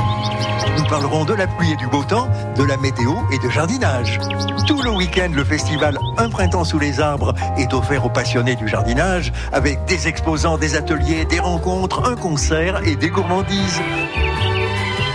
Nous 0.80 0.84
parlerons 0.86 1.26
de 1.26 1.36
la 1.36 1.46
pluie 1.46 1.74
et 1.74 1.76
du 1.76 1.86
beau 1.86 2.04
temps, 2.04 2.28
de 2.58 2.64
la 2.64 2.76
météo 2.78 3.14
et 3.32 3.38
de 3.38 3.48
jardinage. 3.48 4.20
Tout 4.66 4.82
le 4.82 4.90
week-end, 4.90 5.30
le 5.32 5.44
festival 5.44 6.00
Un 6.18 6.28
printemps 6.28 6.64
sous 6.64 6.80
les 6.80 7.00
arbres 7.00 7.36
est 7.56 7.72
offert 7.72 8.04
aux 8.04 8.10
passionnés 8.10 8.56
du 8.56 8.68
jardinage 8.68 9.32
avec 9.54 9.86
des 9.86 10.08
exposants, 10.08 10.58
des 10.58 10.76
ateliers, 10.76 11.26
des 11.26 11.40
rencontres, 11.40 12.04
un 12.10 12.16
concert 12.16 12.82
et 12.84 12.96
des 12.96 13.10
gourmandises. 13.10 13.80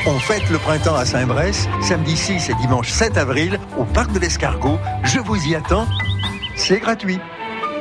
On 0.06 0.20
fête 0.20 0.48
le 0.50 0.58
printemps 0.58 0.94
à 0.94 1.04
Saint-Bresse, 1.04 1.66
samedi 1.82 2.16
6 2.16 2.50
et 2.50 2.54
dimanche 2.62 2.90
7 2.90 3.16
avril, 3.16 3.58
au 3.76 3.84
parc 3.84 4.12
de 4.12 4.20
l'Escargot. 4.20 4.78
Je 5.02 5.18
vous 5.18 5.48
y 5.48 5.56
attends. 5.56 5.88
C'est 6.54 6.78
gratuit. 6.78 7.18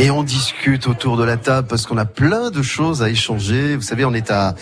Et 0.00 0.12
on 0.12 0.22
discute 0.22 0.86
autour 0.86 1.16
de 1.16 1.24
la 1.24 1.36
table 1.36 1.66
parce 1.66 1.84
qu'on 1.84 1.98
a 1.98 2.04
plein 2.04 2.50
de 2.52 2.62
choses 2.62 3.02
à 3.02 3.10
échanger. 3.10 3.74
Vous 3.74 3.82
savez, 3.82 4.04
on 4.04 4.14
est 4.14 4.30
à 4.30 4.54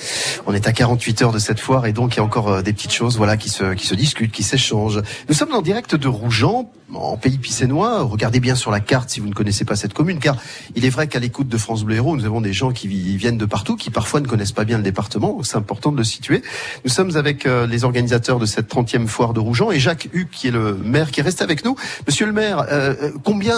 on 0.46 0.54
est 0.54 0.66
à 0.66 0.72
48 0.72 1.20
heures 1.22 1.32
de 1.32 1.38
cette 1.38 1.60
foire 1.60 1.84
et 1.84 1.92
donc 1.92 2.14
il 2.14 2.16
y 2.16 2.20
a 2.20 2.24
encore 2.24 2.48
euh, 2.48 2.62
des 2.62 2.72
petites 2.72 2.92
choses 2.94 3.18
voilà 3.18 3.36
qui 3.36 3.50
se 3.50 3.74
qui 3.74 3.86
se 3.86 3.94
discutent, 3.94 4.32
qui 4.32 4.42
s'échangent. 4.42 5.02
Nous 5.28 5.34
sommes 5.34 5.52
en 5.52 5.60
direct 5.60 5.94
de 5.94 6.08
Rougeant 6.08 6.70
en 6.94 7.18
pays 7.18 7.36
pissénois. 7.36 8.02
Regardez 8.04 8.40
bien 8.40 8.54
sur 8.54 8.70
la 8.70 8.80
carte 8.80 9.10
si 9.10 9.20
vous 9.20 9.28
ne 9.28 9.34
connaissez 9.34 9.66
pas 9.66 9.76
cette 9.76 9.92
commune 9.92 10.20
car 10.20 10.36
il 10.74 10.86
est 10.86 10.88
vrai 10.90 11.06
qu'à 11.06 11.18
l'écoute 11.18 11.48
de 11.48 11.58
France 11.58 11.84
Bleu 11.84 11.96
Héros, 11.96 12.16
nous 12.16 12.24
avons 12.24 12.40
des 12.40 12.54
gens 12.54 12.70
qui 12.72 12.88
vi- 12.88 13.16
viennent 13.18 13.36
de 13.36 13.44
partout 13.44 13.76
qui 13.76 13.90
parfois 13.90 14.20
ne 14.20 14.26
connaissent 14.26 14.52
pas 14.52 14.64
bien 14.64 14.78
le 14.78 14.84
département, 14.84 15.38
c'est 15.42 15.56
important 15.58 15.92
de 15.92 15.98
le 15.98 16.04
situer. 16.04 16.42
Nous 16.84 16.90
sommes 16.90 17.14
avec 17.16 17.44
euh, 17.44 17.66
les 17.66 17.84
organisateurs 17.84 18.38
de 18.38 18.46
cette 18.46 18.72
30e 18.72 19.06
foire 19.06 19.34
de 19.34 19.40
Rougeant 19.40 19.70
et 19.70 19.80
Jacques 19.80 20.08
Huc 20.14 20.30
qui 20.30 20.48
est 20.48 20.52
le 20.52 20.74
maire 20.76 21.10
qui 21.10 21.20
reste 21.20 21.42
avec 21.42 21.62
nous. 21.64 21.76
Monsieur 22.06 22.24
le 22.24 22.32
maire, 22.32 22.64
euh, 22.70 23.10
combien 23.22 23.56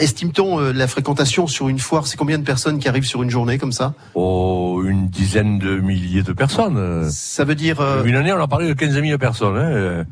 estime-t-on 0.00 0.58
la 0.72 0.88
fréquentation 1.00 1.46
sur 1.46 1.68
une 1.68 1.78
foire 1.78 2.06
C'est 2.06 2.16
combien 2.16 2.38
de 2.38 2.42
personnes 2.44 2.78
qui 2.78 2.88
arrivent 2.88 3.04
sur 3.04 3.22
une 3.22 3.28
journée 3.28 3.58
comme 3.58 3.72
ça? 3.72 3.92
Oh, 4.14 4.82
une 4.86 5.08
dizaine 5.08 5.58
de 5.58 5.76
milliers 5.78 6.22
de 6.22 6.32
personnes. 6.32 7.10
Ça 7.10 7.44
veut 7.44 7.54
dire... 7.54 7.80
euh, 7.82 8.02
Une 8.04 8.16
année, 8.16 8.32
on 8.32 8.40
a 8.42 8.48
parlé 8.48 8.66
de 8.66 8.72
15 8.72 8.94
000 9.02 9.18
personnes. 9.18 9.58
Hein. 9.58 10.04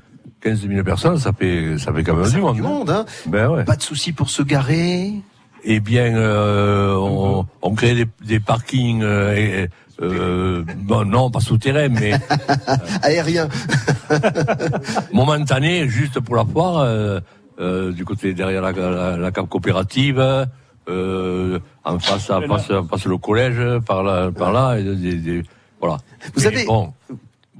15 0.42 0.68
000 0.68 0.84
personnes, 0.84 1.16
ça 1.18 1.32
fait, 1.32 1.78
ça 1.78 1.90
fait 1.90 2.04
quand 2.04 2.14
même 2.16 2.26
Ça 2.26 2.32
du 2.36 2.42
monde. 2.42 2.54
du 2.56 2.60
monde, 2.60 2.90
hein. 2.90 3.06
Ben 3.26 3.48
ouais. 3.48 3.64
Pas 3.64 3.76
de 3.76 3.82
souci 3.82 4.12
pour 4.12 4.28
se 4.28 4.42
garer? 4.42 5.14
Eh 5.64 5.80
bien, 5.80 6.14
euh, 6.16 6.94
on, 6.96 7.46
on 7.62 7.74
crée 7.74 7.94
des, 7.94 8.06
des 8.26 8.40
parkings, 8.40 9.00
euh, 9.02 9.66
euh, 10.02 10.62
bon, 10.76 11.06
non, 11.06 11.30
pas 11.30 11.40
souterrains, 11.40 11.88
mais 11.88 12.12
Aérien. 13.02 13.48
momentanés, 15.14 15.88
juste 15.88 16.20
pour 16.20 16.36
la 16.36 16.44
foire, 16.44 16.80
euh, 16.80 17.20
euh, 17.58 17.90
du 17.92 18.04
côté 18.04 18.34
derrière 18.34 18.60
la, 18.60 18.72
la, 18.72 19.16
la 19.16 19.30
cave 19.30 19.46
coopérative, 19.46 20.20
euh, 20.88 21.58
en 21.84 21.98
face, 21.98 22.30
en 22.30 22.40
face, 22.42 22.70
en 22.70 22.84
face 22.86 23.04
le 23.06 23.16
collège, 23.18 23.60
par 23.86 24.02
là, 24.02 24.30
par 24.30 24.52
là, 24.52 24.78
et 24.78 24.82
des- 24.82 25.14
des- 25.16 25.42
voilà. 25.80 25.98
Vous 26.34 26.40
Mais 26.42 26.46
avez- 26.46 26.64
bon, 26.66 26.92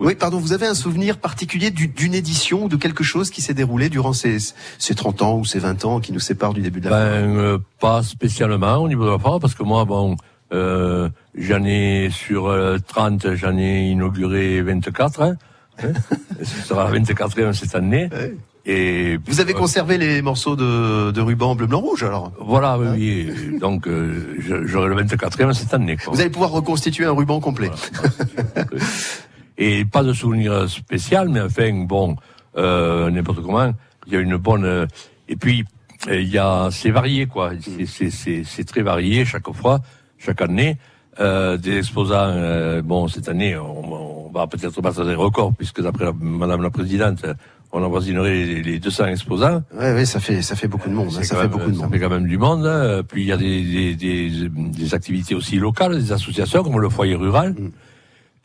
Oui, 0.01 0.17
pardon, 0.17 0.39
vous 0.39 0.53
avez 0.53 0.67
un 0.67 0.75
souvenir 0.75 1.19
particulier 1.19 1.71
du- 1.71 1.87
d'une 1.87 2.15
édition 2.15 2.65
ou 2.65 2.69
de 2.69 2.75
quelque 2.75 3.05
chose 3.05 3.31
qui 3.31 3.41
s'est 3.43 3.55
déroulé 3.55 3.89
durant 3.89 4.13
ces, 4.13 4.39
ces 4.77 4.95
30 4.97 5.23
ans 5.23 5.39
ou 5.39 5.45
ces 5.45 5.61
20 5.61 5.85
ans 5.85 6.01
qui 6.01 6.13
nous 6.13 6.19
séparent 6.19 6.53
du 6.53 6.63
début 6.63 6.81
de 6.81 6.89
la 6.89 6.97
Ben, 7.21 7.37
euh, 7.39 7.59
pas 7.79 8.03
spécialement 8.03 8.79
au 8.79 8.89
niveau 8.89 9.05
de 9.05 9.11
la 9.11 9.19
foire, 9.21 9.39
parce 9.39 9.55
que 9.55 9.63
moi, 9.63 9.85
bon, 9.85 10.17
euh, 10.53 11.09
j'en 11.39 11.63
ai 11.65 12.11
sur 12.11 12.47
euh, 12.49 12.79
30, 12.85 13.35
j'en 13.37 13.57
ai 13.57 13.83
inauguré 13.91 14.61
24. 14.63 15.23
Hein, 15.23 15.37
hein. 15.81 15.93
Ce 16.43 16.63
sera 16.67 16.91
la 16.91 16.91
24e 16.99 17.53
cette 17.53 17.77
année. 17.77 18.09
Et 18.67 19.19
Vous 19.27 19.41
avez 19.41 19.53
conservé 19.53 19.99
les 19.99 20.23
morceaux 20.23 20.57
de, 20.57 21.11
de 21.11 21.21
ruban 21.21 21.55
bleu, 21.55 21.67
blanc, 21.67 21.81
rouge 21.81 22.03
alors 22.03 22.33
Voilà, 22.41 22.79
oui, 22.79 23.29
oui. 23.31 23.59
Donc, 23.59 23.87
euh, 23.87 24.37
j'aurai 24.65 24.89
le 24.89 24.95
24e 25.03 25.53
cette 25.53 25.75
année. 25.75 25.97
Quoi. 25.97 26.15
Vous 26.15 26.21
allez 26.21 26.31
pouvoir 26.31 26.51
reconstituer 26.51 27.05
un 27.05 27.13
ruban 27.13 27.41
complet. 27.41 27.71
Et 29.59 29.85
pas 29.85 30.03
de 30.03 30.13
souvenir 30.13 30.69
spécial, 30.69 31.29
mais 31.29 31.41
enfin, 31.41 31.85
bon, 31.85 32.17
euh, 32.57 33.11
n'importe 33.11 33.43
comment, 33.43 33.73
il 34.07 34.13
y 34.13 34.17
a 34.17 34.21
une 34.21 34.37
bonne... 34.37 34.65
euh, 34.65 34.87
et 35.29 35.37
puis, 35.37 35.65
euh, 36.09 36.21
il 36.21 36.29
y 36.29 36.39
a... 36.39 36.69
C'est 36.73 36.91
varié, 36.91 37.27
quoi. 37.27 37.53
C'est- 37.87 38.65
très 38.65 38.83
varié 38.83 39.25
chaque 39.25 39.51
fois, 39.53 39.81
chaque 40.19 40.41
année. 40.41 40.77
Euh, 41.21 41.57
des 41.57 41.79
exposants, 41.79 42.15
euh, 42.35 42.83
bon, 42.83 43.07
cette 43.07 43.29
année, 43.29 43.57
on, 43.57 44.27
on 44.27 44.31
va 44.33 44.49
peut-être 44.49 44.81
battre 44.83 45.05
des 45.05 45.15
records, 45.15 45.53
puisque 45.57 45.81
d'après 45.81 46.07
Madame 46.19 46.61
la 46.63 46.71
Présidente, 46.71 47.25
on 47.77 47.85
avoisinerait 47.85 48.31
les, 48.33 48.63
les 48.63 48.79
200 48.79 49.07
exposants. 49.07 49.63
Ouais, 49.77 49.93
ouais, 49.95 50.05
ça 50.07 50.21
fait, 50.21 50.41
ça 50.43 50.55
fait 50.57 50.69
beaucoup 50.69 50.89
de 50.89 50.95
monde. 50.95 51.09
hein, 51.09 51.23
ça 51.23 51.35
quand 51.35 51.43
fait 51.43 51.49
même- 51.49 51.51
beaucoup 51.51 51.71
de 51.71 51.77
ça 51.77 51.83
monde. 51.83 51.93
fait 51.93 51.99
quand 52.01 52.09
même 52.11 52.27
du 52.29 52.39
monde. 52.39 52.65
hein. 52.67 53.03
Puis 53.07 53.23
il 53.23 53.29
y 53.29 53.33
a 53.33 53.37
des, 53.37 53.63
des, 53.63 53.95
des, 53.95 54.49
des 54.49 54.95
activités 54.95 55.35
aussi 55.35 55.57
locales, 55.57 55.99
des 56.01 56.13
associations 56.13 56.63
comme 56.63 56.79
le 56.81 56.89
foyer 56.89 57.15
rural, 57.17 57.55
Mm. 57.59 57.71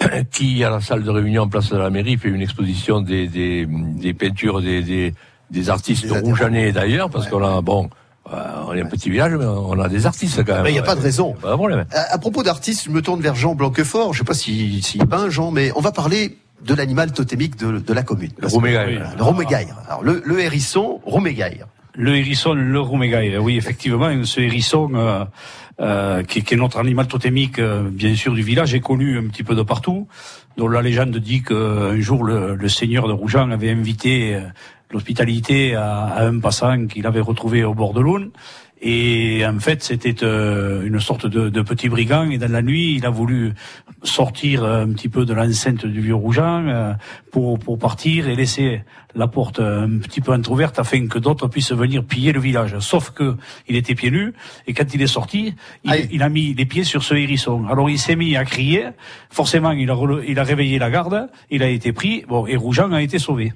qui 0.32 0.64
à 0.64 0.70
la 0.70 0.80
salle 0.82 1.04
de 1.04 1.10
réunion 1.10 1.44
en 1.44 1.48
place 1.50 1.70
de 1.70 1.78
la 1.78 1.90
mairie 1.90 2.18
fait 2.18 2.30
une 2.30 2.42
exposition 2.42 3.02
des, 3.02 3.28
des, 3.28 3.68
des 3.68 4.14
peintures 4.14 4.62
des, 4.62 4.82
des, 4.82 5.14
des 5.52 5.70
artistes 5.70 6.10
rougeannais 6.10 6.72
d'ailleurs, 6.72 7.10
parce 7.10 7.28
qu'on 7.28 7.44
a 7.44 7.62
bon. 7.62 7.90
euh, 8.34 8.38
On 8.68 8.74
est 8.74 8.82
un 8.82 8.86
petit 8.86 9.10
village, 9.10 9.34
mais 9.38 9.46
on 9.46 9.78
a 9.80 9.90
des 9.90 10.06
artistes 10.06 10.44
quand 10.46 10.54
même. 10.54 10.64
Mais 10.64 10.70
il 10.70 10.74
n'y 10.74 10.80
a 10.80 10.84
pas 10.84 10.96
de 10.96 11.02
raison. 11.02 11.34
Pas 11.34 11.52
de 11.52 11.56
problème. 11.56 11.86
À, 11.92 12.14
à 12.14 12.18
propos 12.18 12.44
d'artistes, 12.44 12.86
je 12.86 12.92
me 12.92 13.02
tourne 13.02 13.20
vers 13.22 13.36
Jean 13.36 13.56
Blanquefort. 13.56 14.14
Je 14.14 14.20
sais 14.20 14.24
pas 14.26 14.34
si, 14.34 14.82
s'il 14.82 15.06
peint, 15.06 15.30
Jean, 15.30 15.52
mais 15.52 15.72
on 15.76 15.82
va 15.82 15.92
parler 15.92 16.38
de 16.66 16.74
l'animal 16.74 17.12
totémique 17.12 17.58
de, 17.58 17.80
de 17.80 17.94
la 17.94 18.04
commune. 18.04 18.32
Le. 18.38 18.48
Voilà, 18.48 18.86
Le. 19.18 19.82
Alors, 19.88 20.04
le, 20.04 20.22
le 20.26 20.40
hérisson, 20.40 21.02
roumégaille. 21.06 21.64
Le 21.96 22.16
hérisson, 22.16 22.54
le 22.54 22.82
oui, 23.40 23.58
effectivement, 23.58 24.10
ce 24.24 24.40
hérisson 24.40 24.92
euh, 24.94 25.26
euh, 25.82 26.24
qui, 26.24 26.44
qui 26.44 26.54
est 26.54 26.58
notre 26.58 26.80
animal 26.80 27.08
totémique, 27.08 27.60
euh, 27.60 27.90
bien 27.90 28.16
sûr, 28.16 28.34
du 28.34 28.42
village, 28.44 28.74
est 28.74 28.80
connu 28.80 29.18
un 29.18 29.28
petit 29.28 29.44
peu 29.44 29.56
de 29.56 29.64
partout. 29.64 30.08
dont 30.58 30.68
la 30.68 30.82
légende 30.82 31.18
dit 31.18 31.42
qu'un 31.42 32.00
jour, 32.00 32.24
le, 32.24 32.56
le 32.56 32.70
seigneur 32.70 33.08
de 33.08 33.14
Rougeant 33.14 33.50
avait 33.50 33.72
invité 33.72 34.36
euh, 34.36 34.42
l'hospitalité 34.92 35.76
à, 35.76 36.04
à 36.06 36.26
un 36.26 36.40
passant 36.40 36.86
qu'il 36.88 37.08
avait 37.08 37.22
retrouvé 37.22 37.64
au 37.64 37.74
bord 37.74 37.94
de 37.94 38.02
l'Aune. 38.02 38.32
Et 38.82 39.46
en 39.46 39.60
fait, 39.60 39.84
c'était 39.84 40.24
euh, 40.24 40.84
une 40.86 41.00
sorte 41.02 41.26
de, 41.26 41.50
de 41.50 41.62
petit 41.62 41.90
brigand. 41.90 42.30
Et 42.32 42.38
dans 42.38 42.52
la 42.52 42.62
nuit, 42.62 42.96
il 42.96 43.06
a 43.06 43.10
voulu 43.10 43.54
sortir 44.04 44.64
un 44.64 44.90
petit 44.94 45.10
peu 45.10 45.26
de 45.26 45.34
l'enceinte 45.34 45.86
du 45.86 46.00
vieux 46.00 46.16
Rougeant 46.16 46.66
euh, 46.66 46.94
pour, 47.32 47.60
pour 47.60 47.78
partir 47.78 48.30
et 48.30 48.36
laisser 48.36 48.84
la 49.16 49.28
porte 49.28 49.60
un 49.60 49.98
petit 50.00 50.22
peu 50.22 50.32
entrouverte 50.32 50.80
afin 50.80 51.08
que 51.08 51.20
d'autres 51.20 51.48
puissent 51.48 51.74
venir 51.74 52.06
piller 52.06 52.32
le 52.32 52.40
village. 52.40 52.80
Sauf 52.80 53.10
que 53.10 53.36
il 53.68 53.76
était 53.76 53.96
pieds 53.96 54.12
nus 54.12 54.34
et 54.68 54.74
quand 54.74 54.94
il 54.94 55.02
est 55.02 55.08
sorti, 55.08 55.56
il, 55.84 56.08
il 56.12 56.24
a 56.24 56.30
mis 56.30 56.54
les 56.54 56.66
pieds 56.66 56.86
sur 56.86 57.04
ce 57.04 57.16
hérisson. 57.16 57.66
Alors 57.70 57.90
il 57.90 58.00
s'est 58.00 58.16
mis 58.16 58.38
à 58.38 58.46
crier. 58.46 58.90
Forcément, 59.30 59.72
il 59.72 59.90
a, 59.90 59.98
il 60.26 60.40
a 60.40 60.44
réveillé 60.44 60.80
la 60.80 60.90
garde. 60.90 61.28
Il 61.50 61.64
a 61.64 61.70
été 61.70 61.92
pris. 61.92 62.24
Bon, 62.30 62.48
et 62.48 62.56
Rougeant 62.56 62.92
a 62.94 63.02
été 63.02 63.20
sauvé. 63.20 63.52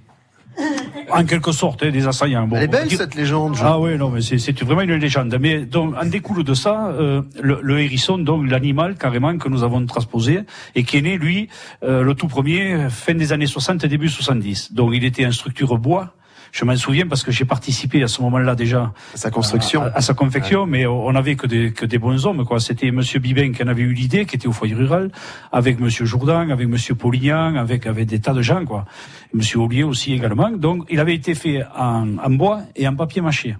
En 1.12 1.26
quelque 1.26 1.51
sorte, 1.51 1.84
hein, 1.84 1.91
des 1.91 2.08
assaillants. 2.08 2.47
Bon, 2.47 2.56
Elle 2.56 2.64
est 2.64 2.68
belle 2.68 2.89
cette 2.91 3.16
légende. 3.16 3.56
Jean. 3.56 3.66
ah 3.66 3.80
oui, 3.80 3.97
non, 3.97 4.10
mais 4.10 4.22
c'est- 4.22 4.64
vraiment 4.64 4.82
une 4.82 4.93
légende. 4.95 5.36
Mais 5.39 5.60
donc, 5.66 5.95
en 6.01 6.06
découle 6.06 6.43
de 6.43 6.54
ça, 6.54 6.88
euh, 6.88 7.22
le, 7.41 7.60
le 7.62 7.80
hérisson, 7.82 8.18
donc 8.18 8.49
l'animal 8.49 8.95
carrément 8.95 9.38
que 9.38 9.49
nous 9.49 9.64
avons 9.64 9.86
transposé 9.86 10.39
et 10.76 10.84
qui 10.84 10.97
est 10.97 11.01
né, 11.01 11.18
lui, 11.18 11.49
euh, 11.84 12.04
le 12.04 12.14
tout 12.16 12.28
premier, 12.28 12.88
fin 12.89 13.14
des 13.14 13.34
années 13.34 13.47
60, 13.47 13.86
début 13.86 14.10
70. 14.10 14.74
Donc, 14.74 14.91
il 14.93 15.04
était 15.04 15.26
en 15.26 15.32
structure 15.32 15.78
bois. 15.78 16.14
Je 16.54 16.66
m'en 16.66 16.76
souviens 16.76 17.08
parce 17.08 17.24
que 17.24 17.32
j'ai 17.32 17.45
participé 17.45 18.04
à 18.04 18.08
ce 18.08 18.22
moment-là 18.22 18.54
déjà 18.54 18.93
à 19.16 19.18
sa 19.18 19.32
construction, 19.32 19.82
à, 19.82 19.88
à 19.88 20.01
sa 20.01 20.14
confection, 20.14 20.68
mais 20.68 20.86
on 20.86 21.12
n'avait 21.12 21.36
que 21.36 21.47
des 21.47 21.74
que 21.74 21.84
des 21.88 21.97
bons 21.97 22.28
hommes 22.28 22.45
quoi. 22.45 22.60
C'était 22.60 22.91
Monsieur 22.91 23.20
Bibin 23.20 23.51
qui 23.54 23.64
en 23.64 23.68
avait 23.68 23.82
eu 23.82 23.91
l'idée, 23.91 24.28
qui 24.28 24.36
était 24.36 24.47
au 24.47 24.51
foyer 24.54 24.76
rural, 24.76 25.10
avec 25.51 25.80
Monsieur 25.80 26.06
Jourdan, 26.06 26.51
avec 26.51 26.68
Monsieur 26.68 26.93
Polignan, 26.93 27.56
avec 27.56 27.88
avec 27.88 28.06
des 28.06 28.20
tas 28.20 28.34
de 28.34 28.43
gens 28.43 28.66
quoi. 28.66 28.86
Monsieur 29.34 29.60
Ollier 29.62 29.82
aussi 29.82 30.14
également. 30.14 30.51
Donc 30.51 30.86
il 30.91 30.99
avait 30.99 31.16
été 31.16 31.34
fait 31.34 31.64
en, 31.76 32.18
en 32.20 32.30
bois 32.30 32.62
et 32.76 32.88
en 32.88 32.95
papier 32.95 33.22
mâché. 33.24 33.58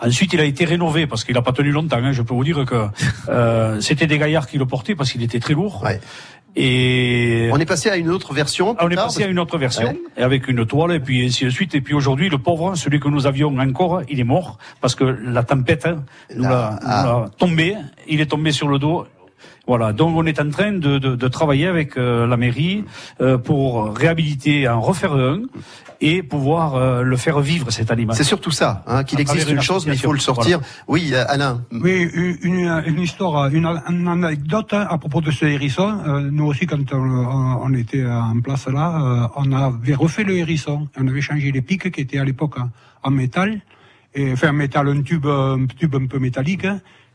Ensuite, 0.00 0.32
il 0.32 0.40
a 0.40 0.44
été 0.44 0.64
rénové 0.64 1.06
parce 1.06 1.22
qu'il 1.24 1.34
n'a 1.34 1.42
pas 1.42 1.52
tenu 1.52 1.70
longtemps. 1.70 1.98
hein. 1.98 2.12
Je 2.12 2.22
peux 2.22 2.34
vous 2.34 2.44
dire 2.44 2.64
que 2.64 2.88
euh, 3.28 3.80
c'était 3.80 4.06
des 4.06 4.18
gaillards 4.18 4.46
qui 4.48 4.58
le 4.58 4.66
portaient 4.66 4.94
parce 4.96 5.12
qu'il 5.12 5.22
était 5.22 5.38
très 5.40 5.54
lourd. 5.54 5.82
Et 6.56 7.50
On 7.52 7.58
est 7.58 7.66
passé 7.66 7.88
à 7.90 7.96
une 7.96 8.10
autre 8.10 8.34
version. 8.34 8.74
ah, 8.78 8.84
on 8.86 8.90
est 8.90 8.96
passé 8.96 9.22
à 9.22 9.26
une 9.26 9.38
autre 9.38 9.58
version, 9.58 9.96
et 10.16 10.22
avec 10.22 10.48
une 10.48 10.66
toile, 10.66 10.92
et 10.92 11.00
puis 11.00 11.24
ainsi 11.26 11.44
de 11.44 11.50
suite. 11.50 11.74
Et 11.74 11.80
puis 11.80 11.94
aujourd'hui, 11.94 12.28
le 12.28 12.38
pauvre, 12.38 12.74
celui 12.74 13.00
que 13.00 13.08
nous 13.08 13.26
avions 13.26 13.56
encore, 13.58 14.02
il 14.08 14.18
est 14.18 14.24
mort, 14.24 14.58
parce 14.80 14.94
que 14.94 15.04
la 15.04 15.42
tempête 15.44 15.86
hein, 15.86 16.04
nous 16.34 16.42
l'a 16.42 16.78
nous 16.82 16.88
l'a 16.88 17.30
tombé, 17.38 17.76
il 18.08 18.20
est 18.20 18.26
tombé 18.26 18.52
sur 18.52 18.68
le 18.68 18.78
dos. 18.78 19.06
Voilà, 19.68 19.92
donc 19.92 20.16
on 20.16 20.24
est 20.24 20.40
en 20.40 20.48
train 20.50 20.72
de, 20.72 20.98
de, 20.98 21.14
de 21.14 21.28
travailler 21.28 21.66
avec 21.66 21.98
euh, 21.98 22.26
la 22.26 22.38
mairie 22.38 22.84
euh, 23.20 23.36
pour 23.36 23.94
réhabiliter, 23.94 24.66
en 24.66 24.80
refaire 24.80 25.12
un, 25.12 25.42
et 26.00 26.22
pouvoir 26.22 26.74
euh, 26.76 27.02
le 27.02 27.16
faire 27.18 27.40
vivre, 27.40 27.70
cet 27.70 27.90
animal. 27.90 28.16
C'est 28.16 28.24
surtout 28.24 28.50
ça, 28.50 28.82
hein, 28.86 29.04
qu'il 29.04 29.20
existe 29.20 29.50
une 29.50 29.60
chose, 29.60 29.86
mais 29.86 29.92
il 29.94 29.98
faut 30.00 30.12
le 30.14 30.20
sortir. 30.20 30.60
Oui, 30.86 31.12
Alain. 31.14 31.60
Oui, 31.70 32.08
une, 32.14 32.38
une- 32.42 32.82
une 32.86 33.00
histoire, 33.02 33.48
une, 33.52 33.66
une 33.90 34.08
anecdote 34.08 34.72
hein, 34.72 34.86
à 34.88 34.96
propos 34.96 35.20
de 35.20 35.30
ce 35.30 35.44
hérisson. 35.44 35.98
Euh, 36.06 36.30
nous 36.32 36.46
aussi, 36.46 36.64
quand 36.66 36.80
on, 36.94 36.96
on- 37.66 37.74
était 37.74 38.06
en 38.06 38.40
place 38.40 38.68
là, 38.68 38.86
euh, 39.02 39.28
on 39.36 39.52
avait 39.52 39.94
refait 39.94 40.24
le 40.24 40.34
hérisson. 40.38 40.88
On 40.98 41.06
avait 41.08 41.20
changé 41.20 41.52
les 41.52 41.60
pics 41.62 41.90
qui 41.92 42.00
étaient 42.00 42.18
à 42.18 42.24
l'époque 42.24 42.58
en, 42.58 42.70
en 43.02 43.10
métal, 43.10 43.60
et 44.14 44.32
enfin 44.32 44.48
en 44.48 44.54
métal, 44.54 44.88
un 44.88 45.02
tube, 45.02 45.26
un 45.26 45.66
tube 45.78 45.94
un 45.94 46.06
peu 46.06 46.18
métallique. 46.18 46.66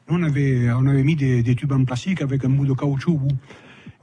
Nous, 0.09 0.17
on 0.19 0.23
avait, 0.23 0.71
on 0.71 0.85
avait 0.85 1.03
mis 1.03 1.15
des, 1.15 1.43
des 1.43 1.55
tubes 1.55 1.71
en 1.71 1.85
plastique 1.85 2.21
avec 2.21 2.43
un 2.43 2.49
bout 2.49 2.65
de 2.65 2.73
caoutchouc 2.73 3.13
au 3.13 3.17
bout. 3.17 3.37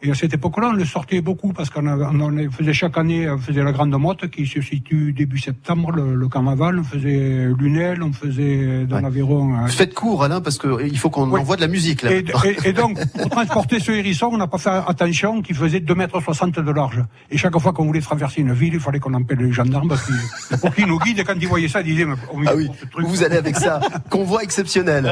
Et 0.02 0.10
à 0.10 0.14
cette 0.14 0.32
époque-là, 0.32 0.68
on 0.70 0.72
le 0.72 0.84
sortait 0.86 1.20
beaucoup 1.20 1.52
parce 1.52 1.68
qu'on 1.68 1.86
on 1.86 2.20
en 2.20 2.50
faisait 2.50 2.72
chaque 2.72 2.96
année, 2.96 3.28
on 3.28 3.36
faisait 3.36 3.62
la 3.62 3.72
grande 3.72 3.90
motte 3.98 4.28
qui 4.30 4.46
se 4.46 4.62
situe 4.62 5.12
début 5.12 5.38
septembre, 5.38 5.92
le, 5.92 6.14
le 6.14 6.28
carnaval, 6.28 6.78
on 6.78 6.84
faisait 6.84 7.48
Lunel, 7.58 8.02
on 8.02 8.12
faisait 8.12 8.86
dans 8.86 9.00
l'Aveyron. 9.00 9.56
euh, 9.64 9.66
Faites 9.66 9.92
court, 9.92 10.24
Alain, 10.24 10.40
parce 10.40 10.58
qu'il 10.58 10.96
faut 10.96 11.10
qu'on 11.10 11.30
envoie 11.30 11.56
de 11.56 11.60
la 11.60 11.68
musique 11.68 12.00
là. 12.00 12.12
et, 12.12 12.24
et- 12.64 12.68
et 12.68 12.72
donc, 12.72 12.98
pour 13.12 13.28
transporter 13.28 13.78
ce 13.78 13.92
hérisson, 13.92 14.30
on 14.32 14.38
n'a 14.38 14.46
pas 14.46 14.56
fait 14.56 14.70
attention 14.70 15.42
qu'il 15.42 15.54
faisait 15.54 15.80
2,60 15.80 15.96
mètres 16.46 16.62
de 16.62 16.70
large. 16.72 17.04
Et 17.30 17.36
chaque 17.36 17.58
fois 17.58 17.74
qu'on 17.74 17.84
voulait 17.84 18.00
traverser 18.00 18.40
une 18.40 18.54
ville, 18.54 18.72
il 18.72 18.80
fallait 18.80 19.00
qu'on 19.00 19.12
appelle 19.12 19.38
les 19.38 19.52
gendarmes 19.52 19.94
qu'ils- 20.06 20.58
pour 20.60 20.74
qu'ils 20.74 20.86
nous 20.86 20.98
guident. 20.98 21.18
Et 21.18 21.24
quand 21.24 21.34
ils 21.38 21.46
voyaient 21.46 21.68
ça, 21.68 21.82
ils 21.82 21.86
disaient, 21.88 22.06
mais, 22.06 22.14
Ah 22.46 22.52
oui, 22.56 22.68
vous 22.98 23.22
allez 23.22 23.36
avec 23.36 23.56
ça. 23.56 23.80
Convoi 24.08 24.42
exceptionnel. 24.44 25.04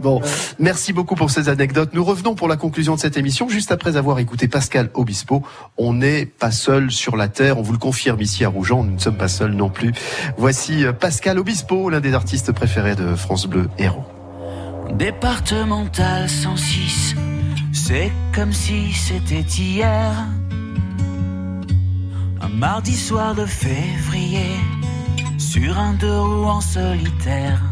Bon, 0.00 0.20
merci 0.58 0.92
beaucoup 0.92 1.14
pour 1.14 1.30
ces 1.30 1.48
anecdotes. 1.48 1.90
Nous 1.94 2.02
revenons 2.04 2.34
pour 2.34 2.48
la 2.48 2.56
conclusion 2.56 2.96
de 2.96 3.00
cette 3.00 3.16
émission, 3.16 3.48
juste 3.48 3.70
après 3.70 3.96
avoir 3.96 4.18
écouté 4.18 4.31
Pascal 4.48 4.90
Obispo. 4.94 5.42
On 5.78 5.94
n'est 5.94 6.26
pas 6.26 6.50
seul 6.50 6.90
sur 6.90 7.16
la 7.16 7.28
Terre, 7.28 7.58
on 7.58 7.62
vous 7.62 7.72
le 7.72 7.78
confirme 7.78 8.20
ici 8.20 8.44
à 8.44 8.48
Rougeant, 8.48 8.82
nous 8.84 8.94
ne 8.94 8.98
sommes 8.98 9.16
pas 9.16 9.28
seuls 9.28 9.52
non 9.52 9.70
plus. 9.70 9.92
Voici 10.36 10.84
euh, 10.84 10.92
Pascal 10.92 11.38
Obispo, 11.38 11.90
l'un 11.90 12.00
des 12.00 12.14
artistes 12.14 12.52
préférés 12.52 12.94
de 12.94 13.14
France 13.14 13.46
Bleu 13.46 13.68
Héros. 13.78 14.04
Départemental 14.94 16.28
106, 16.28 17.14
c'est 17.72 18.12
comme 18.34 18.52
si 18.52 18.92
c'était 18.92 19.40
hier. 19.40 20.12
Un 22.40 22.48
mardi 22.48 22.94
soir 22.94 23.34
de 23.34 23.46
février, 23.46 24.56
sur 25.38 25.78
un 25.78 25.94
deux 25.94 26.20
roues 26.20 26.46
en 26.46 26.60
solitaire. 26.60 27.71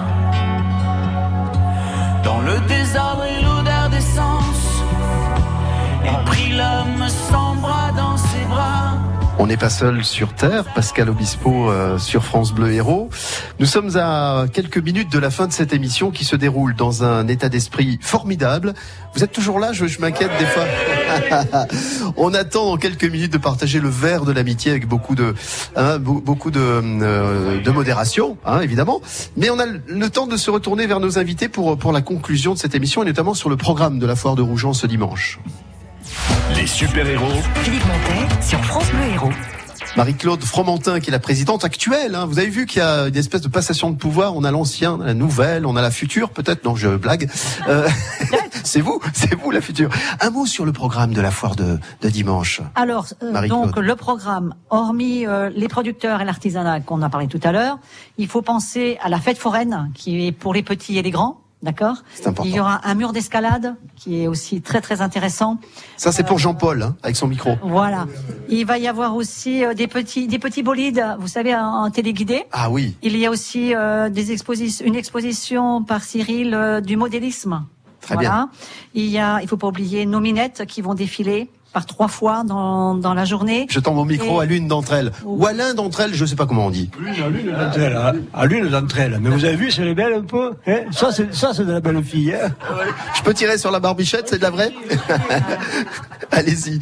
Le 2.51 2.59
désordre 2.67 3.23
et 3.23 3.41
l'odeur 3.41 3.89
d'essence, 3.89 4.83
l'homme 6.51 7.07
sans 7.07 7.55
bras 7.55 7.91
dans 7.95 8.17
ses 8.17 8.43
bras. 8.49 8.97
On 9.39 9.47
n'est 9.47 9.55
pas 9.55 9.69
seul 9.69 10.03
sur 10.03 10.33
Terre, 10.33 10.65
Pascal 10.75 11.09
Obispo 11.09 11.71
euh, 11.71 11.97
sur 11.97 12.25
France 12.25 12.53
Bleu 12.53 12.73
Héros. 12.73 13.09
Nous 13.59 13.65
sommes 13.65 13.95
à 13.95 14.47
quelques 14.51 14.79
minutes 14.79 15.09
de 15.09 15.17
la 15.17 15.31
fin 15.31 15.47
de 15.47 15.53
cette 15.53 15.71
émission 15.71 16.11
qui 16.11 16.25
se 16.25 16.35
déroule 16.35 16.75
dans 16.75 17.05
un 17.05 17.29
état 17.29 17.47
d'esprit 17.47 17.97
formidable. 18.01 18.73
Vous 19.15 19.23
êtes 19.23 19.31
toujours 19.31 19.57
là 19.57 19.71
je 19.71 19.85
m'inquiète 20.01 20.31
des 20.37 20.45
fois. 20.45 20.65
On 22.17 22.33
attend 22.33 22.65
dans 22.65 22.77
quelques 22.77 23.05
minutes 23.05 23.33
de 23.33 23.37
partager 23.37 23.79
le 23.79 23.89
verre 23.89 24.25
de 24.25 24.31
l'amitié 24.31 24.71
avec 24.71 24.87
beaucoup 24.87 25.15
de 25.15 25.33
hein, 25.75 25.97
be- 25.97 26.21
beaucoup 26.23 26.51
de, 26.51 26.59
euh, 26.61 27.61
de 27.61 27.71
modération, 27.71 28.37
hein, 28.45 28.61
évidemment. 28.61 29.01
Mais 29.37 29.49
on 29.49 29.59
a 29.59 29.65
le- 29.65 30.09
temps 30.09 30.27
de 30.27 30.37
se 30.37 30.51
retourner 30.51 30.87
vers 30.87 30.99
nos 30.99 31.17
invités 31.17 31.47
pour 31.47 31.77
pour 31.77 31.91
la 31.93 32.01
conclusion 32.01 32.53
de 32.53 32.59
cette 32.59 32.75
émission 32.75 33.01
et 33.03 33.05
notamment 33.05 33.33
sur 33.33 33.49
le 33.49 33.55
programme 33.57 33.97
de 33.99 34.05
la 34.05 34.15
foire 34.15 34.35
de 34.35 34.41
Rougeant 34.41 34.73
ce 34.73 34.87
dimanche. 34.87 35.39
Les 36.55 36.67
super-héros 36.67 37.41
Philippe 37.63 37.85
Montet 37.85 38.41
sur 38.45 38.63
France 38.65 38.89
Bleu 38.91 39.13
Héros. 39.13 39.31
Marie-Claude 39.97 40.41
Fromentin, 40.43 41.01
qui 41.01 41.09
est 41.09 41.11
la 41.11 41.19
présidente 41.19 41.65
actuelle. 41.65 42.15
hein. 42.15 42.25
Vous 42.25 42.39
avez 42.39 42.47
vu 42.49 42.65
qu'il 42.65 42.79
y 42.81 42.85
a 42.85 43.07
une 43.07 43.17
espèce 43.17 43.41
de 43.41 43.49
passation 43.49 43.89
de 43.89 43.97
pouvoir. 43.97 44.37
On 44.37 44.43
a 44.45 44.51
l'ancien, 44.51 44.97
la 45.03 45.13
nouvelle, 45.13 45.65
on 45.65 45.75
a 45.75 45.81
la 45.81 45.91
future, 45.91 46.29
peut-être. 46.29 46.63
Non, 46.63 46.75
je 46.77 46.87
blague. 46.95 47.29
Euh, 47.67 47.89
c'est 48.63 48.81
vous, 48.81 48.99
c'est 49.13 49.35
vous 49.35 49.51
la 49.51 49.61
future. 49.61 49.89
Un 50.19 50.29
mot 50.29 50.45
sur 50.45 50.65
le 50.65 50.71
programme 50.71 51.13
de 51.13 51.21
la 51.21 51.31
foire 51.31 51.55
de, 51.55 51.79
de 52.01 52.09
dimanche. 52.09 52.61
Alors, 52.75 53.07
euh, 53.23 53.47
donc 53.47 53.77
le 53.77 53.95
programme, 53.95 54.55
hormis 54.69 55.25
euh, 55.25 55.49
les 55.55 55.67
producteurs 55.67 56.21
et 56.21 56.25
l'artisanat 56.25 56.81
qu'on 56.81 57.01
a 57.01 57.09
parlé 57.09 57.27
tout 57.27 57.41
à 57.43 57.51
l'heure, 57.51 57.79
il 58.17 58.27
faut 58.27 58.41
penser 58.41 58.97
à 59.01 59.09
la 59.09 59.19
fête 59.19 59.37
foraine 59.37 59.91
qui 59.93 60.27
est 60.27 60.31
pour 60.31 60.53
les 60.53 60.63
petits 60.63 60.97
et 60.97 61.01
les 61.01 61.11
grands. 61.11 61.37
D'accord? 61.63 61.97
C'est 62.15 62.25
important. 62.27 62.49
Il 62.49 62.55
y 62.55 62.59
aura 62.59 62.81
un 62.87 62.95
mur 62.95 63.13
d'escalade 63.13 63.75
qui 63.95 64.23
est 64.23 64.27
aussi 64.27 64.63
très 64.63 64.81
très 64.81 64.99
intéressant. 65.01 65.59
Ça, 65.95 66.11
c'est 66.11 66.23
pour 66.23 66.39
Jean-Paul, 66.39 66.81
hein, 66.81 66.95
avec 67.03 67.15
son 67.15 67.27
micro. 67.27 67.55
Voilà. 67.61 68.07
Il 68.49 68.65
va 68.65 68.79
y 68.79 68.87
avoir 68.87 69.15
aussi 69.15 69.63
euh, 69.63 69.75
des 69.75 69.85
petits 69.85 70.25
des 70.25 70.39
petits 70.39 70.63
bolides, 70.63 71.05
vous 71.19 71.27
savez, 71.27 71.53
en, 71.53 71.83
en 71.83 71.91
téléguidé. 71.91 72.45
Ah 72.51 72.71
oui. 72.71 72.97
Il 73.03 73.15
y 73.15 73.27
a 73.27 73.29
aussi 73.29 73.75
euh, 73.75 74.09
des 74.09 74.31
expositions, 74.31 74.83
une 74.87 74.95
exposition 74.95 75.83
par 75.83 76.01
Cyril 76.03 76.55
euh, 76.55 76.81
du 76.81 76.97
modélisme. 76.97 77.63
Très 78.01 78.15
voilà. 78.15 78.29
bien. 78.29 78.49
Il 78.93 79.05
y 79.05 79.17
a, 79.19 79.39
il 79.41 79.47
faut 79.47 79.57
pas 79.57 79.67
oublier 79.67 80.05
nos 80.05 80.19
minettes 80.19 80.65
qui 80.67 80.81
vont 80.81 80.93
défiler 80.93 81.49
par 81.73 81.85
trois 81.85 82.09
fois 82.09 82.43
dans, 82.43 82.95
dans 82.95 83.13
la 83.13 83.23
journée. 83.23 83.65
Je 83.69 83.79
tends 83.79 83.93
mon 83.93 84.03
micro 84.03 84.41
Et- 84.41 84.43
à 84.43 84.45
l'une 84.45 84.67
d'entre 84.67 84.91
elles. 84.91 85.13
Ou 85.23 85.45
à 85.45 85.53
l'un 85.53 85.73
d'entre 85.73 86.01
elles, 86.01 86.13
je 86.13 86.25
sais 86.25 86.35
pas 86.35 86.45
comment 86.45 86.65
on 86.65 86.69
dit. 86.69 86.89
À 87.23 87.29
l'une 87.29 87.49
d'entre 87.53 87.79
elles, 87.79 87.95
hein. 87.95 88.13
à 88.33 88.45
l'une 88.45 88.67
d'entre 88.67 88.99
elles. 88.99 89.17
Mais 89.21 89.29
vous 89.29 89.45
avez 89.45 89.55
vu, 89.55 89.71
c'est 89.71 89.85
les 89.85 89.95
belles 89.95 90.13
un 90.15 90.21
peu 90.23 90.51
hein 90.67 90.79
Ça, 90.91 91.13
c'est 91.13 91.33
ça, 91.33 91.53
c'est 91.53 91.63
de 91.63 91.71
la 91.71 91.79
belle 91.79 92.03
fille. 92.03 92.33
Hein 92.33 92.49
Je 93.15 93.21
peux 93.21 93.33
tirer 93.33 93.57
sur 93.57 93.71
la 93.71 93.79
barbichette, 93.79 94.27
c'est 94.27 94.37
de 94.37 94.43
la 94.43 94.49
vraie 94.49 94.73
Allez-y. 96.31 96.79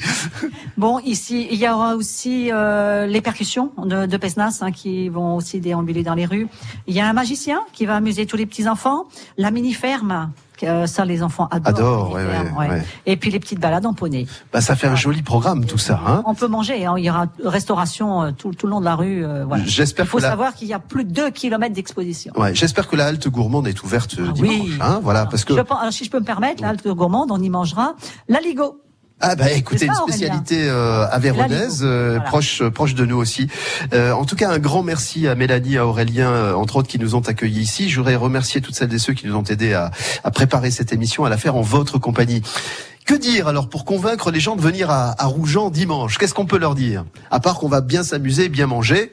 Bon, 0.78 0.99
ici, 0.99 1.47
il 1.51 1.59
y 1.59 1.67
aura 1.67 1.95
aussi 1.95 2.49
euh, 2.51 3.05
les 3.05 3.22
percussions 3.22 3.72
de, 3.78 4.05
de 4.05 4.17
Pesnas 4.17 4.59
hein, 4.61 4.72
qui 4.72 5.09
vont 5.09 5.36
aussi 5.36 5.59
déambuler 5.59 6.03
dans 6.03 6.13
les 6.15 6.26
rues. 6.26 6.47
Il 6.88 6.95
y 6.95 6.99
a 6.99 7.07
un 7.07 7.13
magicien 7.13 7.61
qui 7.74 7.86
va 7.86 7.95
amuser 7.95 8.26
tous 8.26 8.38
les 8.38 8.45
petits 8.45 8.67
enfants. 8.67 9.05
La 9.38 9.51
mini 9.51 9.74
ferme, 9.74 10.32
euh, 10.64 10.88
ça 10.88 11.05
les 11.05 11.24
enfants 11.24 11.47
adorent. 11.51 11.70
Adore, 11.70 12.12
ouais, 12.14 12.24
ouais. 12.70 12.84
Et 13.05 13.18
puis 13.18 13.32
les 13.32 13.39
petites 13.39 13.60
balades 13.60 13.86
en 13.86 13.93
poney. 13.93 14.28
Bah, 14.53 14.62
ça 14.62 14.76
fait 14.76 14.88
un 14.88 14.95
joli 14.95 15.22
programme, 15.22 15.66
tout 15.66 15.78
ça. 15.78 15.99
Hein 16.05 16.24
On 16.26 16.34
peut 16.36 16.47
manger, 16.47 16.86
hein, 16.86 16.95
il 16.97 17.05
y 17.05 17.10
aura 17.10 17.26
restauration 17.43 18.24
euh, 18.24 18.32
tout, 18.32 18.51
tout 18.53 18.66
le 18.68 18.72
long 18.72 18.80
de 18.80 18.86
la 18.86 18.95
rue. 18.95 19.24
euh, 19.26 19.45
voilà. 19.45 19.64
J'espère 19.66 20.05
Il 20.05 20.10
faut 20.10 20.18
que 20.18 20.24
la- 20.24 20.30
savoir 20.30 20.53
qu'il 20.53 20.68
y 20.68 20.74
a 20.74 20.80
plus 20.80 21.05
de 21.05 21.12
2 21.12 21.30
kilomètres 21.32 21.74
d'exposition. 21.76 22.34
Ouais, 22.36 22.53
j'espère 22.55 22.88
que 22.88 22.95
la 22.95 23.05
halte 23.07 23.28
gourmande 23.30 23.68
est 23.68 23.84
ouverte 23.84 24.16
euh, 24.20 24.32
dimanche. 24.32 24.51
oui. 24.62 24.74
Hein, 24.82 24.99
voilà, 25.03 25.26
parce 25.26 25.45
que 25.45 25.55
Je 25.55 25.62
pense- 25.62 25.80
alors, 25.80 25.93
si 25.93 26.05
je 26.05 26.10
peux 26.12 26.20
me 26.20 26.26
permettre, 26.26 26.62
là, 26.62 26.74
le 26.84 26.93
gourmande, 26.93 27.32
on 27.32 27.41
y 27.41 27.49
mangera 27.49 27.93
la 28.28 28.39
ligo. 28.39 28.82
Ah 29.22 29.36
bah 29.36 29.51
écoutez, 29.51 29.86
une 29.86 29.93
spécialité 29.93 30.70
euh, 30.70 31.05
avéronaise, 31.11 31.82
euh, 31.84 32.11
Voilà. 32.15 32.24
proche 32.30 32.61
euh, 32.61 32.70
proche 32.72 32.95
de 32.95 33.05
nous 33.05 33.17
aussi. 33.17 33.47
Euh, 33.93 34.13
en 34.13 34.24
tout 34.24 34.38
cas, 34.38 34.49
un 34.49 34.59
grand 34.59 34.82
merci 34.82 35.28
à 35.28 35.36
Mélanie, 35.36 35.78
à 35.78 35.86
Aurélien, 35.86 36.53
entre 36.55 36.78
autres, 36.78 36.88
qui 36.88 36.99
nous 36.99 37.15
ont 37.15 37.22
accueillis 37.22 37.59
ici. 37.61 37.89
Je 37.89 37.97
voudrais 37.97 38.15
remercier 38.15 38.61
toutes 38.61 38.76
celles 38.76 38.93
et 38.93 38.99
ceux 38.99 39.13
qui 39.13 39.28
nous 39.28 39.36
ont 39.36 39.43
aidés 39.43 39.74
à, 39.74 39.91
à 40.24 40.32
préparer 40.32 40.72
cette 40.72 40.93
émission, 40.93 41.26
à 41.26 41.30
la 41.30 41.38
faire 41.38 41.55
en 41.57 41.61
votre 41.61 41.97
compagnie. 41.97 42.41
Que 43.05 43.13
dire 43.15 43.47
alors 43.47 43.67
pour 43.67 43.86
convaincre 43.86 44.32
les 44.32 44.39
gens 44.39 44.55
de 44.55 44.61
venir 44.61 44.89
à, 44.89 45.22
à 45.22 45.26
Rougeant 45.26 45.70
dimanche 45.70 46.17
Qu'est-ce 46.17 46.34
qu'on 46.34 46.45
peut 46.45 46.59
leur 46.59 46.76
dire? 46.76 47.03
À 47.32 47.39
part 47.39 47.57
qu'on 47.59 47.67
va 47.70 47.82
bien 47.82 48.03
s'amuser, 48.03 48.47
bien 48.49 48.67
manger. 48.67 49.11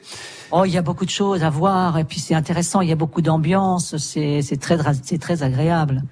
Oh, 0.51 0.63
il 0.65 0.71
y 0.71 0.77
a 0.77 0.81
beaucoup 0.81 1.05
de 1.05 1.09
choses 1.09 1.43
à 1.43 1.49
voir 1.49 1.97
et 1.97 2.03
puis 2.03 2.19
c'est 2.19 2.33
intéressant. 2.35 2.81
Il 2.81 2.89
y 2.89 2.91
a 2.91 2.95
beaucoup 2.95 3.21
d'ambiance. 3.21 3.97
C'est 3.97 4.41
c'est 4.41 4.57
très 4.57 4.77
c'est 5.03 5.17
très 5.19 5.43
agréable. 5.43 6.03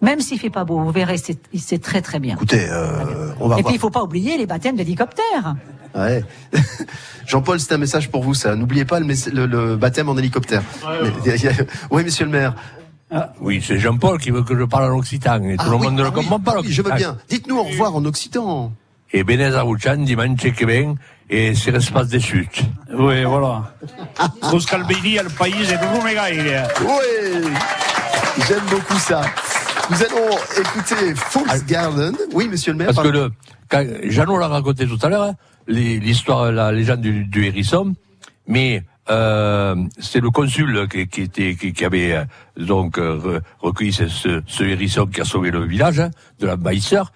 Même 0.00 0.20
s'il 0.20 0.38
fait 0.38 0.50
pas 0.50 0.64
beau, 0.64 0.78
vous 0.80 0.90
verrez, 0.90 1.18
c'est 1.18 1.38
c'est 1.58 1.80
très 1.82 2.00
très 2.02 2.18
bien. 2.18 2.34
Mm. 2.34 2.38
Écoutez, 2.38 2.66
euh, 2.70 3.32
on 3.40 3.48
va 3.48 3.58
et 3.58 3.62
voir. 3.62 3.66
puis 3.66 3.74
il 3.74 3.78
faut 3.78 3.90
pas 3.90 4.02
oublier 4.02 4.38
les 4.38 4.46
baptêmes 4.46 4.76
d'hélicoptères. 4.76 5.56
Ouais. 5.94 6.24
Jean-Paul, 7.26 7.60
c'est 7.60 7.72
un 7.74 7.78
message 7.78 8.10
pour 8.10 8.22
vous, 8.22 8.34
ça. 8.34 8.56
N'oubliez 8.56 8.84
pas 8.86 8.98
le, 8.98 9.06
le- 9.32 9.46
le 9.46 9.76
baptême 9.76 10.08
en 10.08 10.16
hélicoptère. 10.16 10.62
Mais- 11.02 11.36
oui, 11.90 12.04
monsieur 12.04 12.24
le 12.24 12.30
maire. 12.30 12.54
Oui, 13.42 13.62
c'est 13.62 13.78
Jean-Paul 13.78 14.18
qui 14.18 14.30
veut 14.30 14.42
que 14.42 14.56
je 14.58 14.64
parle 14.64 14.90
en 14.90 14.98
occitan. 14.98 15.42
Et 15.44 15.58
tout 15.58 15.66
le 15.68 15.76
oui, 15.76 15.82
monde 15.84 15.96
ne 15.96 16.02
le 16.02 16.08
ah 16.08 16.12
oui, 16.16 16.24
pas. 16.42 16.52
ah 16.56 16.60
oui, 16.62 16.72
je 16.72 16.80
veux 16.80 16.92
bien. 16.92 17.18
Dites-nous 17.28 17.58
au 17.58 17.64
revoir 17.64 17.94
en 17.94 18.02
occitan. 18.06 18.72
E 19.14 19.24
bene 19.24 19.50
Zaruchan, 19.50 20.04
dimanche 20.04 20.52
che 20.52 20.64
ven, 20.64 20.94
e 21.28 21.54
si 21.54 21.70
respasse 21.70 22.08
des 22.08 22.20
chutes. 22.20 22.64
Oui, 22.94 23.22
voilà. 23.24 23.74
Buscalbini 24.50 25.18
al 25.18 25.30
paese 25.36 25.76
de 25.76 25.86
Rumegaire. 25.86 26.66
Oui, 26.80 27.50
j'aime 28.48 28.64
beaucoup 28.70 28.98
ça. 28.98 29.20
Nous 29.90 30.02
allons 30.02 30.36
écouter 30.58 31.14
Fool's 31.14 31.64
Garden. 31.66 32.14
Oui, 32.32 32.48
monsieur 32.48 32.72
le 32.72 32.78
maire. 32.78 32.86
Parce 32.94 33.06
que 33.06 33.12
le, 33.12 33.30
quand, 33.68 33.84
Jeannot 34.04 34.38
l'a 34.38 34.48
raconté 34.48 34.86
tout 34.86 34.98
à 35.02 35.08
l'heure, 35.10 35.22
hein, 35.24 35.34
les- 35.66 36.00
l'histoire, 36.00 36.50
la 36.50 36.72
légende 36.72 37.02
du, 37.02 37.24
du 37.26 37.44
hérisson, 37.44 37.94
mais 38.46 38.82
euh, 39.10 39.76
c'est 39.98 40.20
le 40.20 40.30
consul 40.30 40.88
qui, 40.90 41.06
qui 41.08 41.20
était, 41.22 41.54
qui, 41.56 41.74
qui 41.74 41.84
avait 41.84 42.12
euh, 42.14 42.24
donc 42.56 42.96
euh, 42.98 43.18
re- 43.18 43.40
recueilli 43.60 43.92
ce, 43.92 44.08
ce, 44.08 44.42
ce 44.46 44.64
hérisson 44.64 45.04
qui 45.06 45.20
a 45.20 45.24
sauvé 45.24 45.50
le 45.50 45.64
village 45.66 46.00
hein, 46.00 46.10
de 46.40 46.46
la 46.46 46.56
maïsseur, 46.56 47.12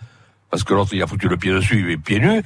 parce 0.50 0.64
que 0.64 0.74
l'autre 0.74 0.94
il 0.94 1.02
a 1.02 1.06
foutu 1.06 1.28
le 1.28 1.36
pied 1.36 1.52
dessus 1.52 1.92
et 1.92 1.96
pieds 1.96 2.20
nus. 2.20 2.42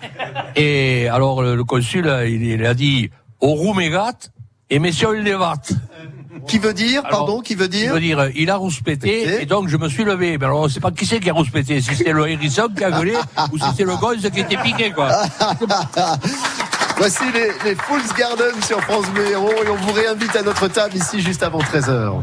Et 0.56 1.08
alors 1.08 1.42
le, 1.42 1.56
le 1.56 1.64
consul, 1.64 2.12
il, 2.26 2.42
il 2.42 2.66
a 2.66 2.74
dit 2.74 3.10
au 3.40 3.54
roumégat 3.54 4.30
et 4.70 4.78
messieurs 4.78 5.18
il. 5.18 5.36
Qui 6.46 6.58
veut 6.58 6.72
dire, 6.72 7.02
Alors, 7.04 7.18
pardon, 7.18 7.40
qui 7.40 7.54
veut 7.54 7.68
dire 7.68 7.90
Il 7.90 7.92
veut 7.92 8.00
dire, 8.00 8.30
il 8.34 8.50
a 8.50 8.56
rouspété, 8.56 9.42
et 9.42 9.46
donc 9.46 9.68
je 9.68 9.76
me 9.76 9.88
suis 9.88 10.04
levé. 10.04 10.38
Mais 10.38 10.46
alors, 10.46 10.60
on 10.60 10.68
sait 10.68 10.80
pas 10.80 10.90
qui 10.90 11.04
c'est 11.04 11.20
qui 11.20 11.28
a 11.28 11.32
rouspété, 11.32 11.80
si 11.80 11.94
c'est 11.94 12.12
le 12.12 12.28
hérisson 12.28 12.68
qui 12.74 12.82
a 12.82 12.90
gueulé, 12.90 13.14
ou 13.52 13.58
si 13.58 13.64
c'est 13.76 13.84
le 13.84 13.96
gosse 13.96 14.22
qui 14.32 14.40
était 14.40 14.56
piqué, 14.56 14.90
quoi. 14.90 15.10
Voici 16.96 17.24
les, 17.32 17.50
les 17.64 17.74
Fool's 17.76 18.12
Garden 18.14 18.52
sur 18.66 18.80
France 18.82 19.06
Bleu 19.10 19.30
et 19.30 19.36
on 19.36 19.76
vous 19.76 19.92
réinvite 19.92 20.34
à 20.36 20.42
notre 20.42 20.68
table 20.68 20.96
ici 20.96 21.20
juste 21.20 21.42
avant 21.42 21.60
13h. 21.60 22.22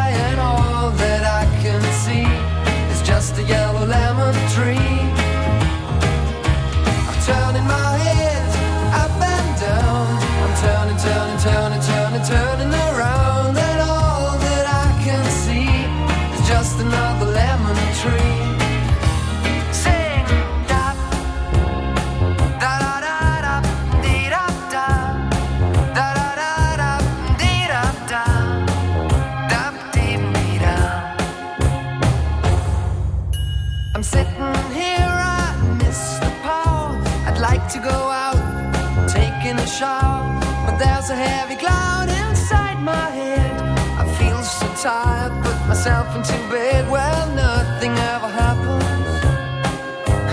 a 41.11 41.15
heavy 41.15 41.55
cloud 41.57 42.07
inside 42.25 42.79
my 42.81 43.09
head. 43.19 43.51
I 43.99 44.05
feel 44.17 44.41
so 44.43 44.67
tired, 44.81 45.33
put 45.43 45.57
myself 45.67 46.15
into 46.15 46.37
bed. 46.49 46.89
Well, 46.89 47.27
nothing 47.35 47.91
ever 48.13 48.29
happens, 48.43 48.85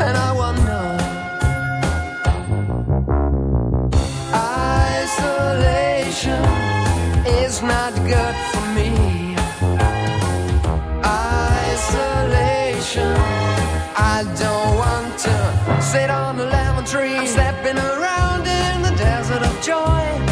and 0.04 0.16
I 0.16 0.30
wonder. 0.42 0.84
Isolation 5.02 6.44
is 7.42 7.60
not 7.62 7.92
good 8.14 8.36
for 8.50 8.64
me. 8.78 8.90
Isolation. 11.64 13.16
I 14.14 14.18
don't 14.44 14.72
want 14.84 15.18
to 15.26 15.34
sit 15.82 16.08
on 16.08 16.38
a 16.38 16.44
lemon 16.44 16.84
tree. 16.84 17.16
I'm 17.16 17.26
stepping 17.26 17.78
around 17.78 18.46
in 18.46 18.82
the 18.82 18.94
desert 18.96 19.42
of 19.42 19.60
joy. 19.60 20.27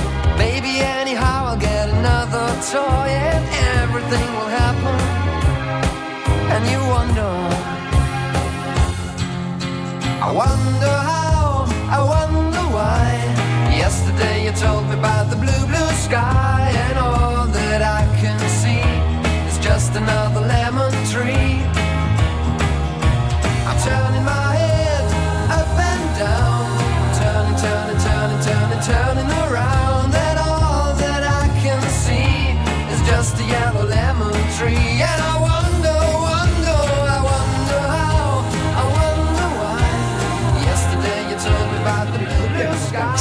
Toy 2.73 3.11
and 3.33 3.45
everything 3.79 4.27
will 4.37 4.51
happen. 4.62 4.99
And 6.55 6.62
you 6.73 6.81
wonder. 6.97 7.33
I 10.27 10.29
wonder 10.43 10.95
how, 11.09 11.26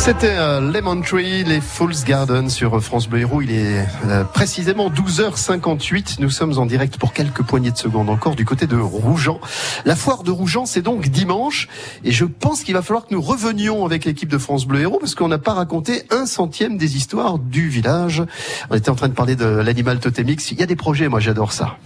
C'était 0.05 0.35
euh, 0.37 0.61
Lemon 0.61 1.01
Tree, 1.01 1.43
les 1.43 1.59
Fool's 1.59 2.05
Garden 2.05 2.47
sur 2.47 2.79
France 2.79 3.09
Bleu 3.09 3.21
Héros. 3.21 3.41
Il 3.41 3.51
est 3.51 3.83
euh, 4.05 4.23
précisément 4.23 4.91
12h58. 4.91 6.17
Nous 6.19 6.29
sommes 6.29 6.59
en 6.59 6.67
direct 6.67 6.97
pour 6.99 7.11
quelques 7.11 7.41
poignées 7.41 7.71
de 7.71 7.77
secondes 7.77 8.11
encore 8.11 8.35
du 8.35 8.45
côté 8.45 8.67
de 8.67 8.75
Rougeant. 8.75 9.39
La 9.83 9.95
foire 9.95 10.21
de 10.21 10.29
Rougeant, 10.29 10.67
c'est 10.67 10.83
donc 10.83 11.07
dimanche. 11.07 11.69
Et 12.03 12.11
je 12.11 12.25
pense 12.25 12.61
qu'il 12.61 12.75
va 12.75 12.83
falloir 12.83 13.07
que 13.07 13.15
nous 13.15 13.21
revenions 13.21 13.83
avec 13.83 14.05
l'équipe 14.05 14.29
de 14.29 14.37
France 14.37 14.67
Bleu 14.67 14.81
Héros 14.81 14.99
parce 14.99 15.15
qu'on 15.15 15.27
n'a 15.27 15.39
pas 15.39 15.55
raconté 15.55 16.03
un 16.11 16.27
centième 16.27 16.77
des 16.77 16.97
histoires 16.97 17.39
du 17.39 17.67
village. 17.67 18.21
On 18.69 18.75
était 18.75 18.91
en 18.91 18.95
train 18.95 19.09
de 19.09 19.15
parler 19.15 19.35
de 19.35 19.45
l'animal 19.45 19.97
totémique. 19.97 20.51
Il 20.51 20.59
y 20.59 20.61
a 20.61 20.67
des 20.67 20.75
projets, 20.75 21.07
moi 21.07 21.19
j'adore 21.19 21.51
ça. 21.51 21.77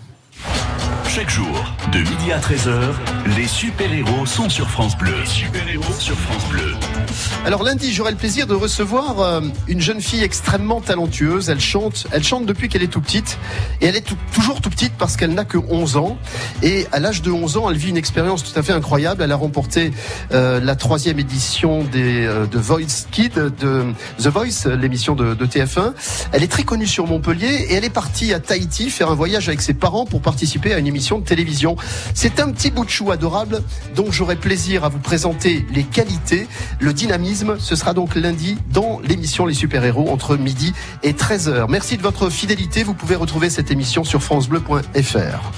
Chaque 1.08 1.30
jour, 1.30 1.74
de 1.94 2.00
midi 2.00 2.34
à 2.34 2.40
13h, 2.40 2.80
les 3.38 3.48
super-héros 3.48 4.26
sont 4.26 4.50
sur 4.50 4.70
France 4.70 4.98
Bleu. 4.98 5.16
Super-héros 5.24 5.94
sur 6.00 6.18
France 6.18 6.46
Bleu. 6.50 6.76
Alors 7.46 7.64
lundi, 7.64 7.94
j'aurai 7.94 8.12
le 8.12 8.18
plaisir 8.18 8.48
de 8.48 8.54
recevoir 8.54 9.20
euh, 9.20 9.42
une 9.68 9.80
jeune 9.82 10.02
fille 10.02 10.24
extrêmement 10.24 10.82
talentueuse. 10.82 11.50
Elle 11.50 11.60
chante, 11.60 12.06
elle 12.12 12.24
chante 12.24 12.46
depuis 12.46 12.70
qu'elle 12.70 12.84
est 12.84 12.88
tout 12.88 13.02
petite 13.02 13.38
et 13.82 13.88
elle 13.88 13.96
est 13.96 14.06
toujours 14.34 14.62
tout 14.62 14.70
petite 14.70 14.94
parce 14.98 15.16
qu'elle 15.16 15.34
n'a 15.34 15.46
que 15.46 15.58
11 15.58 15.98
ans. 15.98 16.18
Et 16.62 16.86
à 16.92 17.00
l'âge 17.00 17.22
de 17.22 17.32
11 17.32 17.58
ans, 17.58 17.70
elle 17.70 17.78
vit 17.78 17.90
une 17.90 17.98
expérience 17.98 18.44
tout 18.44 18.58
à 18.60 18.64
fait 18.64 18.74
incroyable. 18.74 19.24
Elle 19.24 19.32
a 19.32 19.36
remporté 19.36 19.92
euh, 20.32 20.60
la 20.60 20.76
troisième 20.76 21.20
édition 21.20 21.84
des 21.84 22.26
euh, 22.26 22.46
de 22.46 22.60
Voice 22.60 23.08
Kid 23.12 23.34
de 23.34 23.86
The 24.18 24.28
Voice, 24.28 24.68
l'émission 24.80 25.16
de, 25.16 25.34
de 25.34 25.46
TF1. 25.46 25.94
Elle 26.34 26.44
est 26.44 26.52
très 26.52 26.64
connue 26.64 26.88
sur 26.88 27.08
Montpellier 27.08 27.68
et 27.70 27.74
elle 27.74 27.86
est 27.86 27.90
partie 27.90 28.34
à 28.34 28.40
Tahiti 28.40 28.90
faire 28.90 29.10
un 29.10 29.16
voyage 29.16 29.48
avec 29.48 29.62
ses 29.62 29.74
parents 29.74 30.06
pour 30.06 30.22
participer 30.22 30.74
à 30.74 30.80
une 30.80 30.88
émission 30.88 31.20
de 31.20 31.26
télévision. 31.26 31.76
C'est 32.14 32.40
un 32.40 32.52
petit 32.52 32.70
bout 32.70 32.86
de 32.86 32.90
chou 32.90 33.12
adorable 33.12 33.64
dont 33.96 34.12
j'aurai 34.12 34.36
plaisir 34.36 34.84
à 34.84 34.90
vous 34.90 35.00
présenter 35.00 35.66
les 35.74 35.84
qualités, 35.84 36.48
le 36.80 36.94
dynamisme. 37.00 37.56
Ce 37.60 37.78
sera 37.78 37.94
donc 37.94 38.16
lundi 38.16 38.58
dans 38.74 39.00
l'émission 39.00 39.46
Les 39.46 39.54
Super-Héros 39.54 40.10
entre 40.10 40.36
midi 40.36 40.74
et 41.02 41.14
13h. 41.14 41.68
Merci 41.70 41.96
de 41.96 42.02
votre 42.02 42.30
fidélité. 42.30 42.84
Vous 42.84 42.94
pouvez 42.94 43.16
retrouver 43.16 43.50
cette 43.50 43.72
émission 43.72 44.04
sur 44.04 44.22
francebleu.fr. 44.22 45.52